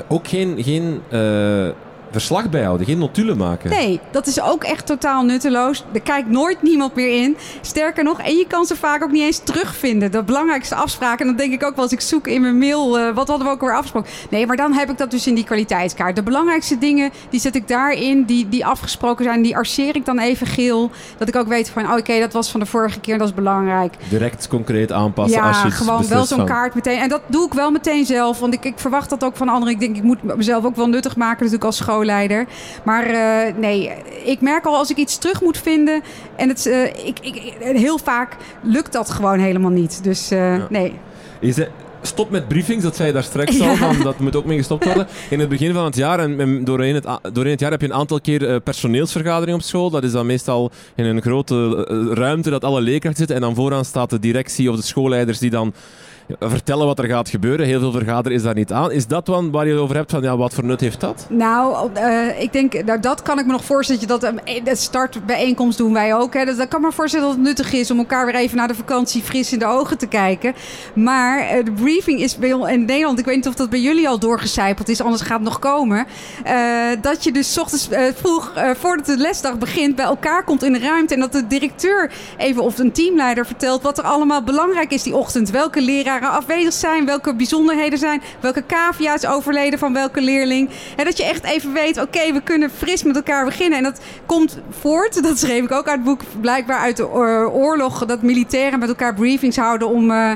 Ook 0.08 0.28
geen, 0.28 0.62
geen 0.62 1.00
uh, 1.12 1.68
verslag 2.10 2.50
bijhouden, 2.50 2.86
geen 2.86 2.98
notulen 2.98 3.36
maken. 3.36 3.70
Nee, 3.70 4.00
dat 4.10 4.26
is 4.26 4.40
ook 4.40 4.64
echt 4.64 4.86
totaal 4.86 5.24
nutteloos. 5.24 5.84
Er 5.92 6.00
kijkt 6.00 6.28
nooit 6.28 6.62
niemand 6.62 6.94
meer 6.94 7.22
in. 7.22 7.36
Sterker 7.60 8.04
nog, 8.04 8.20
en 8.20 8.36
je 8.36 8.46
kan 8.46 8.66
ze 8.66 8.76
vaak 8.76 9.02
ook 9.02 9.10
niet 9.10 9.22
eens 9.22 9.38
terugvinden. 9.38 10.10
De 10.10 10.22
belangrijkste 10.22 10.74
afspraken. 10.74 11.18
En 11.18 11.26
dan 11.26 11.36
denk 11.36 11.52
ik 11.52 11.64
ook 11.64 11.74
wel 11.74 11.84
als 11.84 11.92
ik 11.92 12.00
zoek 12.00 12.26
in 12.26 12.40
mijn 12.40 12.58
mail, 12.58 12.98
uh, 12.98 13.14
wat 13.14 13.28
hadden 13.28 13.46
we 13.46 13.52
ook 13.52 13.60
weer 13.60 13.74
afgesproken? 13.74 14.10
Nee, 14.30 14.46
maar 14.46 14.56
dan 14.56 14.72
heb 14.72 14.90
ik 14.90 14.98
dat 14.98 15.10
dus 15.10 15.26
in 15.26 15.34
die 15.34 15.44
kwaliteitskaart. 15.44 16.16
De 16.16 16.22
belangrijkste 16.22 16.78
dingen, 16.78 17.10
die 17.30 17.40
zet 17.40 17.54
ik 17.54 17.68
daarin, 17.68 18.24
die, 18.24 18.48
die 18.48 18.66
afgesproken 18.66 19.24
zijn, 19.24 19.42
die 19.42 19.56
arceer 19.56 19.96
ik 19.96 20.04
dan 20.04 20.18
even 20.18 20.46
geel. 20.46 20.90
Dat 21.18 21.28
ik 21.28 21.36
ook 21.36 21.48
weet 21.48 21.70
van, 21.70 21.82
oh, 21.82 21.90
oké, 21.90 21.98
okay, 21.98 22.20
dat 22.20 22.32
was 22.32 22.50
van 22.50 22.60
de 22.60 22.66
vorige 22.66 23.00
keer, 23.00 23.18
dat 23.18 23.28
is 23.28 23.34
belangrijk. 23.34 23.94
Direct 24.08 24.48
concreet 24.48 24.92
aanpassen 24.92 25.40
ja, 25.40 25.48
als 25.48 25.62
je 25.62 25.70
gewoon 25.70 26.08
wel 26.08 26.24
zo'n 26.24 26.44
kaart 26.44 26.74
meteen. 26.74 26.98
En 26.98 27.08
dat 27.08 27.20
doe 27.26 27.46
ik 27.46 27.52
wel 27.52 27.70
meteen 27.70 28.06
zelf, 28.06 28.38
want 28.38 28.54
ik, 28.54 28.64
ik 28.64 28.78
verwacht 28.78 29.10
dat 29.10 29.24
ook 29.24 29.36
van 29.36 29.48
anderen. 29.48 29.74
Ik 29.74 29.80
denk, 29.80 29.96
ik 29.96 30.02
moet 30.02 30.22
mezelf 30.22 30.64
ook 30.64 30.76
wel 30.76 30.88
nuttig 30.88 31.16
maken 31.16 31.36
natuurlijk 31.38 31.64
als 31.64 31.76
school 31.76 31.97
schoolleider. 31.98 32.46
Maar 32.84 33.10
uh, 33.10 33.56
nee, 33.56 33.90
ik 34.24 34.40
merk 34.40 34.64
al 34.64 34.76
als 34.76 34.90
ik 34.90 34.96
iets 34.96 35.18
terug 35.18 35.40
moet 35.40 35.58
vinden. 35.58 36.02
En 36.36 36.48
het, 36.48 36.66
uh, 36.66 36.84
ik, 36.84 37.18
ik, 37.20 37.54
heel 37.60 37.98
vaak 37.98 38.36
lukt 38.62 38.92
dat 38.92 39.10
gewoon 39.10 39.38
helemaal 39.38 39.70
niet. 39.70 40.04
Dus 40.04 40.28
ja. 40.28 40.66
nee. 40.70 40.92
Je 41.40 41.52
zei, 41.52 41.68
stop 42.02 42.30
met 42.30 42.48
briefings, 42.48 42.82
dat 42.82 42.96
zei 42.96 43.08
je 43.08 43.14
daar 43.14 43.22
straks 43.22 43.60
al, 43.68 43.76
van, 43.76 44.02
dat 44.02 44.18
moet 44.18 44.36
ook 44.36 44.44
mee 44.44 44.56
gestopt 44.56 44.84
worden. 44.84 45.06
In 45.30 45.40
het 45.40 45.48
begin 45.48 45.72
van 45.72 45.84
het 45.84 45.96
jaar 45.96 46.18
en, 46.18 46.40
en 46.40 46.64
doorheen, 46.64 46.94
het, 46.94 47.06
doorheen 47.32 47.52
het 47.52 47.60
jaar 47.60 47.70
heb 47.70 47.80
je 47.80 47.86
een 47.86 47.94
aantal 47.94 48.20
keer 48.20 48.48
eh, 48.48 48.56
personeelsvergadering 48.64 49.56
op 49.56 49.62
school. 49.62 49.90
Dat 49.90 50.04
is 50.04 50.12
dan 50.12 50.26
meestal 50.26 50.70
in 50.94 51.04
een 51.04 51.22
grote 51.22 51.86
eh, 51.88 52.16
ruimte 52.16 52.50
dat 52.50 52.64
alle 52.64 52.80
leerkrachten 52.80 53.18
zitten 53.18 53.36
en 53.36 53.42
dan 53.42 53.54
vooraan 53.54 53.84
staat 53.84 54.10
de 54.10 54.18
directie 54.18 54.70
of 54.70 54.76
de 54.76 54.82
schoolleiders 54.82 55.38
die 55.38 55.50
dan 55.50 55.72
vertellen 56.38 56.86
wat 56.86 56.98
er 56.98 57.04
gaat 57.04 57.28
gebeuren. 57.28 57.66
Heel 57.66 57.80
veel 57.80 57.92
vergaderen 57.92 58.36
is 58.36 58.42
daar 58.42 58.54
niet 58.54 58.72
aan. 58.72 58.92
Is 58.92 59.06
dat 59.06 59.26
dan 59.26 59.50
waar 59.50 59.66
je 59.66 59.72
het 59.72 59.80
over 59.80 59.96
hebt 59.96 60.10
van 60.10 60.22
ja, 60.22 60.36
wat 60.36 60.54
voor 60.54 60.64
nut 60.64 60.80
heeft 60.80 61.00
dat? 61.00 61.26
Nou, 61.28 61.90
eh, 61.94 62.40
ik 62.40 62.52
denk, 62.52 62.84
nou, 62.84 63.00
dat 63.00 63.22
kan 63.22 63.38
ik 63.38 63.46
me 63.46 63.52
nog 63.52 63.64
voorstellen. 63.64 64.08
Dat, 64.08 64.20
dat, 64.20 64.34
eh, 64.44 64.64
de 64.64 64.76
startbijeenkomst 64.76 65.78
doen 65.78 65.92
wij 65.92 66.14
ook. 66.14 66.34
Hè. 66.34 66.44
Dus 66.44 66.56
dat 66.56 66.68
kan 66.68 66.80
me 66.80 66.92
voorstellen 66.92 67.26
dat 67.26 67.36
het 67.36 67.44
nuttig 67.44 67.72
is 67.72 67.90
om 67.90 67.98
elkaar 67.98 68.26
weer 68.26 68.34
even 68.34 68.56
na 68.56 68.66
de 68.66 68.74
vakantie 68.74 69.22
fris 69.22 69.52
in 69.52 69.58
de 69.58 69.66
ogen 69.66 69.98
te 69.98 70.06
kijken. 70.06 70.54
Maar 70.94 71.40
eh, 71.40 71.64
de 71.64 71.72
briefing 71.72 72.20
is 72.20 72.36
bij 72.36 72.48
in 72.48 72.84
Nederland, 72.84 73.18
ik 73.18 73.24
weet 73.24 73.36
niet 73.36 73.48
of 73.48 73.54
dat 73.54 73.70
bij 73.70 73.80
jullie 73.80 74.08
al 74.08 74.18
doorgecijpeld 74.18 74.88
is, 74.88 75.00
anders 75.00 75.22
gaat 75.22 75.38
het 75.38 75.48
nog 75.48 75.58
komen. 75.58 76.06
eh, 76.44 76.56
dat 77.00 77.24
je 77.24 77.32
dus 77.32 77.58
ochtends 77.58 77.88
eh, 77.88 78.02
vroeg, 78.14 78.52
eh, 78.54 78.70
voordat 78.78 79.06
de 79.06 79.16
lesdag 79.16 79.58
begint, 79.58 79.96
bij 79.96 80.04
elkaar 80.04 80.44
komt 80.44 80.62
in 80.62 80.72
de 80.72 80.78
ruimte. 80.78 81.14
En 81.14 81.20
dat 81.20 81.32
de 81.32 81.46
directeur 81.46 82.10
even 82.36 82.62
of 82.62 82.78
een 82.78 82.92
teamleider 82.92 83.46
vertelt 83.46 83.82
wat 83.82 83.98
er 83.98 84.04
allemaal 84.04 84.42
belangrijk 84.42 84.92
is 84.92 85.02
die 85.02 85.16
ochtend. 85.16 85.50
Welke 85.50 85.82
leraren 86.20 86.38
afwezig 86.38 86.72
zijn, 86.72 87.06
welke 87.06 87.34
bijzonderheden 87.34 87.98
zijn, 87.98 88.22
welke 88.40 88.66
cavia 88.66 89.14
is 89.14 89.26
overleden 89.26 89.78
van 89.78 89.92
welke 89.92 90.20
leerling. 90.20 90.70
En 90.96 91.04
dat 91.04 91.16
je 91.16 91.24
echt 91.24 91.44
even 91.44 91.72
weet, 91.72 92.00
oké, 92.00 92.32
we 92.32 92.40
kunnen 92.40 92.70
fris 92.70 93.02
met 93.02 93.16
elkaar 93.16 93.44
beginnen. 93.44 93.78
En 93.78 93.84
dat 93.84 94.00
komt 94.26 94.58
voort, 94.80 95.22
dat 95.28 95.38
schreef 95.38 95.64
ik 95.64 95.72
ook 95.72 95.86
uit 95.88 95.96
het 95.96 96.04
boek, 96.04 96.20
blijkbaar 96.40 96.78
uit 96.78 96.96
de 96.96 97.08
oor- 97.08 97.50
oorlog, 97.50 98.06
dat 98.06 98.22
militairen 98.22 98.78
met 98.78 98.88
elkaar 98.88 99.14
briefings 99.14 99.56
houden 99.56 99.88
om... 99.88 100.10
eh, 100.10 100.32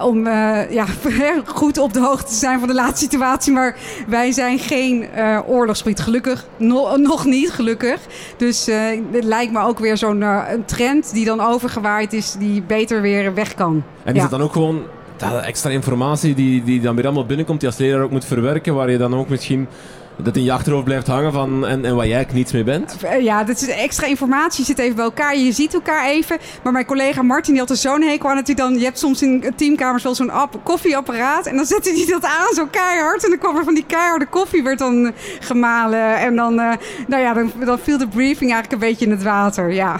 om 0.00 0.26
eh, 0.26 0.70
ja, 0.70 0.84
goed 1.44 1.78
op 1.78 1.92
de 1.92 2.00
hoogte 2.00 2.26
te 2.28 2.34
zijn 2.34 2.58
van 2.58 2.68
de 2.68 2.74
laatste 2.74 3.04
situatie. 3.04 3.52
Maar 3.52 3.76
wij 4.06 4.32
zijn 4.32 4.58
geen 4.58 5.08
oorlogsgebied, 5.46 6.00
gelukkig. 6.00 6.46
No- 6.56 6.96
nog 6.96 7.24
niet, 7.24 7.50
gelukkig. 7.50 8.00
Dus 8.36 8.66
het 9.12 9.24
lijkt 9.24 9.52
me 9.52 9.60
ook 9.60 9.78
weer 9.78 9.96
zo'n 9.96 10.20
een 10.20 10.64
trend 10.64 11.12
die 11.12 11.24
dan 11.24 11.40
overgewaaid 11.40 12.12
is, 12.12 12.32
die 12.38 12.62
beter 12.62 13.00
weer 13.00 13.34
weg 13.34 13.54
kan. 13.54 13.82
En 14.04 14.10
is 14.10 14.16
Ja. 14.16 14.20
het 14.22 14.30
dan 14.30 14.40
ook 14.42 14.52
gewoon 14.52 14.82
dat 15.18 15.42
extra 15.42 15.70
informatie 15.70 16.34
die, 16.34 16.64
die 16.64 16.80
dan 16.80 16.94
weer 16.94 17.04
allemaal 17.04 17.26
binnenkomt, 17.26 17.60
die 17.60 17.68
als 17.68 17.78
leraar 17.78 18.02
ook 18.02 18.10
moet 18.10 18.24
verwerken, 18.24 18.74
waar 18.74 18.90
je 18.90 18.98
dan 18.98 19.14
ook 19.16 19.28
misschien 19.28 19.68
dat 20.22 20.36
in 20.36 20.44
je 20.44 20.52
achterhoofd 20.52 20.84
blijft 20.84 21.06
hangen 21.06 21.32
van, 21.32 21.66
en, 21.66 21.84
en 21.84 21.96
waar 21.96 22.06
jij 22.06 22.16
eigenlijk 22.16 22.32
niets 22.32 22.52
mee 22.52 22.64
bent? 22.64 22.96
Eh, 23.02 23.22
Ja, 23.22 23.44
dit 23.44 23.60
is 23.62 23.68
extra 23.68 24.06
informatie. 24.06 24.64
Zit 24.64 24.78
even 24.78 24.96
bij 24.96 25.04
elkaar. 25.04 25.36
Je 25.36 25.52
ziet 25.52 25.74
elkaar 25.74 26.06
even. 26.08 26.38
Maar 26.62 26.72
mijn 26.72 26.84
collega 26.86 27.22
Martin 27.22 27.52
die 27.52 27.60
had 27.60 27.70
er 27.70 27.76
zo'n 27.76 28.02
hekel 28.02 28.28
aan 28.30 28.36
dat 28.36 28.46
hij 28.46 28.54
dan... 28.56 28.74
Je 28.78 28.84
hebt 28.84 28.98
soms 28.98 29.22
in 29.22 29.52
teamkamers 29.56 30.02
wel 30.02 30.14
zo'n 30.14 30.30
app- 30.30 30.60
koffieapparaat. 30.62 31.46
En 31.46 31.56
dan 31.56 31.64
zette 31.66 31.90
hij 31.92 32.06
dat 32.06 32.24
aan 32.24 32.54
zo 32.54 32.66
keihard. 32.70 33.24
En 33.24 33.30
dan 33.30 33.38
kwam 33.38 33.56
er 33.56 33.64
van 33.64 33.74
die 33.74 33.84
keiharde 33.86 34.26
koffie 34.26 34.62
werd 34.62 34.78
dan 34.78 35.06
eh, 35.06 35.12
gemalen. 35.40 36.16
En 36.18 36.36
dan, 36.36 36.60
eh, 36.60 36.72
nou 37.06 37.22
ja, 37.22 37.34
dan, 37.34 37.52
dan 37.64 37.78
viel 37.78 37.98
de 37.98 38.08
briefing 38.08 38.52
eigenlijk 38.52 38.72
een 38.82 38.88
beetje 38.88 39.04
in 39.04 39.10
het 39.10 39.22
water. 39.22 39.72
Ja. 39.72 39.96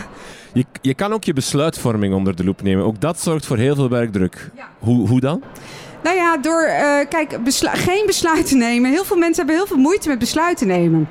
Je, 0.58 0.64
je 0.82 0.94
kan 0.94 1.12
ook 1.12 1.24
je 1.24 1.32
besluitvorming 1.32 2.14
onder 2.14 2.36
de 2.36 2.44
loep 2.44 2.62
nemen. 2.62 2.84
Ook 2.84 3.00
dat 3.00 3.20
zorgt 3.20 3.46
voor 3.46 3.56
heel 3.56 3.74
veel 3.74 3.88
werkdruk. 3.88 4.50
Hoe, 4.78 5.08
hoe 5.08 5.20
dan? 5.20 5.42
Nou 6.02 6.16
ja, 6.16 6.36
door 6.36 6.62
eh, 6.62 7.08
kijk, 7.08 7.44
beslu- 7.44 7.68
geen 7.72 8.02
besluiten 8.06 8.58
nemen. 8.58 8.90
Heel 8.90 9.04
veel 9.04 9.16
mensen 9.16 9.36
hebben 9.36 9.54
heel 9.54 9.66
veel 9.66 9.76
moeite 9.82 10.08
met 10.08 10.18
besluiten 10.18 10.66
nemen. 10.66 11.08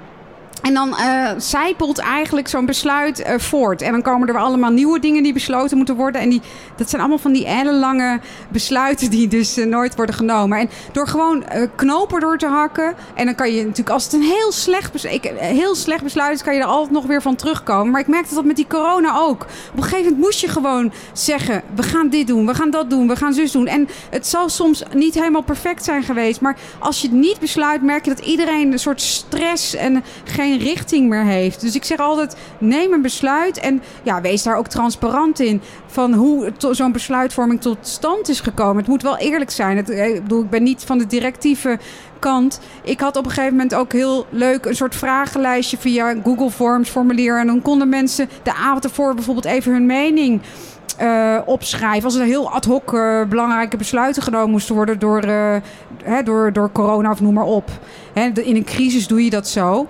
En 0.62 0.74
dan 0.74 0.98
eh 0.98 1.30
zijpelt 1.38 1.98
eigenlijk 1.98 2.48
zo'n 2.48 2.66
besluit 2.66 3.22
eh, 3.22 3.40
voort. 3.40 3.82
En 3.82 3.92
dan 3.92 4.02
komen 4.02 4.28
er 4.28 4.38
allemaal 4.38 4.72
nieuwe 4.72 5.00
dingen 5.00 5.24
die 5.24 5.34
besloten 5.34 5.78
moeten 5.78 5.96
worden. 5.96 6.22
En 6.22 6.30
die, 6.30 6.42
dat 6.76 6.90
zijn 6.90 7.02
allemaal 7.02 7.20
van 7.20 7.32
die 7.32 7.46
ellenlange 7.46 8.20
besluiten 8.50 9.10
die 9.10 9.28
dus 9.28 9.58
eh, 9.58 9.66
nooit 9.66 9.96
worden 9.96 10.16
genomen. 10.16 10.60
En 10.60 10.70
door 10.92 11.08
gewoon 11.08 11.44
knopen 11.76 12.20
door 12.20 12.38
te 12.38 12.48
hakken. 12.48 12.96
En 13.14 13.26
dan 13.26 13.36
kan 13.36 13.52
je 13.52 13.58
natuurlijk, 13.62 13.90
als 13.90 14.04
het 14.04 14.14
een 14.14 14.22
heel 14.22 14.52
slecht, 14.52 14.92
bes- 14.92 15.04
ik, 15.04 15.26
een 15.26 15.56
heel 15.56 15.76
slecht 15.76 16.04
besluit 16.04 16.34
is, 16.36 16.44
kan 16.44 16.54
je 16.54 16.60
er 16.60 16.66
altijd 16.66 16.92
nog 16.92 17.06
weer 17.06 17.22
van 17.22 17.36
terugkomen. 17.36 17.92
Maar 17.92 18.02
ik 18.02 18.08
merkte 18.08 18.36
dat 18.36 18.46
met 18.46 18.56
die 18.56 18.68
corona 18.68 19.18
ook. 19.18 19.42
Op 19.42 19.78
een 19.78 19.84
gegeven 19.84 20.04
moment 20.04 20.24
moest 20.24 20.40
je 20.40 20.48
gewoon 20.48 20.92
zeggen: 21.14 21.62
we 21.76 21.84
gaan 21.84 22.10
dit 22.10 22.28
doen, 22.28 22.46
we 22.46 22.54
gaan 22.54 22.70
dat 22.70 22.90
doen, 22.90 23.08
we 23.08 23.16
gaan 23.16 23.34
zus 23.34 23.52
doen. 23.52 23.68
En 23.68 23.90
het 24.10 24.28
zal 24.28 24.50
soms 24.50 24.84
niet 24.94 25.14
helemaal 25.14 25.42
perfect 25.42 25.84
zijn 25.84 26.04
geweest. 26.04 26.42
Maar 26.42 26.58
als 26.80 27.02
je 27.02 27.08
het 27.08 27.18
niet 27.18 27.40
besluit, 27.40 27.82
merk 27.82 28.06
je 28.06 28.16
dat 28.16 28.26
iedereen 28.26 28.72
een 28.72 28.80
soort 28.80 29.02
stress 29.02 29.76
en 29.76 30.04
geen 30.24 30.47
richting 30.56 31.10
meer 31.10 31.24
heeft. 31.24 31.62
Dus 31.62 31.76
ik 31.76 31.84
zeg 31.84 32.00
altijd: 32.00 32.36
neem 32.58 32.94
een 32.94 33.02
besluit 33.02 33.60
en 33.60 33.82
ja, 34.04 34.22
wees 34.22 34.44
daar 34.44 34.58
ook 34.58 34.68
transparant 34.68 35.40
in. 35.40 35.62
Van 35.86 36.14
hoe 36.14 36.52
zo'n 36.72 36.92
besluitvorming 36.92 37.62
tot 37.62 37.78
stand 37.82 38.30
is 38.30 38.40
gekomen. 38.40 38.78
Het 38.78 38.88
moet 38.88 39.02
wel 39.02 39.18
eerlijk 39.18 39.52
zijn. 39.52 39.78
Het, 39.78 39.90
eh, 39.90 40.16
ik 40.16 40.22
bedoel, 40.22 40.44
ik 40.44 40.50
ben 40.50 40.64
niet 40.64 40.84
van 40.84 40.98
de 40.98 41.06
directieve 41.06 41.80
kant. 42.20 42.60
Ik 42.84 43.00
had 43.00 43.18
op 43.18 43.26
een 43.26 43.32
gegeven 43.32 43.56
moment 43.56 43.76
ook 43.76 43.92
heel 43.92 44.26
leuk 44.30 44.66
een 44.66 44.76
soort 44.76 44.96
vragenlijstje 44.96 45.78
via 45.78 46.16
Google 46.24 46.52
Forms 46.52 46.90
formulier. 46.90 47.40
En 47.40 47.48
dan 47.48 47.62
konden 47.62 47.90
mensen 47.90 48.30
de 48.44 48.54
avond 48.54 48.84
ervoor 48.84 49.14
bijvoorbeeld 49.14 49.46
even 49.46 49.72
hun 49.72 49.86
mening 49.86 50.42
eh, 50.98 51.38
opschrijven. 51.46 52.04
Als 52.04 52.16
er 52.16 52.26
heel 52.26 52.52
ad 52.52 52.66
hoc 52.66 52.94
eh, 52.94 53.24
belangrijke 53.30 53.78
besluiten 53.78 54.24
genomen 54.24 54.50
moesten 54.50 54.76
worden 54.76 55.00
door, 55.00 55.22
hè, 56.04 56.24
door, 56.24 56.54
door 56.54 56.72
corona 56.72 57.12
of 57.12 57.22
noem 57.22 57.34
maar 57.34 57.44
op. 57.44 57.70
Hè, 58.14 58.30
in 58.42 58.56
een 58.56 58.64
crisis 58.64 59.08
doe 59.08 59.24
je 59.24 59.30
dat 59.30 59.48
zo. 59.48 59.88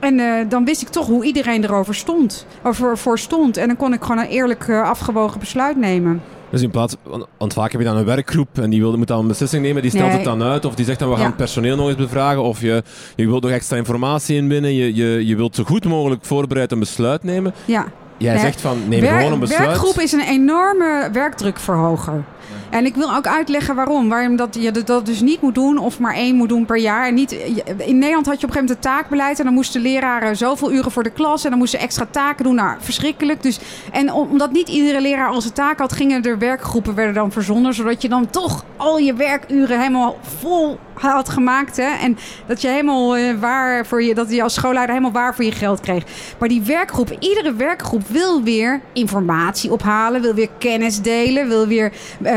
En 0.00 0.20
eh, 0.20 0.32
dan 0.48 0.64
wist 0.64 0.82
ik 0.82 0.88
toch 0.88 1.06
hoe 1.06 1.24
iedereen 1.24 1.64
erover 1.64 1.94
stond. 1.94 2.46
Over, 2.62 2.98
voor 2.98 3.18
stond. 3.18 3.56
En 3.56 3.66
dan 3.66 3.76
kon 3.76 3.92
ik 3.92 4.02
gewoon 4.02 4.18
een 4.18 4.26
eerlijk 4.28 4.68
eh, 4.68 4.82
afgewogen 4.82 5.38
besluit 5.40 5.76
nemen. 5.76 6.22
Dus 6.50 6.62
in 6.62 6.70
plaats, 6.70 6.96
want- 7.38 7.54
vaak 7.54 7.72
heb 7.72 7.80
je 7.80 7.86
dan 7.86 7.96
een 7.96 8.04
werkgroep 8.04 8.58
en 8.58 8.70
die 8.70 8.80
wil, 8.80 8.96
moet 8.96 9.06
dan 9.08 9.18
een 9.20 9.26
beslissing 9.28 9.62
nemen, 9.62 9.82
die 9.82 9.90
stelt 9.90 10.06
Nee. 10.06 10.14
het 10.16 10.24
dan 10.24 10.42
uit 10.42 10.64
of 10.64 10.74
die 10.74 10.84
zegt 10.84 10.98
dan 10.98 11.08
we 11.08 11.14
gaan 11.14 11.22
Ja. 11.22 11.28
het 11.28 11.36
personeel 11.38 11.76
nog 11.76 11.86
eens 11.88 11.96
bevragen 11.96 12.42
of 12.42 12.60
je, 12.60 12.82
je 13.16 13.26
wilt 13.26 13.42
nog 13.42 13.50
extra 13.50 13.76
informatie 13.76 14.36
inbinnen, 14.36 14.74
je, 14.74 14.94
je, 14.94 15.26
je 15.26 15.36
wilt 15.36 15.54
zo 15.54 15.64
goed 15.64 15.84
mogelijk 15.84 16.24
voorbereid 16.24 16.72
een 16.72 16.78
besluit 16.78 17.22
nemen. 17.24 17.52
Ja. 17.64 17.86
Jij 18.16 18.32
Nee. 18.34 18.42
zegt 18.42 18.60
van 18.60 18.78
neem 18.88 19.00
Wer- 19.00 19.16
gewoon 19.16 19.32
een 19.32 19.38
besluit. 19.38 19.64
Werkgroep 19.66 19.98
is 20.00 20.12
een 20.12 20.20
enorme 20.28 21.08
werkdrukverhoger. 21.12 22.24
En 22.70 22.86
ik 22.86 22.94
wil 22.94 23.14
ook 23.14 23.26
uitleggen 23.26 23.74
waarom. 23.74 24.08
Waarom 24.08 24.36
dat 24.36 24.56
je 24.60 24.72
dat 24.84 25.06
dus 25.06 25.20
niet 25.20 25.40
moet 25.40 25.54
doen 25.54 25.78
of 25.78 25.98
maar 25.98 26.14
één 26.14 26.36
moet 26.36 26.48
doen 26.48 26.64
per 26.64 26.78
jaar. 26.78 27.06
En 27.06 27.14
niet, 27.14 27.32
in 27.76 27.98
Nederland 27.98 28.26
had 28.26 28.40
je 28.40 28.46
op 28.46 28.52
een 28.56 28.56
gegeven 28.56 28.60
moment 28.60 28.70
een 28.70 28.80
taakbeleid. 28.80 29.38
En 29.38 29.44
dan 29.44 29.54
moesten 29.54 29.80
leraren 29.80 30.36
zoveel 30.36 30.72
uren 30.72 30.90
voor 30.90 31.02
de 31.02 31.10
klas. 31.10 31.44
En 31.44 31.50
dan 31.50 31.58
moesten 31.58 31.78
ze 31.78 31.84
extra 31.84 32.06
taken 32.10 32.44
doen. 32.44 32.54
Nou, 32.54 32.76
verschrikkelijk. 32.80 33.42
Dus, 33.42 33.58
en 33.92 34.12
omdat 34.12 34.52
niet 34.52 34.68
iedere 34.68 35.00
leraar 35.00 35.28
al 35.28 35.40
zijn 35.40 35.54
taak 35.54 35.78
had, 35.78 35.92
gingen 35.92 36.22
er 36.22 36.38
werkgroepen 36.38 36.94
werden 36.94 37.14
dan 37.14 37.32
verzonnen. 37.32 37.74
Zodat 37.74 38.02
je 38.02 38.08
dan 38.08 38.30
toch 38.30 38.64
al 38.76 38.98
je 38.98 39.14
werkuren 39.14 39.78
helemaal 39.78 40.18
vol 40.38 40.78
had 41.00 41.28
gemaakt. 41.28 41.76
Hè? 41.76 41.96
En 42.02 42.18
dat 42.46 42.60
je 42.60 42.68
helemaal 42.68 43.16
eh, 43.16 43.38
waar 43.40 43.86
voor 43.86 44.02
je, 44.02 44.14
dat 44.14 44.30
je 44.30 44.42
als 44.42 44.54
schoolleider 44.54 44.94
helemaal 44.94 45.22
waar 45.22 45.34
voor 45.34 45.44
je 45.44 45.52
geld 45.52 45.80
kreeg. 45.80 46.04
Maar 46.38 46.48
die 46.48 46.62
werkgroep, 46.62 47.16
iedere 47.18 47.54
werkgroep 47.54 48.02
wil 48.06 48.42
weer 48.42 48.80
informatie 48.92 49.72
ophalen, 49.72 50.22
wil 50.22 50.34
weer 50.34 50.48
kennis 50.58 51.00
delen, 51.00 51.48
wil 51.48 51.66
weer 51.66 51.92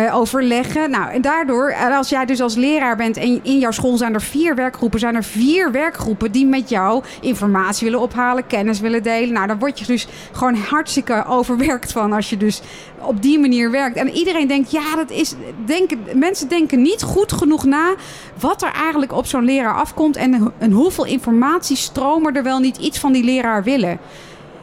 eh, 0.07 0.15
overleggen. 0.15 0.89
Nou, 0.89 1.11
en 1.11 1.21
daardoor, 1.21 1.69
en 1.69 1.91
als 1.91 2.09
jij 2.09 2.25
dus 2.25 2.41
als 2.41 2.55
leraar 2.55 2.95
bent 2.95 3.17
en 3.17 3.39
in 3.43 3.59
jouw 3.59 3.71
school 3.71 3.97
zijn 3.97 4.13
er 4.13 4.21
vier 4.21 4.55
werkgroepen, 4.55 4.99
zijn 4.99 5.15
er 5.15 5.23
vier 5.23 5.71
werkgroepen 5.71 6.31
die 6.31 6.45
met 6.45 6.69
jou 6.69 7.03
informatie 7.21 7.87
willen 7.89 8.03
ophalen, 8.03 8.47
kennis 8.47 8.79
willen 8.79 9.03
delen. 9.03 9.33
Nou, 9.33 9.47
dan 9.47 9.59
word 9.59 9.79
je 9.79 9.85
dus 9.85 10.07
gewoon 10.31 10.55
hartstikke 10.55 11.25
overwerkt 11.27 11.91
van 11.91 12.13
als 12.13 12.29
je 12.29 12.37
dus 12.37 12.61
op 12.97 13.21
die 13.21 13.39
manier 13.39 13.71
werkt. 13.71 13.95
En 13.95 14.09
iedereen 14.09 14.47
denkt, 14.47 14.71
ja, 14.71 14.95
dat 14.95 15.11
is. 15.11 15.35
Denken, 15.65 15.99
mensen 16.13 16.47
denken 16.47 16.81
niet 16.81 17.01
goed 17.01 17.31
genoeg 17.31 17.65
na 17.65 17.93
wat 18.39 18.61
er 18.61 18.71
eigenlijk 18.71 19.13
op 19.13 19.25
zo'n 19.25 19.45
leraar 19.45 19.75
afkomt 19.75 20.15
en, 20.15 20.51
en 20.57 20.71
hoeveel 20.71 21.05
informatiestromen 21.05 22.35
er 22.35 22.43
wel 22.43 22.59
niet 22.59 22.77
iets 22.77 22.99
van 22.99 23.13
die 23.13 23.23
leraar 23.23 23.63
willen. 23.63 23.99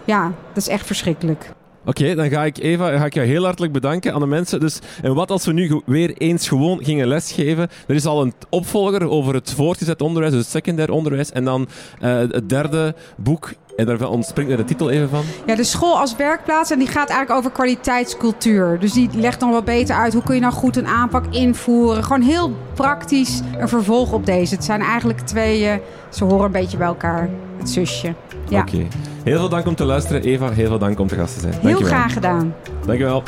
Ja, 0.05 0.33
dat 0.53 0.57
is 0.57 0.69
echt 0.69 0.87
verschrikkelijk. 0.87 1.51
Oké, 1.85 2.15
dan 2.15 2.31
ga 2.31 2.45
ik 2.45 2.59
Eva, 2.59 2.99
ga 2.99 3.05
ik 3.05 3.15
jou 3.15 3.27
heel 3.27 3.45
hartelijk 3.45 3.73
bedanken 3.73 4.13
aan 4.13 4.21
de 4.21 4.27
mensen. 4.27 4.61
Dus, 4.61 4.79
en 5.03 5.15
wat 5.15 5.31
als 5.31 5.45
we 5.45 5.53
nu 5.53 5.81
weer 5.87 6.17
eens 6.17 6.49
gewoon 6.49 6.85
gingen 6.85 7.07
lesgeven? 7.07 7.69
Er 7.87 7.95
is 7.95 8.07
al 8.07 8.23
een 8.23 8.33
opvolger 8.49 9.09
over 9.09 9.35
het 9.35 9.53
voortgezet 9.53 10.03
onderwijs, 10.03 10.33
dus 10.33 10.43
het 10.43 10.51
secundair 10.51 10.91
onderwijs. 10.91 11.33
En 11.33 11.45
dan 11.45 11.69
eh, 12.01 12.17
het 12.17 12.49
derde 12.49 12.95
boek, 13.17 13.53
en 13.81 13.87
daar 13.87 14.09
ontspringt 14.09 14.51
er 14.51 14.57
de 14.57 14.65
titel 14.65 14.91
even 14.91 15.09
van. 15.09 15.23
Ja, 15.47 15.55
de 15.55 15.65
school 15.65 15.99
als 15.99 16.17
werkplaats 16.17 16.71
en 16.71 16.79
die 16.79 16.89
gaat 16.89 17.09
eigenlijk 17.09 17.39
over 17.39 17.51
kwaliteitscultuur. 17.51 18.79
Dus 18.79 18.93
die 18.93 19.09
legt 19.15 19.41
dan 19.41 19.51
wat 19.51 19.65
beter 19.65 19.97
uit 19.97 20.13
hoe 20.13 20.23
kun 20.23 20.35
je 20.35 20.41
nou 20.41 20.53
goed 20.53 20.77
een 20.77 20.87
aanpak 20.87 21.25
invoeren. 21.31 22.05
Gewoon 22.05 22.23
heel 22.23 22.53
praktisch 22.75 23.41
een 23.59 23.69
vervolg 23.69 24.13
op 24.13 24.27
deze. 24.27 24.55
Het 24.55 24.65
zijn 24.65 24.81
eigenlijk 24.81 25.21
twee, 25.21 25.81
ze 26.09 26.25
horen 26.25 26.45
een 26.45 26.53
beetje 26.53 26.77
bij 26.77 26.87
elkaar. 26.87 27.29
Het 27.59 27.71
zusje. 27.71 28.15
Ja, 28.49 28.61
Oké. 28.61 28.87
Heel 29.25 29.39
veel 29.39 29.49
dank 29.49 29.67
om 29.67 29.75
te 29.75 29.85
luisteren. 29.85 30.23
Eva, 30.23 30.51
heel 30.51 30.67
veel 30.67 30.79
dank 30.79 31.01
om 31.01 31.09
te 31.09 31.15
gast 31.15 31.35
te 31.35 31.41
zijn. 31.41 31.53
heel 31.53 31.63
Dankjewel. 31.63 31.93
graag 31.93 32.13
gedaan. 32.13 32.55
Dankjewel. 32.87 33.23